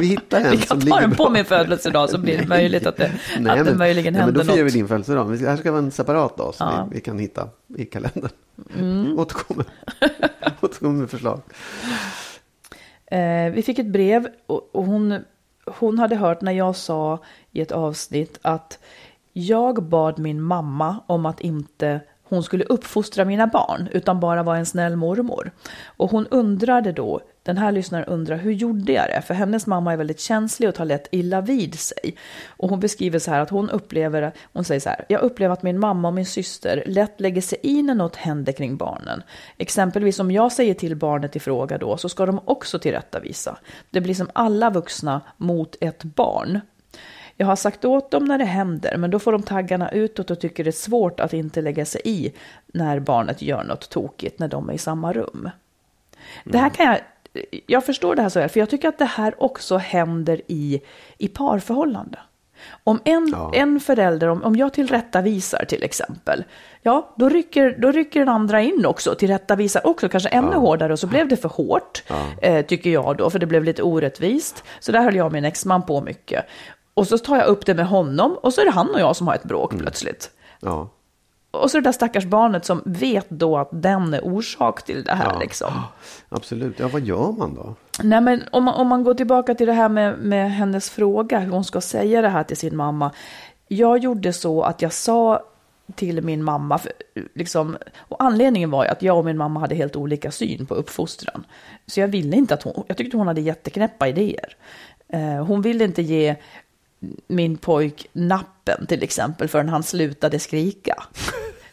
Vi 0.00 0.06
hittar 0.06 0.40
en 0.40 0.50
Vi 0.50 0.56
som 0.56 0.66
kan 0.66 0.78
ta 0.80 0.84
ligger 0.84 1.00
den 1.00 1.10
bra. 1.10 1.26
på 1.26 1.32
min 1.32 1.44
födelsedag 1.44 2.10
så 2.10 2.18
blir 2.18 2.38
det 2.38 2.46
möjligt 2.46 2.86
att 2.86 2.96
det, 2.96 3.12
Nej, 3.38 3.58
att 3.60 3.66
det 3.66 3.74
möjligen 3.74 4.12
nej, 4.12 4.20
men 4.22 4.28
händer 4.28 4.44
då 4.44 4.52
firar 4.52 4.56
vi 4.56 4.62
något. 4.64 4.72
din 4.72 4.88
födelsedag. 4.88 5.24
Vi 5.24 5.36
Det 5.36 5.48
här 5.50 5.56
ska 5.56 5.70
vara 5.72 5.82
en 5.82 5.90
separat 5.90 6.36
dag 6.36 6.54
som 6.54 6.66
Ja. 6.66 6.76
Mm. 6.76 6.88
vi, 6.90 6.94
vi 6.94 7.00
kan 7.00 7.18
hitta 7.18 7.48
i 7.76 7.84
kalendern. 7.84 8.30
Återkommer. 9.18 9.64
Återkommer 10.60 11.00
med 11.00 11.10
förslag. 11.10 11.40
Eh, 13.06 13.52
vi 13.52 13.62
fick 13.62 13.78
ett 13.78 13.86
brev 13.92 14.28
och, 14.46 14.70
och 14.74 14.84
hon, 14.84 15.18
hon 15.78 15.98
hade 15.98 16.16
hört 16.16 16.40
när 16.40 16.52
jag 16.52 16.76
sa 16.76 17.18
i 17.52 17.60
ett 17.60 17.72
avsnitt 17.72 18.38
att 18.42 18.78
jag 19.32 19.82
bad 19.82 20.18
min 20.18 20.42
mamma 20.42 20.96
om 21.06 21.26
att 21.26 21.40
inte 21.40 22.00
hon 22.30 22.42
skulle 22.42 22.64
uppfostra 22.64 23.24
mina 23.24 23.46
barn 23.46 23.88
utan 23.92 24.20
bara 24.20 24.42
vara 24.42 24.58
en 24.58 24.66
snäll 24.66 24.96
mormor. 24.96 25.50
Och 25.84 26.10
hon 26.10 26.26
undrade 26.26 26.92
då, 26.92 27.20
den 27.42 27.58
här 27.58 27.72
lyssnaren 27.72 28.04
undrar 28.04 28.36
hur 28.36 28.52
gjorde 28.52 28.92
jag 28.92 29.08
det? 29.08 29.22
För 29.22 29.34
hennes 29.34 29.66
mamma 29.66 29.92
är 29.92 29.96
väldigt 29.96 30.20
känslig 30.20 30.68
och 30.68 30.74
tar 30.74 30.84
lätt 30.84 31.08
illa 31.10 31.40
vid 31.40 31.78
sig. 31.78 32.16
Och 32.46 32.70
hon 32.70 32.80
beskriver 32.80 33.18
så 33.18 33.30
här 33.30 33.40
att 33.40 33.50
hon 33.50 33.70
upplever, 33.70 34.32
hon 34.52 34.64
säger 34.64 34.80
så 34.80 34.88
här, 34.88 35.04
jag 35.08 35.20
upplever 35.20 35.52
att 35.52 35.62
min 35.62 35.78
mamma 35.78 36.08
och 36.08 36.14
min 36.14 36.26
syster 36.26 36.82
lätt 36.86 37.20
lägger 37.20 37.42
sig 37.42 37.58
i 37.62 37.82
när 37.82 37.94
något 37.94 38.16
händer 38.16 38.52
kring 38.52 38.76
barnen. 38.76 39.22
Exempelvis 39.56 40.20
om 40.20 40.30
jag 40.30 40.52
säger 40.52 40.74
till 40.74 40.96
barnet 40.96 41.36
i 41.36 41.40
fråga 41.40 41.78
då 41.78 41.96
så 41.96 42.08
ska 42.08 42.26
de 42.26 42.40
också 42.44 42.78
tillrättavisa. 42.78 43.58
Det 43.90 44.00
blir 44.00 44.14
som 44.14 44.30
alla 44.32 44.70
vuxna 44.70 45.20
mot 45.36 45.76
ett 45.80 46.04
barn. 46.04 46.60
Jag 47.40 47.46
har 47.46 47.56
sagt 47.56 47.84
åt 47.84 48.10
dem 48.10 48.24
när 48.24 48.38
det 48.38 48.44
händer, 48.44 48.96
men 48.96 49.10
då 49.10 49.18
får 49.18 49.32
de 49.32 49.42
taggarna 49.42 49.90
utåt 49.90 50.30
och 50.30 50.40
tycker 50.40 50.64
det 50.64 50.70
är 50.70 50.72
svårt 50.72 51.20
att 51.20 51.32
inte 51.32 51.62
lägga 51.62 51.84
sig 51.84 52.00
i 52.04 52.32
när 52.66 53.00
barnet 53.00 53.42
gör 53.42 53.64
något 53.64 53.90
tokigt 53.90 54.38
när 54.38 54.48
de 54.48 54.68
är 54.70 54.72
i 54.72 54.78
samma 54.78 55.12
rum. 55.12 55.50
Det 56.44 56.58
här 56.58 56.68
kan 56.70 56.86
jag, 56.86 56.98
jag 57.66 57.84
förstår 57.86 58.14
det 58.14 58.22
här 58.22 58.28
så 58.28 58.40
här, 58.40 58.48
för 58.48 58.60
jag 58.60 58.70
tycker 58.70 58.88
att 58.88 58.98
det 58.98 59.04
här 59.04 59.42
också 59.42 59.76
händer 59.76 60.40
i, 60.46 60.80
i 61.18 61.28
parförhållande. 61.28 62.18
Om 62.84 63.00
en, 63.04 63.28
Ja. 63.32 63.52
en 63.54 63.80
förälder, 63.80 64.28
om, 64.28 64.42
om 64.42 64.56
jag 64.56 64.72
tillrättavisar 64.72 65.64
till 65.64 65.82
exempel, 65.82 66.44
ja, 66.82 67.14
då 67.16 67.28
rycker, 67.28 67.76
då 67.78 67.90
rycker 67.90 68.20
den 68.20 68.28
andra 68.28 68.60
in 68.62 68.86
också, 68.86 69.14
tillrättavisar 69.14 69.86
också, 69.86 70.08
kanske 70.08 70.28
ännu 70.28 70.56
hårdare, 70.56 70.92
och 70.92 70.98
så 70.98 71.06
blev 71.06 71.28
det 71.28 71.36
för 71.36 71.48
hårt, 71.48 72.02
eh, 72.42 72.66
tycker 72.66 72.90
jag 72.90 73.16
då, 73.16 73.30
för 73.30 73.38
det 73.38 73.46
blev 73.46 73.64
lite 73.64 73.82
orättvist. 73.82 74.64
Så 74.80 74.92
där 74.92 75.02
höll 75.02 75.16
jag 75.16 75.26
och 75.26 75.32
min 75.32 75.44
exman 75.44 75.82
på 75.86 76.00
mycket. 76.00 76.44
Och 77.00 77.08
så 77.08 77.18
tar 77.18 77.36
jag 77.36 77.46
upp 77.46 77.66
det 77.66 77.74
med 77.74 77.86
honom, 77.86 78.38
och 78.42 78.54
så 78.54 78.60
är 78.60 78.64
det 78.64 78.70
han 78.70 78.90
och 78.90 79.00
jag 79.00 79.16
som 79.16 79.26
har 79.26 79.34
ett 79.34 79.44
bråk 79.44 79.78
plötsligt. 79.78 80.30
Ja. 80.60 80.88
Och 81.50 81.70
så 81.70 81.76
det 81.76 81.84
där 81.84 81.92
stackars 81.92 82.24
barnet 82.24 82.64
som 82.64 82.82
vet 82.84 83.30
då 83.30 83.58
att 83.58 83.68
den 83.72 84.14
är 84.14 84.24
orsak 84.24 84.82
till 84.82 85.04
det 85.04 85.12
här. 85.12 85.30
Ja. 85.32 85.38
Liksom. 85.40 85.72
Absolut. 86.28 86.78
Ja, 86.78 86.88
vad 86.88 87.02
gör 87.02 87.32
man 87.32 87.54
då? 87.54 87.74
Nej, 88.02 88.20
men 88.20 88.42
om 88.52 88.64
man, 88.64 88.74
om 88.74 88.88
man 88.88 89.04
går 89.04 89.14
tillbaka 89.14 89.54
till 89.54 89.66
det 89.66 89.72
här 89.72 89.88
med, 89.88 90.18
med 90.18 90.52
hennes 90.52 90.90
fråga, 90.90 91.38
hur 91.38 91.50
hon 91.50 91.64
ska 91.64 91.80
säga 91.80 92.22
det 92.22 92.28
här 92.28 92.44
till 92.44 92.56
sin 92.56 92.76
mamma. 92.76 93.10
Jag 93.68 93.98
gjorde 93.98 94.32
så 94.32 94.62
att 94.62 94.82
jag 94.82 94.92
sa 94.92 95.42
till 95.94 96.22
min 96.22 96.44
mamma, 96.44 96.78
för, 96.78 96.92
liksom, 97.34 97.76
och 97.98 98.22
anledningen 98.22 98.70
var 98.70 98.84
ju 98.84 98.90
att 98.90 99.02
jag 99.02 99.18
och 99.18 99.24
min 99.24 99.36
mamma 99.36 99.60
hade 99.60 99.74
helt 99.74 99.96
olika 99.96 100.30
syn 100.30 100.66
på 100.66 100.74
uppfostran. 100.74 101.46
Så 101.86 102.00
jag 102.00 102.08
ville 102.08 102.36
inte 102.36 102.54
att 102.54 102.62
hon, 102.62 102.84
jag 102.86 102.96
tyckte 102.96 103.16
hon 103.16 103.26
hade 103.26 103.40
jätteknäppa 103.40 104.08
idéer. 104.08 104.56
Eh, 105.08 105.44
hon 105.44 105.62
ville 105.62 105.84
inte 105.84 106.02
ge 106.02 106.36
min 107.26 107.56
pojk 107.56 108.06
nappen 108.12 108.86
till 108.86 109.02
exempel 109.02 109.48
förrän 109.48 109.68
han 109.68 109.82
slutade 109.82 110.38
skrika. 110.38 111.02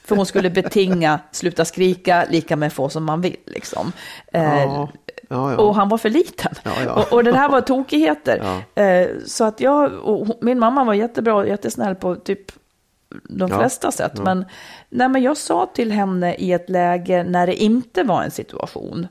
För 0.03 0.15
hon 0.15 0.25
skulle 0.25 0.49
betinga 0.49 1.19
sluta 1.31 1.65
skrika 1.65 2.25
lika 2.29 2.55
med 2.55 2.73
få 2.73 2.89
som 2.89 3.03
man 3.03 3.21
vill. 3.21 3.35
Liksom. 3.45 3.91
Eh, 4.33 4.41
Ja, 4.43 4.89
ja, 5.29 5.51
ja. 5.51 5.57
Och 5.57 5.75
han 5.75 5.89
var 5.89 5.97
för 5.97 6.09
liten. 6.09 6.53
Och, 6.95 7.13
och 7.13 7.23
det 7.23 7.37
här 7.37 7.49
var 7.49 7.61
tokigheter. 7.61 8.61
Eh, 8.75 9.07
så 9.25 9.43
att 9.43 9.59
jag, 9.59 9.93
och 9.93 10.37
min 10.41 10.59
mamma 10.59 10.83
var 10.83 10.93
jättebra, 10.93 11.47
jättesnäll 11.47 11.95
på 11.95 12.15
typ 12.15 12.51
de 13.23 13.49
flesta 13.49 13.91
sätt. 13.91 14.19
Men, 14.19 14.45
nej, 14.89 15.09
men 15.09 15.23
jag 15.23 15.37
sa 15.37 15.65
till 15.73 15.91
henne 15.91 16.35
i 16.35 16.51
ett 16.51 16.69
läge 16.69 17.23
när 17.23 17.47
det 17.47 17.55
inte 17.55 18.03
var 18.03 18.23
en 18.23 18.31
situation 18.31 19.07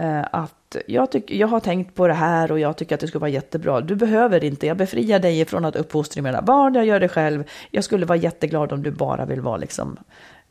Eh, 0.00 0.24
att 0.32 0.76
jag, 0.86 1.10
tyck, 1.10 1.30
jag 1.30 1.48
har 1.48 1.60
tänkt 1.60 1.94
på 1.94 2.08
det 2.08 2.14
här 2.14 2.52
och 2.52 2.60
jag 2.60 2.76
tycker 2.76 2.94
att 2.94 3.00
det 3.00 3.06
skulle 3.06 3.20
vara 3.20 3.30
jättebra. 3.30 3.80
Du 3.80 3.96
behöver 3.96 4.44
inte, 4.44 4.66
jag 4.66 4.76
befriar 4.76 5.18
dig 5.18 5.44
från 5.44 5.64
att 5.64 5.76
uppfostra 5.76 6.22
mina 6.22 6.42
barn, 6.42 6.74
jag 6.74 6.86
gör 6.86 7.00
det 7.00 7.08
själv. 7.08 7.44
Jag 7.70 7.84
skulle 7.84 8.06
vara 8.06 8.18
jätteglad 8.18 8.72
om 8.72 8.82
du 8.82 8.90
bara 8.90 9.24
vill 9.24 9.40
vara 9.40 9.56
liksom 9.56 9.96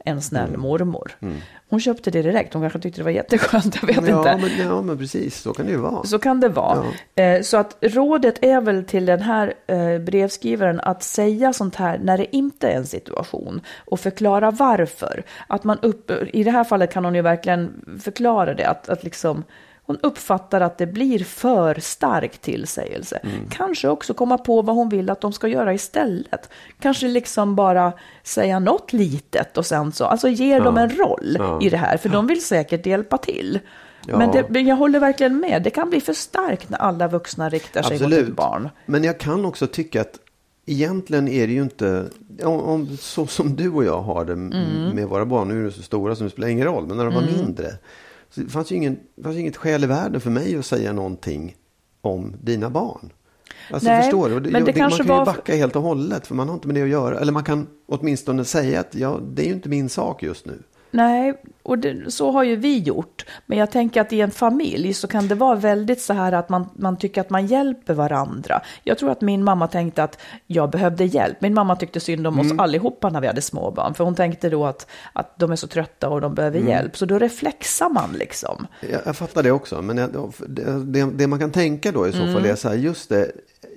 en 0.06 0.22
snäll 0.22 0.50
Mm. 0.50 0.62
mormor. 0.62 1.18
Hon 1.70 1.80
köpte 1.80 2.12
det 2.12 2.22
direkt, 2.22 2.54
hon 2.54 2.64
kanske 2.64 2.80
tyckte 2.80 3.00
det 3.00 3.04
var 3.04 3.12
jätteskönt, 3.12 3.76
jag 3.82 3.88
vet 3.88 4.08
ja, 4.08 4.34
inte. 4.34 4.38
Men, 4.58 4.68
ja, 4.68 4.82
men 4.82 4.98
precis. 4.98 5.38
Så 5.42 5.54
kan 5.54 5.66
det 5.66 5.72
ju 5.72 5.78
vara. 5.78 6.04
Så 6.04 6.20
kan 6.20 6.40
det 6.40 6.50
vara. 6.50 6.84
Eh, 7.16 7.42
Så 7.42 7.58
att 7.58 7.78
rådet 7.82 8.44
är 8.44 8.62
väl 8.62 8.86
till 8.86 9.06
den 9.06 9.22
här 9.22 9.54
eh, 9.68 10.00
brevskrivaren 10.00 10.80
att 10.80 11.04
säga 11.04 11.54
sånt 11.54 11.76
här 11.76 11.98
när 12.04 12.18
det 12.18 12.36
inte 12.36 12.70
är 12.70 12.76
en 12.78 12.86
situation 12.86 13.62
och 13.86 14.00
förklara 14.00 14.52
varför. 14.52 15.24
Att 15.48 15.64
man 15.64 15.80
upp, 15.82 16.12
I 16.34 16.44
det 16.44 16.52
här 16.52 16.64
fallet 16.64 16.94
kan 16.94 17.06
hon 17.06 17.16
ju 17.16 17.22
verkligen 17.22 17.74
förklara 18.04 18.54
det, 18.54 18.66
att, 18.68 18.90
att 18.90 19.04
liksom 19.04 19.44
hon 19.90 19.98
uppfattar 20.04 20.62
att 20.62 20.78
det 20.78 20.86
blir 20.88 21.20
för 21.24 21.80
stark 21.80 22.38
tillsägelse. 22.38 23.20
Kanske 23.50 23.88
också 23.90 24.14
komma 24.14 24.38
på 24.38 24.62
vad 24.62 24.76
hon 24.76 24.90
vill 24.90 25.10
att 25.10 25.22
de 25.22 25.34
ska 25.34 25.48
göra 25.48 25.74
istället. 25.74 26.50
Kanske 26.80 27.08
liksom 27.08 27.56
bara 27.56 27.94
säga 28.24 28.60
något 28.60 28.94
litet 28.94 29.58
och 29.58 29.66
sen 29.66 29.92
så, 29.92 30.06
alltså 30.06 30.28
ge 30.28 30.60
dem 30.60 30.78
en 30.78 30.90
roll 30.90 31.36
Ja. 31.40 31.60
i 31.62 31.70
det 31.70 31.78
här, 31.78 31.98
för 31.98 32.10
de 32.10 32.28
vill 32.28 32.44
säkert 32.46 32.86
hjälpa 32.86 33.18
till. 33.18 33.60
Ja. 34.08 34.18
Men, 34.18 34.32
det, 34.32 34.46
men 34.50 34.68
jag 34.68 34.76
håller 34.76 35.00
verkligen 35.00 35.40
med. 35.40 35.62
Det 35.64 35.70
kan 35.70 35.90
bli 35.90 36.02
för 36.02 36.14
starkt 36.14 36.70
när 36.70 36.78
alla 36.78 37.08
vuxna 37.08 37.50
riktar 37.50 37.82
sig 37.84 37.92
mot 38.00 38.02
ett 38.02 38.08
Absolut. 38.18 38.36
barn. 38.36 38.70
Men 38.86 39.04
jag 39.04 39.20
kan 39.20 39.46
också 39.46 39.68
tycka 39.68 40.02
att 40.02 40.20
egentligen 40.66 41.28
är 41.28 41.48
det 41.48 41.54
ju 41.54 41.62
inte, 41.62 42.06
om, 42.44 42.60
om, 42.60 42.98
så 42.98 43.28
som 43.28 43.56
du 43.56 43.70
och 43.70 43.84
jag 43.86 44.02
har 44.02 44.26
det 44.26 44.34
Mm. 44.34 44.90
med 44.96 45.08
våra 45.08 45.26
barn, 45.26 45.48
nu 45.48 45.60
är 45.60 45.64
de 45.64 45.72
så 45.72 45.82
stora 45.82 46.16
så 46.16 46.24
det 46.24 46.30
spelar 46.30 46.48
ingen 46.48 46.66
roll, 46.68 46.88
men 46.88 46.98
när 46.98 47.06
de 47.06 47.14
var 47.14 47.22
mindre, 47.22 47.66
så 48.30 48.42
det 48.42 48.50
fanns 48.50 48.72
ju 48.72 48.76
ingen, 48.76 49.00
det 49.16 49.24
fanns 49.24 49.36
ju 49.36 49.40
inget 49.40 49.58
skäl 49.58 49.84
i 49.84 49.88
världen 49.88 50.22
för 50.22 50.30
mig 50.30 50.56
att 50.58 50.66
säga 50.66 50.94
någonting 50.94 51.56
om 52.02 52.36
dina 52.42 52.70
barn. 52.70 53.12
Alltså 53.72 53.90
Nej, 53.90 54.02
förstår 54.04 54.30
du? 54.30 54.36
Och 54.36 54.42
men 54.42 54.54
det 54.54 54.60
man 54.60 54.74
kanske 54.74 54.98
kan 54.98 55.06
ju 55.06 55.10
var- 55.20 55.26
backa 55.26 55.56
helt 55.56 55.76
och 55.76 55.82
hållet, 55.82 56.28
för 56.28 56.36
man 56.36 56.48
har 56.48 56.56
inte 56.56 56.68
med 56.68 56.76
det 56.76 56.84
att 56.84 56.90
göra. 56.90 57.20
Eller 57.20 57.32
man 57.32 57.44
kan 57.44 57.68
åtminstone 57.88 58.46
säga 58.46 58.80
att 58.80 58.96
ja, 58.96 59.20
det 59.34 59.42
är 59.42 59.46
ju 59.48 59.54
inte 59.54 59.70
min 59.70 59.90
sak 59.90 60.24
just 60.24 60.46
nu. 60.46 60.64
Nej, 60.92 61.42
och 61.64 61.78
det, 61.80 62.12
så 62.12 62.32
har 62.32 62.44
ju 62.44 62.56
vi 62.56 62.80
gjort. 62.80 63.26
Men 63.46 63.58
jag 63.58 63.72
tänker 63.72 64.02
att 64.02 64.14
i 64.14 64.22
en 64.22 64.32
familj 64.32 64.94
så 64.94 65.08
kan 65.08 65.28
det 65.28 65.36
vara 65.36 65.56
väldigt 65.56 66.02
så 66.02 66.14
här 66.14 66.32
att 66.32 66.50
man, 66.50 66.70
man 66.76 66.98
tycker 66.98 67.22
att 67.22 67.30
man 67.30 67.48
hjälper 67.48 67.94
varandra. 67.94 68.62
Jag 68.84 68.98
tror 68.98 69.12
att 69.12 69.22
min 69.22 69.44
mamma 69.44 69.68
tänkte 69.68 70.04
att 70.04 70.18
jag 70.48 70.70
behövde 70.70 71.06
hjälp. 71.06 71.42
Min 71.42 71.54
mamma 71.54 71.76
tyckte 71.76 72.00
synd 72.00 72.28
om 72.28 72.34
Mm. 72.40 72.46
oss 72.52 72.60
allihopa 72.60 73.10
när 73.10 73.22
vi 73.22 73.28
hade 73.28 73.42
småbarn. 73.42 73.94
För 73.94 74.04
hon 74.04 74.16
tänkte 74.16 74.50
då 74.50 74.66
att, 74.66 74.88
att 75.14 75.40
de 75.40 75.52
är 75.52 75.56
så 75.56 75.68
trötta 75.68 76.10
och 76.10 76.22
de 76.22 76.36
behöver 76.36 76.58
Mm. 76.60 76.70
hjälp. 76.72 76.98
Så 76.98 77.06
då 77.06 77.20
reflexar 77.20 77.90
man 77.90 78.10
liksom. 78.20 78.68
Jag, 78.92 79.02
jag 79.06 79.16
fattar 79.16 79.44
det 79.44 79.52
också, 79.52 79.82
men 79.82 79.98
jag, 79.98 80.34
det, 80.48 81.06
det, 81.14 81.28
man 81.28 81.40
kan 81.40 81.52
tänka 81.52 81.92
då 81.92 82.08
i 82.08 82.12
så 82.12 82.22
Mm. 82.22 82.34
fall 82.34 82.46
är 82.46 82.56
så 82.56 82.70
här, 82.70 82.76
just 82.76 83.10
det, 83.10 83.32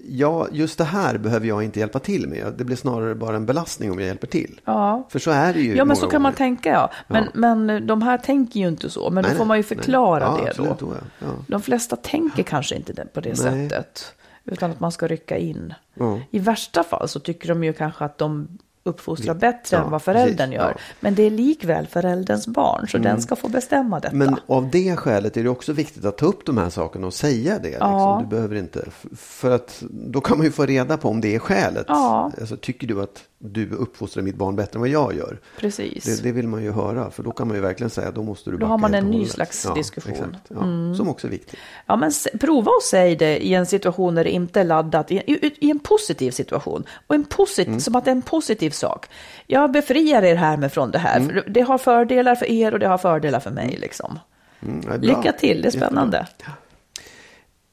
ja, 0.08 0.46
just 0.52 0.78
det 0.78 0.84
här 0.84 1.18
behöver 1.18 1.46
jag 1.46 1.62
inte 1.62 1.80
hjälpa 1.80 1.98
till 1.98 2.28
med. 2.28 2.54
Det 2.58 2.64
blir 2.64 2.76
snarare 2.76 3.14
bara 3.14 3.36
en 3.36 3.46
belastning 3.46 3.90
om 3.90 3.98
jag 3.98 4.06
hjälper 4.06 4.26
till. 4.26 4.60
Ja. 4.64 5.06
För 5.10 5.18
så 5.18 5.30
är 5.30 5.52
det 5.54 5.60
ju 5.60 5.76
Ja, 5.76 5.84
men 5.84 5.96
så 5.96 6.06
kan 6.06 6.22
man 6.22 6.32
gånger. 6.32 6.36
tänka, 6.38 6.70
ja. 6.70 6.90
Men, 7.08 7.28
men 7.34 7.86
de 7.86 8.02
här 8.02 8.18
tänker 8.18 8.60
ju 8.60 8.68
inte 8.68 8.90
så. 8.90 9.10
Men 9.10 9.22
Nej, 9.22 9.32
då 9.32 9.38
får 9.38 9.44
man 9.44 9.56
ju 9.56 9.62
förklara 9.62 10.24
Ja, 10.24 10.40
det 10.44 10.50
absolut, 10.50 10.78
då. 10.78 10.92
ja. 10.92 11.26
Ja. 11.26 11.26
De 11.46 11.62
flesta 11.62 11.96
tänker 11.96 12.42
kanske 12.42 12.76
inte 12.76 13.06
på 13.12 13.20
det 13.20 13.28
Nej. 13.28 13.68
sättet. 13.68 14.14
Utan 14.44 14.70
att 14.70 14.80
man 14.80 14.92
ska 14.92 15.06
rycka 15.06 15.36
in. 15.38 15.74
Ja. 15.94 16.20
I 16.30 16.38
värsta 16.38 16.82
fall 16.84 17.08
så 17.08 17.20
tycker 17.20 17.48
de 17.48 17.64
ju 17.64 17.72
kanske 17.72 18.04
att 18.04 18.18
de 18.18 18.48
uppfostrar 18.84 19.34
Vi- 19.34 19.40
bättre 19.40 19.76
ja, 19.76 19.84
än 19.84 19.90
vad 19.90 20.02
föräldern 20.02 20.36
precis, 20.36 20.54
gör. 20.54 20.62
ja. 20.62 20.68
Mm. 20.70 20.78
Men 21.00 21.14
det 21.14 21.22
är 21.22 21.30
likväl 21.30 21.86
förälderns 21.86 22.46
barn, 22.46 22.88
så 22.88 22.98
den 22.98 23.22
ska 23.22 23.36
få 23.36 23.48
bestämma 23.48 24.00
detta. 24.00 24.16
Men 24.16 24.36
av 24.46 24.70
det 24.70 24.96
skälet 24.96 25.36
är 25.36 25.42
det 25.42 25.48
också 25.48 25.72
viktigt 25.72 26.04
att 26.04 26.18
ta 26.18 26.26
upp 26.26 26.46
de 26.46 26.58
här 26.58 26.70
sakerna 26.70 27.06
och 27.06 27.14
säga 27.14 27.58
det. 27.58 27.68
Liksom. 27.68 27.90
Ja. 27.90 28.18
Du 28.22 28.36
behöver 28.36 28.56
inte, 28.56 28.88
för 29.16 29.50
att 29.50 29.82
då 29.90 30.20
kan 30.20 30.38
man 30.38 30.46
ju 30.46 30.52
få 30.52 30.66
reda 30.66 30.96
på 30.96 31.08
om 31.08 31.20
det 31.20 31.34
är 31.34 31.38
skälet. 31.38 31.90
Alltså, 31.90 32.56
tycker 32.56 32.86
du 32.86 33.02
att 33.02 33.22
du 33.44 33.70
uppfostrar 33.70 34.22
mitt 34.22 34.36
barn 34.36 34.56
bättre 34.56 34.76
än 34.76 34.80
vad 34.80 34.88
jag 34.88 35.14
gör? 35.16 35.38
Precis. 35.58 36.04
Det, 36.04 36.22
det 36.22 36.32
vill 36.32 36.48
man 36.48 36.62
ju 36.62 36.72
höra, 36.72 37.10
för 37.10 37.22
då 37.22 37.30
kan 37.30 37.48
man 37.48 37.56
ju 37.56 37.60
verkligen 37.62 37.90
säga 37.90 38.10
då 38.10 38.22
måste 38.22 38.50
du 38.50 38.56
Då 38.56 38.66
har 38.66 38.78
man 38.78 38.94
en 38.94 39.04
och 39.04 39.10
ny 39.10 39.26
slags 39.26 39.66
diskussion. 39.74 40.14
Mm. 40.16 40.30
Exakt, 40.30 40.46
ja, 40.90 40.94
Som 40.96 41.08
också 41.08 41.26
är 41.26 41.30
viktigt. 41.30 41.58
Ja, 41.86 41.96
men 41.96 42.12
prova 42.40 42.70
att 42.78 42.84
säga 42.90 43.16
det 43.18 43.46
i 43.46 43.54
en 43.54 43.66
situation 43.66 44.14
där 44.14 44.24
det 44.24 44.30
inte 44.30 44.60
är 44.60 44.64
laddat, 44.64 45.10
i, 45.10 45.14
i, 45.16 45.52
i 45.66 45.70
en 45.70 45.78
positiv 45.78 46.30
situation. 46.30 46.84
Och 47.06 47.14
en 47.14 47.24
posit, 47.24 47.66
Mm. 47.68 47.80
som 47.80 47.96
att 47.96 48.04
det 48.04 48.10
är 48.10 48.16
en 48.16 48.22
positiv 48.22 48.70
sak. 48.72 49.06
Jag 49.46 49.72
befriar 49.72 50.22
er 50.22 50.34
härmed 50.34 50.72
från 50.72 50.90
det 50.90 50.98
här. 50.98 51.16
Mm. 51.16 51.28
För 51.28 51.50
det 51.50 51.60
har 51.60 51.78
fördelar 51.78 52.34
för 52.34 52.50
er 52.50 52.72
och 52.72 52.78
det 52.78 52.86
har 52.86 52.98
fördelar 52.98 53.40
för 53.40 53.50
mig. 53.50 53.76
Liksom. 53.80 54.18
Mm. 54.62 55.00
Lycka 55.00 55.32
till, 55.32 55.62
det 55.62 55.68
är 55.68 55.70
spännande. 55.70 56.26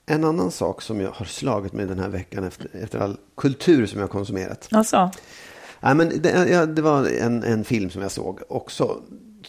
En 0.05 0.23
annan 0.23 0.51
sak 0.51 0.81
som 0.81 1.01
jag 1.01 1.11
har 1.11 1.25
slagit 1.25 1.73
mig 1.73 1.85
den 1.85 1.99
här 1.99 2.09
veckan 2.09 2.43
efter, 2.43 2.69
efter 2.83 2.99
all 2.99 3.17
kultur 3.37 3.85
som 3.85 3.99
jag 3.99 4.07
har 4.07 4.11
konsumerat. 4.11 4.67
Alltså, 4.71 5.11
Nej, 5.79 5.95
men 5.95 6.21
det, 6.21 6.49
ja, 6.49 6.65
det 6.65 6.81
var 6.81 7.07
en, 7.07 7.43
en 7.43 7.63
film 7.63 7.89
som 7.89 8.01
jag 8.01 8.11
såg 8.11 8.39
också. 8.49 9.01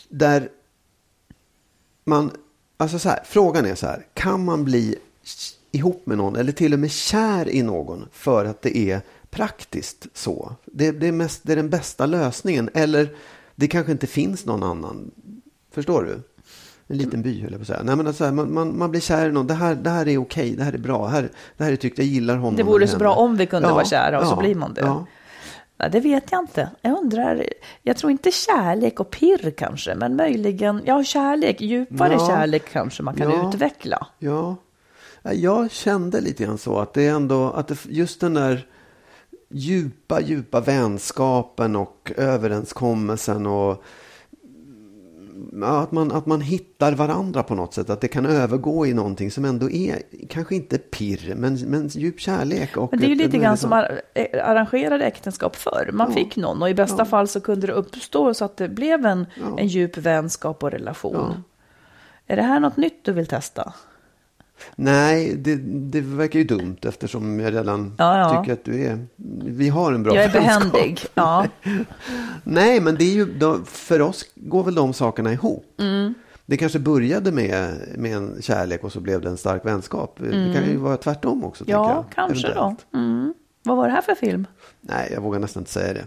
Där 0.09 0.49
man, 2.05 2.31
alltså 2.77 2.99
så 2.99 3.09
här, 3.09 3.21
frågan 3.25 3.67
är 3.67 3.75
så 3.75 3.87
här, 3.87 4.07
kan 4.15 4.45
man 4.45 4.65
bli 4.65 4.97
ihop 5.73 6.07
med 6.07 6.19
någon 6.19 6.37
eller 6.37 6.53
till 6.53 6.73
och 6.73 6.79
med 6.79 6.91
kär 6.91 7.49
i 7.49 7.63
någon 7.63 8.09
för 8.13 8.45
att 8.45 8.63
det 8.63 8.79
är 8.79 9.01
praktiskt 9.31 10.07
så? 10.14 10.53
Det, 10.64 10.91
det, 10.91 11.09
är, 11.09 11.12
mest, 11.12 11.41
det 11.45 11.53
är 11.53 11.57
den 11.57 11.70
bästa 11.70 12.07
lösningen 12.07 12.70
eller 12.74 13.09
det 13.55 13.68
kanske 13.68 13.93
inte 13.93 14.07
finns 14.07 14.47
någon 14.47 14.62
annan. 14.62 15.11
Förstår 15.72 16.03
du? 16.03 16.22
En 16.87 16.97
liten 16.97 17.22
by 17.22 17.43
höll 17.43 17.51
jag 17.53 17.61
på 17.61 17.62
att 17.62 17.66
säga. 17.66 17.83
Nej, 17.83 17.97
men 17.97 18.07
alltså, 18.07 18.33
man, 18.33 18.55
man, 18.55 18.78
man 18.78 18.91
blir 18.91 19.01
kär 19.01 19.28
i 19.28 19.33
någon. 19.33 19.47
Det 19.47 19.55
här, 19.55 19.74
det 19.74 19.91
här 19.91 20.09
är 20.09 20.18
okej, 20.18 20.57
det 20.57 20.64
här 20.64 20.72
är 20.72 20.78
bra. 20.78 21.05
Det 21.05 21.11
här, 21.11 21.28
det 21.57 21.64
här 21.64 21.72
är 21.72 21.76
tyckt, 21.76 21.99
jag 21.99 22.07
gillar 22.07 22.37
honom. 22.37 22.57
Det 22.57 22.62
vore 22.62 22.87
så 22.87 22.93
henne. 22.93 22.99
bra 22.99 23.14
om 23.14 23.37
vi 23.37 23.47
kunde 23.47 23.68
vara 23.68 23.85
kära 23.85 24.20
och 24.20 24.26
så 24.26 24.37
blir 24.37 24.55
man 24.55 24.74
det. 24.74 24.81
Ja. 24.81 25.07
nej, 25.76 25.91
det 25.91 26.01
vet 26.01 26.24
jag 26.33 26.43
inte. 26.43 26.70
Jag 26.83 26.99
undrar, 26.99 27.45
jag 27.83 27.97
tror 27.97 28.12
inte 28.12 28.31
kärlek 28.31 29.01
och 29.01 29.11
pirr 29.11 29.51
kanske, 29.51 29.95
men 29.95 30.16
möjligen, 30.16 30.83
ja 30.85 31.05
kärlek, 31.05 31.61
djupare 31.61 32.12
Ja. 32.12 32.26
kärlek 32.28 32.72
kanske 32.72 33.03
man 33.03 33.14
kan 33.14 33.31
Ja. 33.31 33.49
utveckla. 33.49 34.07
Ja, 34.18 34.57
Ja, 35.22 35.33
jag 35.33 35.70
kände 35.70 36.20
lite 36.20 36.45
grann 36.45 36.59
så 36.59 36.78
att 36.78 36.95
det 36.95 37.07
är 37.07 37.11
ändå 37.14 37.51
att 37.51 37.68
det, 37.68 37.78
just 37.89 38.20
den 38.20 38.35
där 38.35 38.66
djupa, 39.51 40.21
djupa 40.21 40.61
vänskapen 40.61 41.77
och 41.77 42.13
överenskommelsen 42.17 43.47
och 43.47 43.83
att, 45.65 45.93
man, 45.93 46.13
att 46.13 46.27
man 46.27 46.41
hittar 46.41 46.93
varandra 46.93 47.43
på 47.43 47.55
något 47.55 47.75
sätt. 47.75 47.91
Att 47.91 48.01
det 48.01 48.09
kan 48.09 48.27
övergå 48.27 48.87
i 48.87 48.95
någonting 48.95 49.31
som 49.31 49.45
ändå 49.45 49.71
är, 49.71 50.03
kanske 50.29 50.55
inte 50.55 50.79
pirr, 50.79 51.35
men, 51.37 51.55
men 51.55 51.89
djup 51.89 52.21
kärlek. 52.21 52.77
Och 52.77 52.89
Men 52.93 53.01
det 53.01 53.07
är 53.07 53.09
ju 53.09 53.15
lite 53.15 53.39
grann 53.39 53.57
som 53.57 53.73
ar- 53.73 54.01
eh, 54.15 54.49
arrangerade 54.51 55.05
äktenskap 55.05 55.57
förr. 55.57 55.91
Man 55.93 56.07
Ja. 56.11 56.15
fick 56.15 56.37
någon 56.37 56.63
och 56.63 56.71
i 56.71 56.75
bästa 56.75 56.99
Ja. 56.99 57.05
fall 57.05 57.29
så 57.29 57.41
kunde 57.41 57.67
det 57.67 57.73
uppstå 57.73 58.35
så 58.35 58.45
att 58.45 58.57
det 58.57 58.69
blev 58.69 59.07
en, 59.07 59.27
Ja. 59.41 59.59
en 59.59 59.67
djup 59.69 59.97
vänskap 59.97 60.63
och 60.63 60.71
relation. 60.71 61.43
Är 62.27 62.37
det 62.37 62.43
här 62.43 62.61
något 62.61 62.77
nytt 62.77 63.05
du 63.05 63.13
vill 63.13 63.27
testa? 63.27 63.73
Nej, 64.77 65.35
det, 65.37 65.55
det 65.91 66.01
verkar 66.01 66.39
ju 66.39 66.45
dumt 66.45 66.77
eftersom 66.83 67.41
jag 67.41 67.53
redan 67.55 67.95
Ja, 67.99 68.19
ja. 68.19 68.41
tycker 68.43 68.53
att 68.53 68.65
du 68.65 68.85
är... 68.85 69.07
Vi 69.45 69.69
har 69.69 69.93
en 69.93 70.03
bra 70.03 70.15
Jag 70.15 70.25
är 70.25 70.29
vänskap. 70.33 70.73
behändig. 70.73 71.01
Ja. 71.15 71.47
Nej, 72.45 72.81
men 72.81 72.95
det 72.95 73.05
är 73.05 73.15
ju, 73.15 73.25
då, 73.39 73.59
för 73.65 74.01
oss 74.01 74.25
går 74.35 74.65
väl 74.65 74.75
de 74.75 74.93
sakerna 74.93 75.33
ihop. 75.33 75.65
Mm. 75.81 76.15
Det 76.47 76.57
kanske 76.57 76.79
började 76.79 77.33
med, 77.33 77.75
med 77.99 78.17
en 78.17 78.37
kärlek 78.43 78.85
och 78.85 78.93
så 78.93 79.01
blev 79.01 79.21
det 79.21 79.29
en 79.29 79.37
stark 79.37 79.65
vänskap. 79.67 80.17
Det 80.19 80.31
kan 80.55 80.65
ju 80.71 80.77
vara 80.77 80.97
tvärtom 80.97 81.45
också. 81.45 81.65
tänker 81.65 81.79
Mm. 81.79 81.89
ja, 81.91 81.95
jag, 81.95 82.05
kanske 82.29 82.47
då. 82.49 82.53
eventuellt. 82.53 82.87
Mm. 82.95 83.35
Vad 83.63 83.77
var 83.77 83.87
det 83.87 83.93
här 83.93 84.03
för 84.03 84.15
film? 84.15 84.47
Nej, 84.81 85.11
jag 85.15 85.21
vågar 85.21 85.39
nästan 85.39 85.61
inte 85.61 85.73
säga 85.73 85.93
det. 85.93 86.05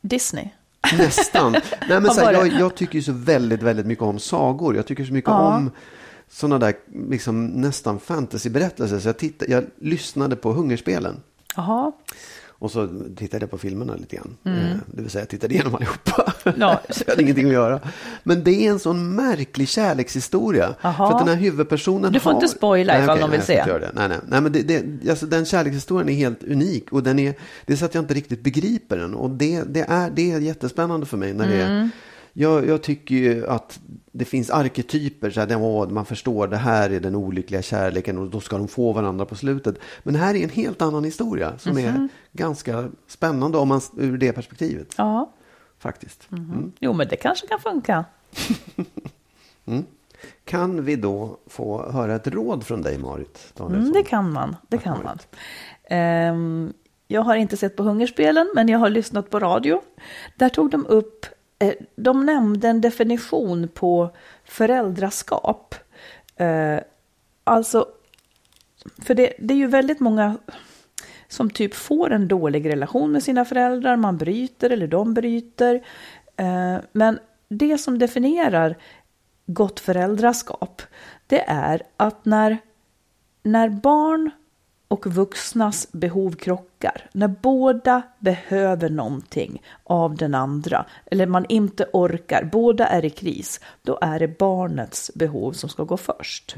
Disney? 0.00 0.48
Nästan. 0.98 1.52
Nej, 1.52 2.00
men 2.00 2.04
så 2.14 2.20
här, 2.20 2.32
jag, 2.32 2.48
jag 2.48 2.74
tycker 2.74 2.94
ju 2.94 3.02
så 3.02 3.12
väldigt, 3.12 3.62
väldigt 3.62 3.86
mycket 3.86 4.04
om 4.04 4.18
sagor. 4.18 4.76
Jag 4.76 4.86
tycker 4.86 5.04
så 5.04 5.12
mycket 5.12 5.30
Ja. 5.30 5.56
om 5.56 5.70
sådana 6.30 6.58
där 6.58 6.74
liksom, 7.10 7.46
nästan 7.46 8.00
fantasyberättelser. 8.00 8.98
Så 8.98 9.08
jag, 9.08 9.18
tittade, 9.18 9.52
jag 9.52 9.64
lyssnade 9.78 10.36
på 10.36 10.52
Hungerspelen. 10.52 11.16
Jaha. 11.56 11.92
Och 12.60 12.70
så 12.70 12.88
tittade 13.16 13.42
jag 13.42 13.50
på 13.50 13.58
filmerna 13.58 13.94
lite 13.94 14.16
grann. 14.16 14.36
Eh, 14.44 14.76
Det 14.86 15.02
vill 15.02 15.10
säga 15.10 15.22
jag 15.22 15.28
tittade 15.28 15.54
igenom 15.54 15.74
allihopa. 15.74 16.32
Mm. 16.44 16.76
Så 16.90 17.02
jag 17.06 17.12
hade 17.12 17.22
ingenting 17.22 17.46
att 17.46 17.52
göra. 17.52 17.80
Men 18.22 18.44
det 18.44 18.66
är 18.66 18.70
en 18.70 18.78
sån 18.78 19.14
märklig 19.14 19.68
kärlekshistoria. 19.68 20.74
Jaha. 20.80 20.94
För 20.96 21.04
att 21.04 21.18
den 21.26 21.28
här 21.36 21.42
huvudpersonen 21.42 22.12
Du 22.12 22.20
får 22.20 22.30
har... 22.30 22.36
inte 22.42 22.48
spoila 22.56 22.92
Nej, 22.92 23.02
ifall 23.02 23.12
okej, 23.14 23.20
någon 23.20 23.30
vill 23.30 23.38
nej, 23.38 23.46
se. 23.46 23.58
inte 23.58 23.78
det. 23.78 23.90
Nej, 23.94 24.08
nej. 24.08 24.18
nej 24.28 24.40
men 24.40 24.52
det, 24.52 24.62
det, 24.62 25.10
alltså, 25.10 25.26
den 25.26 25.44
kärlekshistorien 25.46 26.08
är 26.08 26.14
helt 26.14 26.42
unik. 26.44 26.92
Och 26.92 27.02
den 27.02 27.18
är, 27.18 27.34
det 27.66 27.72
är 27.72 27.76
så 27.76 27.84
att 27.84 27.94
jag 27.94 28.02
inte 28.04 28.14
riktigt 28.14 28.42
begriper 28.42 28.96
den. 28.96 29.14
Och 29.14 29.30
det, 29.30 29.62
det, 29.62 29.84
är, 29.88 30.10
det 30.10 30.32
är 30.32 30.40
jättespännande 30.40 31.06
för 31.06 31.16
mig. 31.16 31.32
När 31.34 31.48
det 31.48 31.62
Mm. 31.62 31.76
är, 31.82 31.90
jag, 32.40 32.66
jag 32.68 32.82
tycker 32.82 33.14
ju 33.14 33.46
att 33.46 33.80
det 34.12 34.24
finns 34.24 34.50
arketyper. 34.50 35.30
Så 35.30 35.40
här, 35.40 35.56
åh, 35.62 35.88
man 35.88 36.04
förstår 36.06 36.46
det 36.48 36.56
här 36.56 36.90
är 36.90 37.00
den 37.00 37.14
olyckliga 37.14 37.62
kärleken 37.62 38.18
och 38.18 38.30
då 38.30 38.40
ska 38.40 38.58
de 38.58 38.68
få 38.68 38.92
varandra 38.92 39.24
på 39.26 39.34
slutet. 39.34 39.76
Men 40.02 40.14
här 40.14 40.34
är 40.34 40.44
en 40.44 40.50
helt 40.50 40.82
annan 40.82 41.04
historia 41.04 41.58
som 41.58 41.72
Mhm. 41.72 41.84
är 41.86 42.08
ganska 42.32 42.88
spännande 43.06 43.58
om 43.58 43.68
man, 43.68 43.80
ur 43.96 44.18
det 44.18 44.32
perspektivet. 44.32 44.94
Ja, 44.98 45.32
Faktiskt. 45.80 46.30
Mhm. 46.30 46.50
Mm. 46.52 46.72
jo 46.80 46.92
men 46.92 47.08
det 47.08 47.16
kanske 47.16 47.46
kan 47.46 47.60
funka. 47.60 48.04
Kan 50.44 50.84
vi 50.84 50.96
då 50.96 51.38
få 51.46 51.90
höra 51.90 52.14
ett 52.14 52.26
råd 52.26 52.64
från 52.66 52.82
dig, 52.82 52.98
Marit? 52.98 53.52
Mm, 53.60 53.92
det 53.92 54.02
kan 54.02 54.32
man. 54.32 54.56
Det 54.68 54.78
kan 54.78 54.98
man. 55.04 55.18
Ehm, 55.90 56.72
jag 57.06 57.22
har 57.22 57.36
inte 57.36 57.56
sett 57.56 57.76
på 57.76 57.82
Hungerspelen, 57.82 58.52
men 58.54 58.68
jag 58.68 58.78
har 58.78 58.90
lyssnat 58.90 59.30
på 59.30 59.38
radio. 59.38 59.80
Där 60.36 60.48
tog 60.48 60.70
de 60.70 60.86
upp, 60.86 61.26
Eh, 61.58 61.74
de 61.96 62.26
nämnde 62.26 62.68
en 62.68 62.80
definition 62.80 63.68
på 63.68 64.10
föräldraskap. 64.44 65.74
Eh, 66.36 66.78
alltså, 67.44 67.86
för 69.02 69.14
det, 69.14 69.32
det 69.38 69.54
är 69.54 69.58
ju 69.58 69.66
väldigt 69.66 70.00
många 70.00 70.38
som 71.28 71.50
typ 71.50 71.74
får 71.74 72.12
en 72.12 72.28
dålig 72.28 72.68
relation 72.68 73.12
med 73.12 73.22
sina 73.22 73.44
föräldrar, 73.44 73.96
man 73.96 74.16
bryter 74.16 74.70
eller 74.70 74.86
de 74.86 75.14
bryter. 75.14 75.74
Eh, 76.36 76.76
Men 76.92 77.18
det 77.48 77.78
som 77.78 77.98
definierar 77.98 78.76
gott 79.46 79.80
föräldraskap, 79.80 80.82
det 81.26 81.44
är 81.48 81.82
att 81.96 82.24
när, 82.24 82.58
när 83.42 83.68
barn 83.68 84.30
och 84.88 85.06
vuxnas 85.06 85.92
behov 85.92 86.32
krockar, 86.32 87.10
när 87.12 87.28
båda 87.28 88.02
behöver 88.18 88.90
någonting 88.90 89.62
av 89.84 90.16
den 90.16 90.34
andra, 90.34 90.86
eller 91.06 91.26
man 91.26 91.46
inte 91.48 91.86
orkar, 91.92 92.48
båda 92.52 92.86
är 92.86 93.04
i 93.04 93.10
kris, 93.10 93.60
då 93.82 93.98
är 94.00 94.18
det 94.18 94.38
barnets 94.38 95.10
behov 95.14 95.52
som 95.52 95.68
ska 95.68 95.84
gå 95.84 95.96
först. 95.96 96.56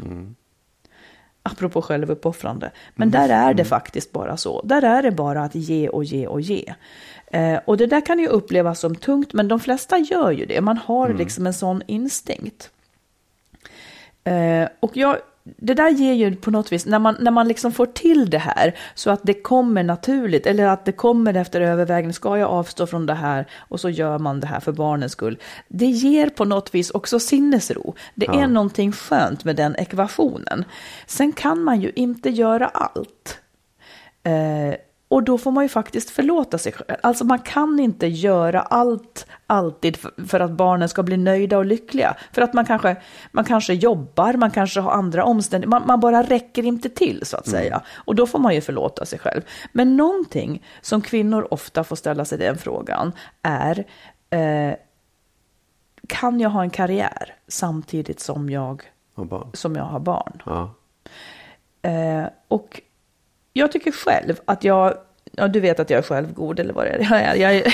Apropå 1.42 1.82
självuppoffrande. 1.82 2.70
Men 2.94 3.10
där 3.10 3.28
är 3.28 3.54
det 3.54 3.64
faktiskt 3.64 4.12
bara 4.12 4.36
så. 4.36 4.62
Där 4.62 4.82
är 4.82 5.02
det 5.02 5.10
bara 5.10 5.42
att 5.42 5.54
ge 5.54 5.88
och 5.88 6.04
ge 6.04 6.26
och 6.26 6.40
ge. 6.40 6.74
Eh, 7.26 7.60
och 7.64 7.76
det 7.76 7.86
där 7.86 8.06
kan 8.06 8.18
ju 8.18 8.26
upplevas 8.26 8.80
som 8.80 8.94
tungt, 8.94 9.32
men 9.32 9.48
de 9.48 9.60
flesta 9.60 9.98
gör 9.98 10.30
ju 10.30 10.46
det. 10.46 10.60
Man 10.60 10.76
har 10.78 11.14
liksom 11.14 11.46
en 11.46 11.54
sån 11.54 11.82
instinkt. 11.86 12.70
Eh, 14.24 14.68
och 14.80 14.96
jag, 14.96 15.16
det 15.56 15.74
där 15.74 15.90
ger 15.90 16.12
ju 16.12 16.36
på 16.36 16.50
något 16.50 16.72
vis, 16.72 16.86
när 16.86 16.98
man, 16.98 17.16
när 17.20 17.30
man 17.30 17.48
liksom 17.48 17.72
får 17.72 17.86
till 17.86 18.30
det 18.30 18.38
här 18.38 18.74
så 18.94 19.10
att 19.10 19.20
det 19.22 19.34
kommer 19.34 19.82
naturligt, 19.82 20.46
eller 20.46 20.66
att 20.66 20.84
det 20.84 20.92
kommer 20.92 21.34
efter 21.34 21.60
övervägning, 21.60 22.12
ska 22.12 22.38
jag 22.38 22.50
avstå 22.50 22.86
från 22.86 23.06
det 23.06 23.14
här 23.14 23.46
och 23.56 23.80
så 23.80 23.90
gör 23.90 24.18
man 24.18 24.40
det 24.40 24.46
här 24.46 24.60
för 24.60 24.72
barnens 24.72 25.12
skull. 25.12 25.38
Det 25.68 25.86
ger 25.86 26.30
på 26.30 26.44
något 26.44 26.74
vis 26.74 26.90
också 26.90 27.20
sinnesro. 27.20 27.94
Det 28.14 28.26
är 28.26 28.46
någonting 28.46 28.92
skönt 28.92 29.44
med 29.44 29.56
den 29.56 29.76
ekvationen. 29.76 30.64
Sen 31.06 31.32
kan 31.32 31.64
man 31.64 31.80
ju 31.80 31.92
inte 31.94 32.30
göra 32.30 32.66
allt. 32.66 33.38
Eh, 34.22 34.74
och 35.10 35.22
då 35.22 35.38
får 35.38 35.50
man 35.50 35.64
ju 35.64 35.68
faktiskt 35.68 36.10
förlåta 36.10 36.58
sig 36.58 36.72
själv. 36.72 36.98
Alltså 37.02 37.24
man 37.24 37.38
kan 37.38 37.80
inte 37.80 38.06
göra 38.06 38.60
allt 38.60 39.26
alltid 39.46 39.98
för, 40.28 40.40
att 40.40 40.50
barnen 40.50 40.88
ska 40.88 41.02
bli 41.02 41.16
nöjda 41.16 41.58
och 41.58 41.64
lyckliga. 41.64 42.16
För 42.32 42.42
att 42.42 42.52
man 42.52 42.64
kanske, 42.64 42.96
man 43.32 43.44
kanske 43.44 43.74
jobbar, 43.74 44.32
man 44.32 44.50
kanske 44.50 44.80
har 44.80 44.92
andra 44.92 45.24
omständigheter. 45.24 45.70
Man, 45.70 45.86
man 45.86 46.00
bara 46.00 46.22
räcker 46.22 46.62
inte 46.62 46.88
till 46.88 47.26
så 47.26 47.36
att 47.36 47.48
säga. 47.48 47.82
Och 47.94 48.14
då 48.14 48.26
får 48.26 48.38
man 48.38 48.54
ju 48.54 48.60
förlåta 48.60 49.06
sig 49.06 49.18
själv. 49.18 49.42
Men 49.72 49.96
någonting 49.96 50.66
som 50.80 51.02
kvinnor 51.02 51.48
ofta 51.50 51.84
får 51.84 51.96
ställa 51.96 52.24
sig 52.24 52.38
den 52.38 52.58
frågan 52.58 53.12
är 53.42 53.84
eh, 54.30 54.74
kan 56.08 56.40
jag 56.40 56.50
ha 56.50 56.62
en 56.62 56.70
karriär 56.70 57.34
samtidigt 57.48 58.20
som 58.20 58.50
jag, 58.50 58.82
som 59.52 59.76
jag 59.76 59.84
har 59.84 60.00
barn? 60.00 60.42
ja. 60.46 60.74
Eh, 61.82 62.26
och 62.48 62.80
jag 63.52 63.72
tycker 63.72 63.92
själv 63.92 64.40
att 64.44 64.64
jag, 64.64 64.94
ja 65.32 65.48
du 65.48 65.60
vet 65.60 65.80
att 65.80 65.90
jag 65.90 65.98
är 65.98 66.02
självgod 66.02 66.60
eller 66.60 66.74
vad 66.74 66.84
det 66.84 66.90
är. 66.90 66.98
Jag, 67.10 67.38
jag, 67.38 67.54
jag, 67.54 67.72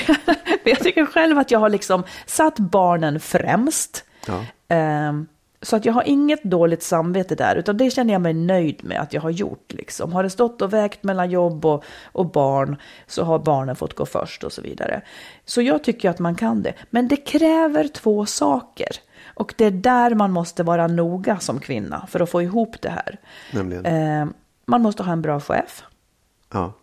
men 0.63 0.73
jag 0.73 0.79
tycker 0.79 1.05
själv 1.05 1.37
att 1.37 1.51
jag 1.51 1.59
har 1.59 1.69
liksom 1.69 2.03
satt 2.25 2.59
barnen 2.59 3.19
främst. 3.19 4.03
Ja. 4.27 4.45
Eh, 4.75 5.13
så 5.61 5.75
att 5.75 5.85
jag 5.85 5.93
har 5.93 6.03
inget 6.03 6.43
dåligt 6.43 6.83
samvete 6.83 7.35
där, 7.35 7.55
utan 7.55 7.77
det 7.77 7.91
känner 7.91 8.13
jag 8.13 8.21
mig 8.21 8.33
nöjd 8.33 8.83
med 8.83 9.01
att 9.01 9.13
jag 9.13 9.21
har 9.21 9.29
gjort. 9.29 9.73
Liksom. 9.73 10.13
Har 10.13 10.23
det 10.23 10.29
stått 10.29 10.61
och 10.61 10.73
vägt 10.73 11.03
mellan 11.03 11.29
jobb 11.29 11.65
och, 11.65 11.83
och 12.03 12.31
barn 12.31 12.75
så 13.07 13.23
har 13.23 13.39
barnen 13.39 13.75
fått 13.75 13.93
gå 13.93 14.05
först 14.05 14.43
och 14.43 14.51
så 14.51 14.61
vidare. 14.61 15.01
Så 15.45 15.61
jag 15.61 15.83
tycker 15.83 16.09
att 16.09 16.19
man 16.19 16.35
kan 16.35 16.63
det. 16.63 16.73
Men 16.89 17.07
det 17.07 17.15
kräver 17.15 17.87
två 17.87 18.25
saker. 18.25 18.89
Och 19.25 19.53
det 19.57 19.65
är 19.65 19.71
där 19.71 20.15
man 20.15 20.31
måste 20.31 20.63
vara 20.63 20.87
noga 20.87 21.39
som 21.39 21.59
kvinna 21.59 22.07
för 22.07 22.19
att 22.19 22.29
få 22.29 22.41
ihop 22.41 22.81
det 22.81 22.89
här. 22.89 23.19
Nämligen. 23.53 23.85
Eh, 23.85 24.25
man 24.67 24.81
måste 24.81 25.03
ha 25.03 25.11
en 25.11 25.21
bra 25.21 25.39
chef. 25.39 25.83
Ja. 26.53 26.73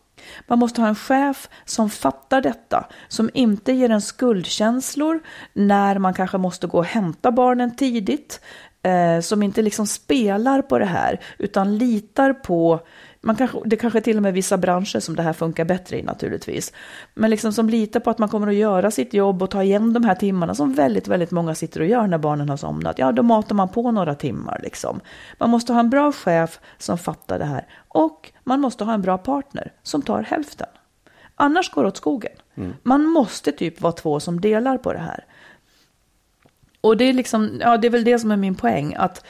Man 0.46 0.58
måste 0.58 0.80
ha 0.80 0.88
en 0.88 0.94
chef 0.94 1.48
som 1.64 1.90
fattar 1.90 2.40
detta, 2.40 2.86
som 3.08 3.30
inte 3.34 3.72
ger 3.72 3.90
en 3.90 4.00
skuldkänslor 4.00 5.20
när 5.52 5.98
man 5.98 6.14
kanske 6.14 6.38
måste 6.38 6.66
gå 6.66 6.78
och 6.78 6.84
hämta 6.84 7.32
barnen 7.32 7.76
tidigt, 7.76 8.40
eh, 8.82 9.20
som 9.20 9.42
inte 9.42 9.62
liksom 9.62 9.86
spelar 9.86 10.62
på 10.62 10.78
det 10.78 10.84
här, 10.84 11.20
utan 11.38 11.78
litar 11.78 12.32
på 12.32 12.80
man 13.24 13.36
kanske, 13.36 13.58
det 13.64 13.76
kanske 13.76 14.00
till 14.00 14.16
och 14.16 14.22
med 14.22 14.34
vissa 14.34 14.56
branscher 14.56 15.00
som 15.00 15.16
det 15.16 15.22
här 15.22 15.32
funkar 15.32 15.64
bättre 15.64 15.98
i 15.98 16.02
naturligtvis. 16.02 16.72
Men 17.14 17.30
liksom 17.30 17.52
som 17.52 17.68
litar 17.68 18.00
på 18.00 18.10
att 18.10 18.18
man 18.18 18.28
kommer 18.28 18.48
att 18.48 18.54
göra 18.54 18.90
sitt 18.90 19.14
jobb 19.14 19.42
och 19.42 19.50
ta 19.50 19.62
igen 19.62 19.92
de 19.92 20.04
här 20.04 20.14
timmarna 20.14 20.54
som 20.54 20.74
väldigt, 20.74 21.08
väldigt 21.08 21.30
många 21.30 21.54
sitter 21.54 21.80
och 21.80 21.86
gör 21.86 22.06
när 22.06 22.18
barnen 22.18 22.48
har 22.48 22.56
somnat. 22.56 22.98
Ja, 22.98 23.12
då 23.12 23.22
matar 23.22 23.54
man 23.54 23.68
på 23.68 23.90
några 23.90 24.14
timmar 24.14 24.60
liksom. 24.62 25.00
Man 25.38 25.50
måste 25.50 25.72
ha 25.72 25.80
en 25.80 25.90
bra 25.90 26.12
chef 26.12 26.60
som 26.78 26.98
fattar 26.98 27.38
det 27.38 27.44
här. 27.44 27.66
Och 27.88 28.32
man 28.44 28.60
måste 28.60 28.84
ha 28.84 28.94
en 28.94 29.02
bra 29.02 29.18
partner 29.18 29.72
som 29.82 30.02
tar 30.02 30.22
hälften. 30.22 30.68
Annars 31.36 31.70
går 31.70 31.82
det 31.82 31.88
åt 31.88 31.96
skogen. 31.96 32.32
Man 32.82 33.04
måste 33.04 33.52
typ 33.52 33.80
vara 33.80 33.92
två 33.92 34.20
som 34.20 34.40
delar 34.40 34.78
på 34.78 34.92
det 34.92 34.98
här. 34.98 35.24
Och 36.80 36.96
det 36.96 37.04
är 37.04 37.12
liksom, 37.12 37.60
ja 37.60 37.76
det 37.76 37.88
är 37.88 37.90
väl 37.90 38.04
det 38.04 38.18
som 38.18 38.30
är 38.30 38.36
min 38.36 38.54
poäng. 38.54 38.94
Att, 38.98 39.24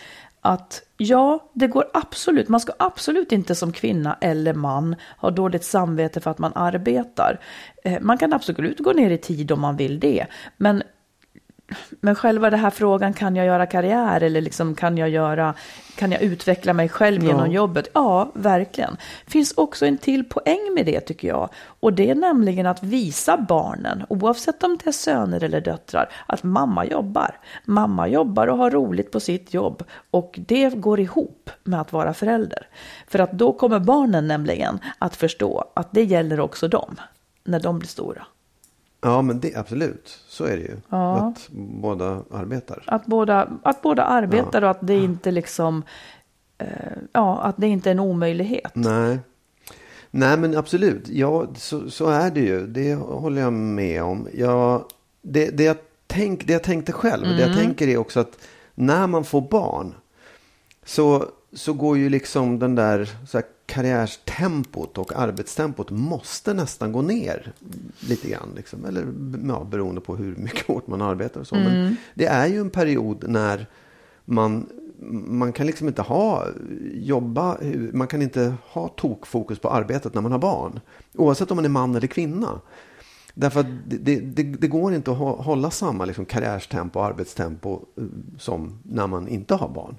att 0.46 0.82
ja, 0.96 1.50
det 1.52 1.66
går 1.66 1.84
absolut, 1.94 2.48
man 2.48 2.60
ska 2.60 2.72
absolut 2.78 3.32
inte 3.32 3.54
som 3.54 3.72
kvinna 3.72 4.16
eller 4.20 4.54
man 4.54 4.96
ha 5.18 5.30
dåligt 5.30 5.64
samvete 5.64 6.20
för 6.20 6.30
att 6.30 6.38
man 6.38 6.52
arbetar. 6.54 7.40
Eh, 7.84 8.00
man 8.00 8.18
kan 8.18 8.32
absolut 8.32 8.78
gå 8.78 8.92
ner 8.92 9.10
i 9.10 9.18
tid 9.18 9.52
om 9.52 9.60
man 9.60 9.76
vill 9.76 10.00
det. 10.00 10.26
Men 10.56 10.82
men 12.00 12.14
själva 12.14 12.50
den 12.50 12.60
här 12.60 12.70
frågan, 12.70 13.12
kan 13.12 13.36
jag 13.36 13.46
göra 13.46 13.66
karriär 13.66 14.20
eller 14.20 14.40
liksom, 14.40 14.74
kan, 14.74 14.98
jag 14.98 15.08
göra, 15.08 15.54
kan 15.96 16.12
jag 16.12 16.22
utveckla 16.22 16.72
mig 16.72 16.88
själv 16.88 17.24
genom 17.24 17.50
jobbet? 17.50 17.88
Ja, 17.94 18.30
verkligen. 18.34 18.96
finns 19.26 19.52
också 19.52 19.86
en 19.86 19.98
till 19.98 20.24
poäng 20.24 20.74
med 20.74 20.86
det 20.86 21.00
tycker 21.00 21.28
jag. 21.28 21.48
Och 21.80 21.92
det 21.92 22.10
är 22.10 22.14
nämligen 22.14 22.66
att 22.66 22.82
visa 22.82 23.36
barnen, 23.36 24.04
oavsett 24.08 24.62
om 24.62 24.78
det 24.84 24.90
är 24.90 24.92
söner 24.92 25.44
eller 25.44 25.60
döttrar, 25.60 26.10
att 26.26 26.42
mamma 26.42 26.84
jobbar. 26.84 27.38
Mamma 27.64 28.08
jobbar 28.08 28.46
och 28.46 28.58
har 28.58 28.70
roligt 28.70 29.12
på 29.12 29.20
sitt 29.20 29.54
jobb. 29.54 29.82
Och 30.10 30.38
det 30.46 30.74
går 30.74 31.00
ihop 31.00 31.50
med 31.62 31.80
att 31.80 31.92
vara 31.92 32.14
förälder. 32.14 32.68
För 33.06 33.18
att 33.18 33.32
då 33.32 33.52
kommer 33.52 33.78
barnen 33.78 34.26
nämligen 34.28 34.78
att 34.98 35.16
förstå 35.16 35.64
att 35.74 35.88
det 35.92 36.02
gäller 36.02 36.40
också 36.40 36.68
dem, 36.68 37.00
när 37.44 37.60
de 37.60 37.78
blir 37.78 37.88
stora. 37.88 38.26
Ja, 39.04 39.22
men 39.22 39.40
det 39.40 39.54
absolut. 39.56 40.18
Så 40.28 40.44
är 40.44 40.56
det 40.56 40.62
ju. 40.62 40.76
Ja. 40.88 41.16
Att 41.16 41.48
båda 41.80 42.22
arbetar. 42.30 42.82
Att 42.86 43.06
båda, 43.06 43.48
att 43.62 43.82
båda 43.82 44.02
arbetar 44.04 44.62
Ja. 44.62 44.68
och 44.68 44.70
att 44.70 44.86
det 44.86 44.94
inte 44.94 45.30
liksom, 45.30 45.82
eh, 46.58 46.66
ja, 47.12 47.40
att 47.42 47.54
det 47.58 47.66
inte 47.66 47.90
är 47.90 47.92
en 47.92 48.00
omöjlighet. 48.00 48.70
Nej. 48.74 49.18
Nej, 50.10 50.36
men 50.38 50.56
absolut. 50.56 51.08
Ja, 51.08 51.46
så, 51.56 51.90
så 51.90 52.06
är 52.06 52.30
det 52.30 52.40
ju. 52.40 52.66
Det 52.66 52.94
håller 52.94 53.42
jag 53.42 53.52
med 53.52 54.02
om. 54.02 54.28
Jag, 54.34 54.84
det, 55.22 55.50
det, 55.50 55.64
jag 55.64 55.76
tänk, 56.06 56.46
det 56.46 56.52
jag 56.52 56.62
tänkte 56.62 56.92
själv, 56.92 57.26
det 57.36 57.42
jag 57.46 57.56
tänker 57.56 57.88
är 57.88 57.96
också 57.96 58.20
att 58.20 58.38
när 58.74 59.06
man 59.06 59.24
får 59.24 59.40
barn 59.40 59.94
så, 60.84 61.28
så 61.52 61.72
går 61.72 61.98
ju 61.98 62.08
liksom 62.08 62.58
den 62.58 62.74
där 62.74 63.10
så 63.28 63.38
här, 63.38 63.46
karriärstempot 63.66 64.98
och 64.98 65.12
arbetstempot 65.16 65.90
måste 65.90 66.54
nästan 66.54 66.92
gå 66.92 67.02
ner 67.02 67.52
lite 68.08 68.28
grann. 68.28 68.52
Liksom. 68.56 68.84
Eller 68.84 69.06
ja, 69.48 69.66
beroende 69.70 70.00
på 70.00 70.16
hur 70.16 70.36
mycket 70.36 70.66
hårt 70.66 70.86
man 70.86 71.02
arbetar 71.02 71.40
och 71.40 71.46
så. 71.46 71.54
Men 71.54 71.96
det 72.14 72.26
är 72.26 72.46
ju 72.46 72.60
en 72.60 72.70
period 72.70 73.24
när 73.28 73.66
man 74.24 74.66
man 75.26 75.52
kan 75.52 75.66
liksom 75.66 75.88
inte 75.88 76.02
ha 76.02 76.46
jobba, 76.92 77.58
man 77.92 78.06
kan 78.06 78.22
inte 78.22 78.54
ha 78.68 78.88
tokfokus 78.88 79.58
på 79.58 79.70
arbetet 79.70 80.14
när 80.14 80.22
man 80.22 80.32
har 80.32 80.38
barn. 80.38 80.80
Oavsett 81.14 81.50
om 81.50 81.56
man 81.56 81.64
är 81.64 81.68
man 81.68 81.94
eller 81.94 82.06
kvinna. 82.06 82.60
Därför 83.34 83.60
att 83.60 83.66
det, 83.86 84.16
det, 84.16 84.42
det 84.42 84.68
går 84.68 84.94
inte 84.94 85.10
att 85.10 85.16
hålla 85.18 85.70
samma 85.70 86.04
liksom 86.04 86.24
karriärstempo 86.24 86.98
och 86.98 87.04
arbetstempo 87.06 87.82
eh, 87.96 88.04
som 88.38 88.78
när 88.82 89.06
man 89.06 89.28
inte 89.28 89.54
har 89.54 89.68
barn. 89.68 89.96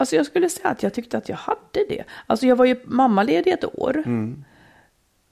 Alltså 0.00 0.16
jag 0.16 0.26
skulle 0.26 0.48
säga 0.48 0.68
att 0.68 0.82
jag 0.82 0.94
tyckte 0.94 1.18
att 1.18 1.28
jag 1.28 1.36
hade 1.36 1.84
det. 1.88 2.04
Alltså 2.26 2.46
jag 2.46 2.56
var 2.56 2.64
ju 2.64 2.76
mammaledig 2.84 3.52
ett 3.52 3.78
år. 3.78 4.02
Mm. 4.06 4.44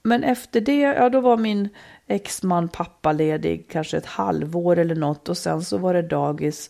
Men 0.03 0.23
efter 0.23 0.61
det, 0.61 0.79
ja 0.79 1.09
då 1.09 1.19
var 1.19 1.37
min 1.37 1.69
exman 2.07 2.67
pappaledig 2.67 3.67
kanske 3.69 3.97
ett 3.97 4.05
halvår 4.05 4.77
eller 4.77 4.95
något 4.95 5.29
och 5.29 5.37
sen 5.37 5.61
så 5.61 5.77
var 5.77 5.93
det 5.93 6.01
dagis. 6.01 6.69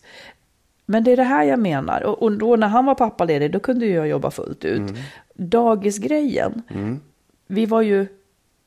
Men 0.86 1.04
det 1.04 1.12
är 1.12 1.16
det 1.16 1.22
här 1.22 1.44
jag 1.44 1.58
menar. 1.58 2.02
Och, 2.02 2.22
och 2.22 2.32
då 2.32 2.56
när 2.56 2.68
han 2.68 2.84
var 2.84 2.94
pappaledig 2.94 3.52
då 3.52 3.60
kunde 3.60 3.86
jag 3.86 4.08
jobba 4.08 4.30
fullt 4.30 4.64
ut. 4.64 4.78
Mm. 4.78 4.94
Dagisgrejen. 5.34 6.62
Mm. 6.68 7.00
Vi 7.46 7.66
var 7.66 7.82
ju 7.82 8.06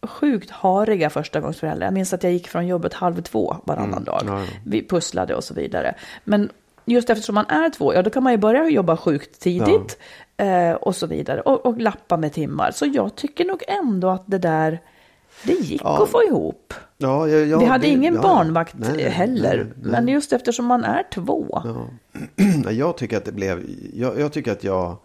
sjukt 0.02 0.50
hariga 0.50 1.10
första 1.10 1.40
gångs 1.40 1.60
föräldrar. 1.60 1.88
Jag 1.88 1.94
minns 1.94 2.14
att 2.14 2.24
jag 2.24 2.34
gick 2.34 2.48
från 2.48 2.68
jobbet 2.68 2.94
halv 2.94 3.22
två 3.22 3.56
varannan 3.64 3.92
mm. 3.92 4.04
dag. 4.04 4.48
Vi 4.66 4.88
pusslade 4.88 5.36
och 5.36 5.44
så 5.44 5.54
vidare. 5.54 5.96
Men 6.24 6.50
just 6.86 7.10
eftersom 7.10 7.36
man 7.36 7.46
är 7.50 7.70
två, 7.70 7.94
ja 7.94 8.02
då 8.02 8.10
kan 8.10 8.24
man 8.24 8.34
ju 8.34 8.38
börja 8.38 8.70
jobba 8.70 8.98
sjukt 8.98 9.40
tidigt 9.40 9.98
ja. 10.38 10.46
eh, 10.46 10.76
och 10.76 10.96
så 10.96 11.08
vidare. 11.08 11.42
Och, 11.42 11.66
och, 11.66 11.82
lappa 11.82 12.18
med 12.18 12.34
timmar. 12.34 12.72
Så 12.72 12.86
jag 12.86 13.16
tycker 13.16 13.46
nog 13.46 13.64
ändå 13.68 14.10
att 14.10 14.24
det 14.26 14.38
där, 14.38 14.80
det 15.44 15.54
gick 15.54 15.82
ja. 15.84 16.04
att 16.04 16.10
få 16.10 16.24
ihop. 16.24 16.74
Ja, 16.98 17.28
ja, 17.28 17.60
Vi 17.60 17.66
hade 17.66 17.88
det, 17.88 17.90
ingen 17.90 18.22
barnvakt 18.22 18.76
nej, 18.78 19.10
heller. 19.10 19.58
Nej, 19.58 19.66
nej. 19.82 19.92
Men 19.92 20.08
just 20.08 20.34
eftersom 20.34 20.66
man 20.66 20.84
är 20.84 21.04
två. 21.14 21.62
Jag 22.72 22.98
tycker 22.98 23.18
att 23.18 23.26
det 23.26 23.32
blev, 23.32 23.64
jag, 23.94 24.20
jag 24.20 24.34
tycker 24.34 24.52
att 24.52 24.64
jag 24.64 24.98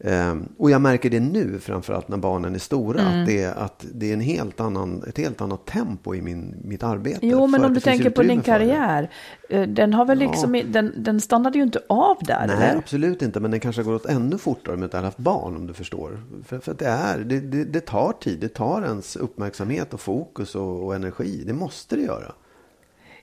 Um, 0.00 0.48
och 0.58 0.70
jag 0.70 0.80
märker 0.80 1.10
det 1.10 1.20
nu, 1.20 1.58
framförallt 1.58 2.08
när 2.08 2.16
barnen 2.16 2.54
är 2.54 2.58
stora, 2.58 3.00
mm. 3.00 3.20
att, 3.20 3.26
det, 3.26 3.46
att 3.46 3.86
det 3.94 4.08
är 4.10 4.12
en 4.12 4.20
helt 4.20 4.60
annan, 4.60 5.04
ett 5.08 5.18
helt 5.18 5.40
annat 5.40 5.66
tempo 5.66 6.14
i 6.14 6.22
min, 6.22 6.54
mitt 6.64 6.82
arbete. 6.82 7.18
Jo, 7.22 7.46
men 7.46 7.64
om 7.64 7.74
du 7.74 7.80
tänker 7.80 8.10
på 8.10 8.22
din 8.22 8.42
karriär, 8.42 9.10
eh, 9.48 9.62
den, 9.62 9.94
har 9.94 10.04
väl 10.04 10.18
liksom, 10.18 10.54
ja. 10.54 10.64
den, 10.66 10.92
den 10.96 11.20
stannade 11.20 11.58
ju 11.58 11.64
inte 11.64 11.80
av 11.88 12.16
där? 12.20 12.46
Nej, 12.46 12.56
eller? 12.56 12.78
absolut 12.78 13.22
inte, 13.22 13.40
men 13.40 13.50
den 13.50 13.60
kanske 13.60 13.82
har 13.82 13.92
gått 13.92 14.06
ännu 14.06 14.38
fortare 14.38 14.74
om 14.74 14.80
jag 14.80 14.86
inte 14.86 14.96
hade 14.96 15.06
haft 15.06 15.18
barn, 15.18 15.56
om 15.56 15.66
du 15.66 15.74
förstår. 15.74 16.22
För, 16.44 16.58
för 16.58 16.74
det, 16.74 16.86
är, 16.86 17.18
det, 17.18 17.40
det, 17.40 17.64
det, 17.64 17.80
tar 17.80 18.12
tid, 18.12 18.38
det 18.40 18.48
tar 18.48 18.82
ens 18.82 19.16
uppmärksamhet 19.16 19.94
och 19.94 20.00
fokus 20.00 20.54
och, 20.54 20.84
och 20.84 20.94
energi. 20.94 21.42
Det 21.46 21.52
måste 21.52 21.96
det 21.96 22.02
göra. 22.02 22.32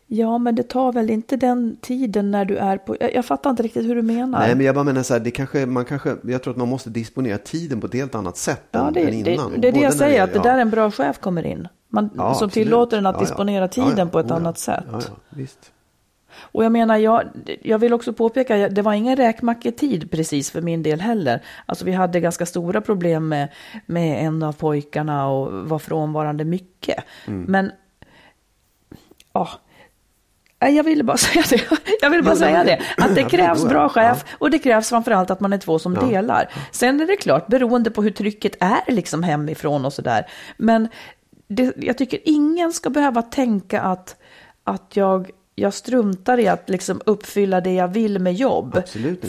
Ja, 0.07 0.37
men 0.37 0.55
det 0.55 0.63
tar 0.63 0.91
väl 0.91 1.09
inte 1.09 1.37
den 1.37 1.77
tiden 1.81 2.31
när 2.31 2.45
du 2.45 2.57
är 2.57 2.77
på... 2.77 2.97
Jag, 2.99 3.15
jag, 3.15 3.25
fattar 3.25 3.49
inte 3.49 3.63
riktigt 3.63 3.85
hur 3.85 3.95
du 3.95 4.01
menar. 4.01 4.39
Nej, 4.39 4.55
men 4.55 4.65
jag 4.65 4.75
bara 4.75 4.83
menar 4.83 5.03
så 5.03 5.13
här, 5.13 5.19
det 5.19 5.31
kanske, 5.31 5.65
man 5.65 5.85
kanske, 5.85 6.15
jag 6.23 6.43
tror 6.43 6.53
att 6.53 6.57
man 6.57 6.69
måste 6.69 6.89
disponera 6.89 7.37
tiden 7.37 7.81
på 7.81 7.87
ett 7.87 7.93
helt 7.93 8.15
annat 8.15 8.37
sätt 8.37 8.63
ja, 8.71 8.91
det, 8.93 9.01
än, 9.01 9.13
innan. 9.13 9.51
Det, 9.51 9.57
det 9.57 9.67
är 9.67 9.71
det 9.71 9.79
jag 9.79 9.93
säger, 9.93 10.23
att 10.23 10.33
det 10.33 10.39
där 10.39 10.57
är 10.57 10.61
en 10.61 10.69
bra 10.69 10.91
chef 10.91 11.19
kommer 11.19 11.45
in. 11.45 11.67
Man, 11.89 12.09
ja, 12.15 12.17
som 12.17 12.31
absolut. 12.31 12.53
tillåter 12.53 12.97
en 12.97 13.05
att 13.05 13.19
disponera 13.19 13.67
tiden 13.67 14.09
på 14.09 14.19
ett 14.19 14.31
oh, 14.31 14.35
annat 14.35 14.57
sätt. 14.57 14.85
visst. 15.29 15.71
Och 16.37 16.65
jag 16.65 16.71
menar, 16.71 16.97
jag, 16.97 17.23
jag 17.61 17.79
vill 17.79 17.93
också 17.93 18.13
påpeka, 18.13 18.69
det 18.69 18.81
var 18.81 18.93
ingen 18.93 19.15
räkmacketid 19.15 20.11
precis 20.11 20.51
för 20.51 20.61
min 20.61 20.83
del 20.83 21.01
heller. 21.01 21.41
Alltså 21.65 21.85
vi 21.85 21.91
hade 21.91 22.19
ganska 22.19 22.45
stora 22.45 22.81
problem 22.81 23.27
med, 23.27 23.49
med 23.85 24.25
en 24.25 24.43
av 24.43 24.53
pojkarna 24.53 25.27
och 25.27 25.69
var 25.69 25.79
frånvarande 25.79 26.45
mycket. 26.45 27.03
Mm. 27.27 27.43
Men, 27.43 27.71
ja, 29.33 29.49
jag 30.59 30.83
ville 30.83 31.03
bara 31.03 31.17
säga 31.17 31.43
det. 31.49 31.61
Jag 32.01 32.09
ville 32.09 32.23
bara 32.23 32.35
säga 32.35 32.63
det. 32.63 32.81
Att 32.97 33.15
det 33.15 33.23
krävs 33.23 33.65
bra 33.65 33.89
chef 33.89 34.25
och 34.31 34.51
det 34.51 34.59
krävs 34.59 34.89
framförallt 34.89 35.31
att 35.31 35.39
man 35.39 35.53
är 35.53 35.57
två 35.57 35.79
som 35.79 35.93
delar. 35.93 36.49
Sen 36.71 37.01
är 37.01 37.07
det 37.07 37.15
klart, 37.15 37.47
beroende 37.47 37.91
på 37.91 38.03
hur 38.03 38.11
trycket 38.11 38.55
är 38.59 38.91
liksom 38.91 39.23
hemifrån 39.23 39.85
och 39.85 39.93
sådär. 39.93 40.27
Men 40.57 40.87
det, 41.47 41.73
jag 41.77 41.97
tycker 41.97 42.19
ingen 42.23 42.73
ska 42.73 42.89
behöva 42.89 43.21
tänka 43.21 43.81
att, 43.81 44.15
att 44.63 44.95
jag, 44.95 45.29
jag 45.55 45.73
struntar 45.73 46.37
i 46.37 46.47
att 46.47 46.69
liksom 46.69 47.01
uppfylla 47.05 47.61
det 47.61 47.73
jag 47.73 47.87
vill 47.87 48.19
med 48.19 48.33
jobb. 48.33 48.81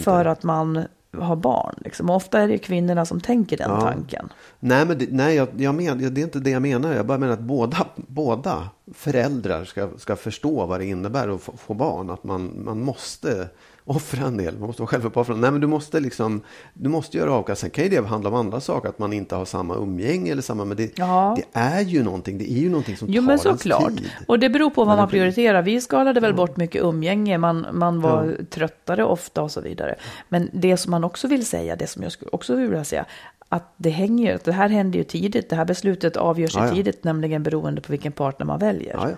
För 0.05 0.25
att 0.25 0.43
man 0.43 0.85
har 1.13 1.37
barn. 1.37 1.75
Liksom. 1.85 2.11
Och 2.11 2.17
ofta 2.17 2.41
är 2.41 2.49
det 2.49 2.59
kvinnorna 2.59 3.07
som 3.07 3.21
tänker 3.21 3.57
den 3.57 3.71
ja. 3.71 3.81
tanken. 3.81 4.29
Nej, 4.61 4.87
men 4.87 4.99
det, 4.99 5.07
nej 5.11 5.37
jag, 5.37 5.49
jag 5.57 5.75
men, 5.75 6.15
det 6.15 6.21
är 6.21 6.25
inte 6.25 6.39
det 6.39 6.51
jag 6.51 6.63
menar. 6.63 6.95
Jag 6.95 7.07
bara 7.07 7.19
menar 7.19 7.33
att 7.33 7.41
båda, 7.41 7.87
båda 7.95 8.69
föräldrar 8.95 9.65
ska, 9.65 9.89
ska 9.99 10.17
förstå 10.17 10.67
vad 10.67 10.81
det 10.81 10.87
innebär 10.87 11.29
att 11.29 11.41
få, 11.41 11.57
få 11.57 11.75
barn. 11.75 12.11
Att 12.11 12.25
man, 12.25 12.65
man 12.65 12.81
måste 12.81 13.49
offra 13.87 14.27
en 14.27 14.37
del. 14.37 14.59
Man 14.59 14.67
måste 14.67 14.83
vara 14.83 14.89
självuppoffrande. 14.89 15.41
Nej, 15.41 15.51
men 15.51 15.61
du 15.61 15.67
måste 15.67 16.01
liksom, 16.01 16.41
du 16.75 16.89
måste 16.89 17.17
göra 17.17 17.33
avkast. 17.33 17.61
Sen 17.61 17.71
kan 17.71 17.85
ju 17.85 17.91
det 17.91 18.07
handla 18.07 18.31
om 18.31 18.35
andra 18.35 18.61
saker, 18.61 18.89
att 18.89 18.99
man 18.99 19.13
inte 19.13 19.35
har 19.35 19.45
samma 19.45 19.75
umgänge 19.77 20.33
eller 20.33 20.43
samma, 20.43 20.65
men 20.65 20.77
det, 20.77 20.99
ja. 20.99 21.37
det 21.37 21.59
är 21.59 21.81
ju 21.81 22.03
någonting, 22.03 22.39
det 22.39 22.53
är 22.53 22.59
ju 22.59 22.69
någonting 22.69 22.97
som 22.97 23.09
jo, 23.11 23.23
tar 23.23 23.27
men 23.27 23.39
såklart. 23.39 23.97
tid. 23.97 24.11
Och 24.29 24.39
det 24.39 24.49
beror 24.49 24.71
på 24.71 24.85
vad 24.85 24.97
man 24.97 25.09
prioriterar. 25.09 25.63
Vi 25.63 25.81
skalade 25.81 26.21
väl 26.21 26.31
ja. 26.31 26.37
bort 26.37 26.57
mycket 26.57 26.83
umgänge, 26.83 27.39
man, 27.39 27.67
man 27.73 28.01
var 28.01 28.25
ja. 28.25 28.45
tröttare 28.51 29.05
ofta 29.05 29.43
och 29.43 29.51
så 29.51 29.61
vidare. 29.61 29.95
Men 30.29 30.51
det 30.53 30.77
som 30.77 30.91
man 30.91 31.05
också 31.05 31.29
vill 31.29 31.47
säga, 31.47 31.77
det 31.77 31.87
som 31.87 32.03
jag 32.03 32.13
också 32.33 32.55
vill 32.55 32.85
säga, 32.85 33.05
att 33.49 33.75
det 33.77 33.91
hänger, 33.91 34.39
det 34.45 34.53
här 34.53 34.69
händer 34.69 34.99
ju 34.99 35.05
tidigt, 35.05 35.51
det 35.51 35.57
här 35.57 35.65
beslutet 35.65 36.17
avgörs 36.17 36.57
ju 36.57 36.75
tidigt, 36.75 37.05
nämligen 37.05 37.43
beroende 37.43 37.81
på 37.81 37.93
vilken 37.93 38.13
partner 38.13 38.47
man 38.47 38.59
väljer. 38.59 38.97
Oh 38.97 39.11
ja. 39.11 39.17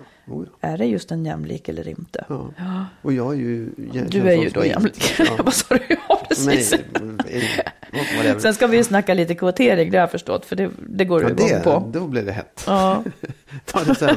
Är 0.61 0.77
det 0.77 0.85
just 0.85 1.11
en 1.11 1.25
jämlik 1.25 1.69
eller 1.69 1.87
inte? 1.87 2.25
Ja. 2.29 2.49
ja. 2.57 2.85
Och 3.01 3.13
jag 3.13 3.33
är 3.33 3.37
ju... 3.37 3.69
Jag 3.93 4.09
du 4.09 4.29
är 4.29 4.43
ju 4.43 4.49
då 4.49 4.65
jämlik. 4.65 5.13
Ja. 5.19 5.43
Vad 5.43 5.53
sa 5.53 5.75
du? 5.75 5.97
Ja, 6.09 6.21
precis. 6.29 6.75
Nej, 7.01 8.39
Sen 8.39 8.53
ska 8.53 8.67
vi 8.67 8.77
ju 8.77 8.83
snacka 8.83 9.13
lite 9.13 9.35
kvotering, 9.35 9.91
det 9.91 9.97
har 9.97 10.03
jag 10.03 10.11
förstått, 10.11 10.45
för 10.45 10.55
det, 10.55 10.69
det 10.89 11.05
går 11.05 11.21
ja, 11.21 11.29
igång 11.29 11.61
på. 11.63 11.89
Då 11.93 12.07
blir 12.07 12.23
det 12.23 12.31
hett. 12.31 12.63
Ja. 12.67 13.03
Ta 13.65 13.83
det 13.83 13.95
sen. 13.95 14.15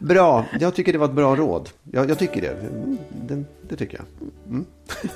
Bra, 0.00 0.44
jag 0.60 0.74
tycker 0.74 0.92
det 0.92 0.98
var 0.98 1.06
ett 1.06 1.12
bra 1.12 1.36
råd. 1.36 1.68
Jag, 1.92 2.10
jag 2.10 2.18
tycker 2.18 2.40
det. 2.40 2.56
det. 3.10 3.44
det. 3.68 3.76
tycker 3.76 3.98
jag. 3.98 4.06
Mm. 4.48 4.66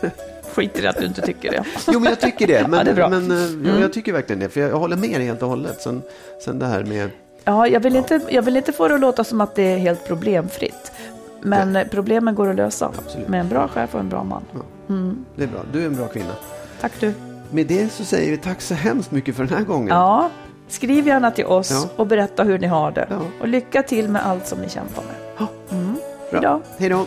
Skit 0.59 0.78
i 0.78 0.86
att 0.86 0.96
du 0.96 1.06
inte 1.06 1.22
tycker 1.22 1.50
det. 1.50 1.64
jo, 1.92 2.00
men 2.00 2.11
jag 2.11 2.20
tycker 2.20 2.46
det. 2.46 2.68
Men, 2.68 2.86
ja, 2.86 2.92
det 2.94 3.09
men 3.09 3.30
eh, 3.30 3.44
mm. 3.44 3.80
jag 3.80 3.92
tycker 3.92 4.12
verkligen 4.12 4.40
det. 4.40 4.48
För 4.48 4.61
jag, 4.61 4.78
håller 4.78 4.96
med 4.96 5.20
dig 5.20 5.26
helt 5.26 5.42
och 5.42 5.48
hållet. 5.48 5.82
Sen, 5.82 6.02
sen 6.44 6.59
det 6.59 6.66
här 6.66 6.84
med 6.84 7.11
Ja, 7.44 7.68
jag 7.68 7.80
vill, 7.80 7.96
inte, 7.96 8.20
jag 8.28 8.42
vill 8.42 8.56
inte 8.56 8.72
få 8.72 8.88
det 8.88 8.94
att 8.94 9.00
låta 9.00 9.24
som 9.24 9.40
att 9.40 9.54
det 9.54 9.62
är 9.62 9.78
helt 9.78 10.06
problemfritt. 10.06 10.92
Men 11.40 11.72
Nej. 11.72 11.88
problemen 11.90 12.34
går 12.34 12.50
att 12.50 12.56
lösa 12.56 12.92
Absolut. 12.98 13.28
med 13.28 13.40
en 13.40 13.48
bra 13.48 13.68
chef 13.68 13.94
och 13.94 14.00
en 14.00 14.09
bra 14.09 14.24
man. 14.24 14.42
Ja. 14.52 14.94
Mm. 14.94 15.24
Det 15.36 15.42
är 15.42 15.48
bra. 15.48 15.61
Du 15.72 15.82
är 15.82 15.86
en 15.86 15.96
bra 15.96 16.06
kvinna. 16.06 16.32
Tack 16.80 16.92
du. 17.00 17.12
Med 17.50 17.66
det 17.66 17.92
så 17.92 18.04
säger 18.04 18.30
vi 18.30 18.36
tack 18.36 18.61
så 18.61 18.74
hemskt 18.74 19.11
mycket 19.11 19.36
för 19.36 19.44
den 19.44 19.59
här 19.59 19.64
gången. 19.64 19.88
Ja, 19.88 20.30
skriv 20.68 21.06
gärna 21.06 21.30
till 21.30 21.46
oss 21.46 21.70
ja. 21.70 21.88
och 21.96 22.06
berätta 22.06 22.44
hur 22.44 22.59
ni 22.59 22.66
har 22.66 22.90
det. 22.90 23.06
Ja. 23.11 23.20
Och 23.40 23.48
lycka 23.48 23.82
till 23.82 24.09
med 24.09 24.26
allt 24.26 24.46
som 24.46 24.59
ni 24.59 24.68
kämpar 24.68 25.02
med. 25.02 25.14
Ja. 25.38 25.76
Mm. 25.76 25.96
Bra. 26.30 26.61
Hej 26.78 26.88
då. 26.88 27.06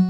Thank 0.00 0.09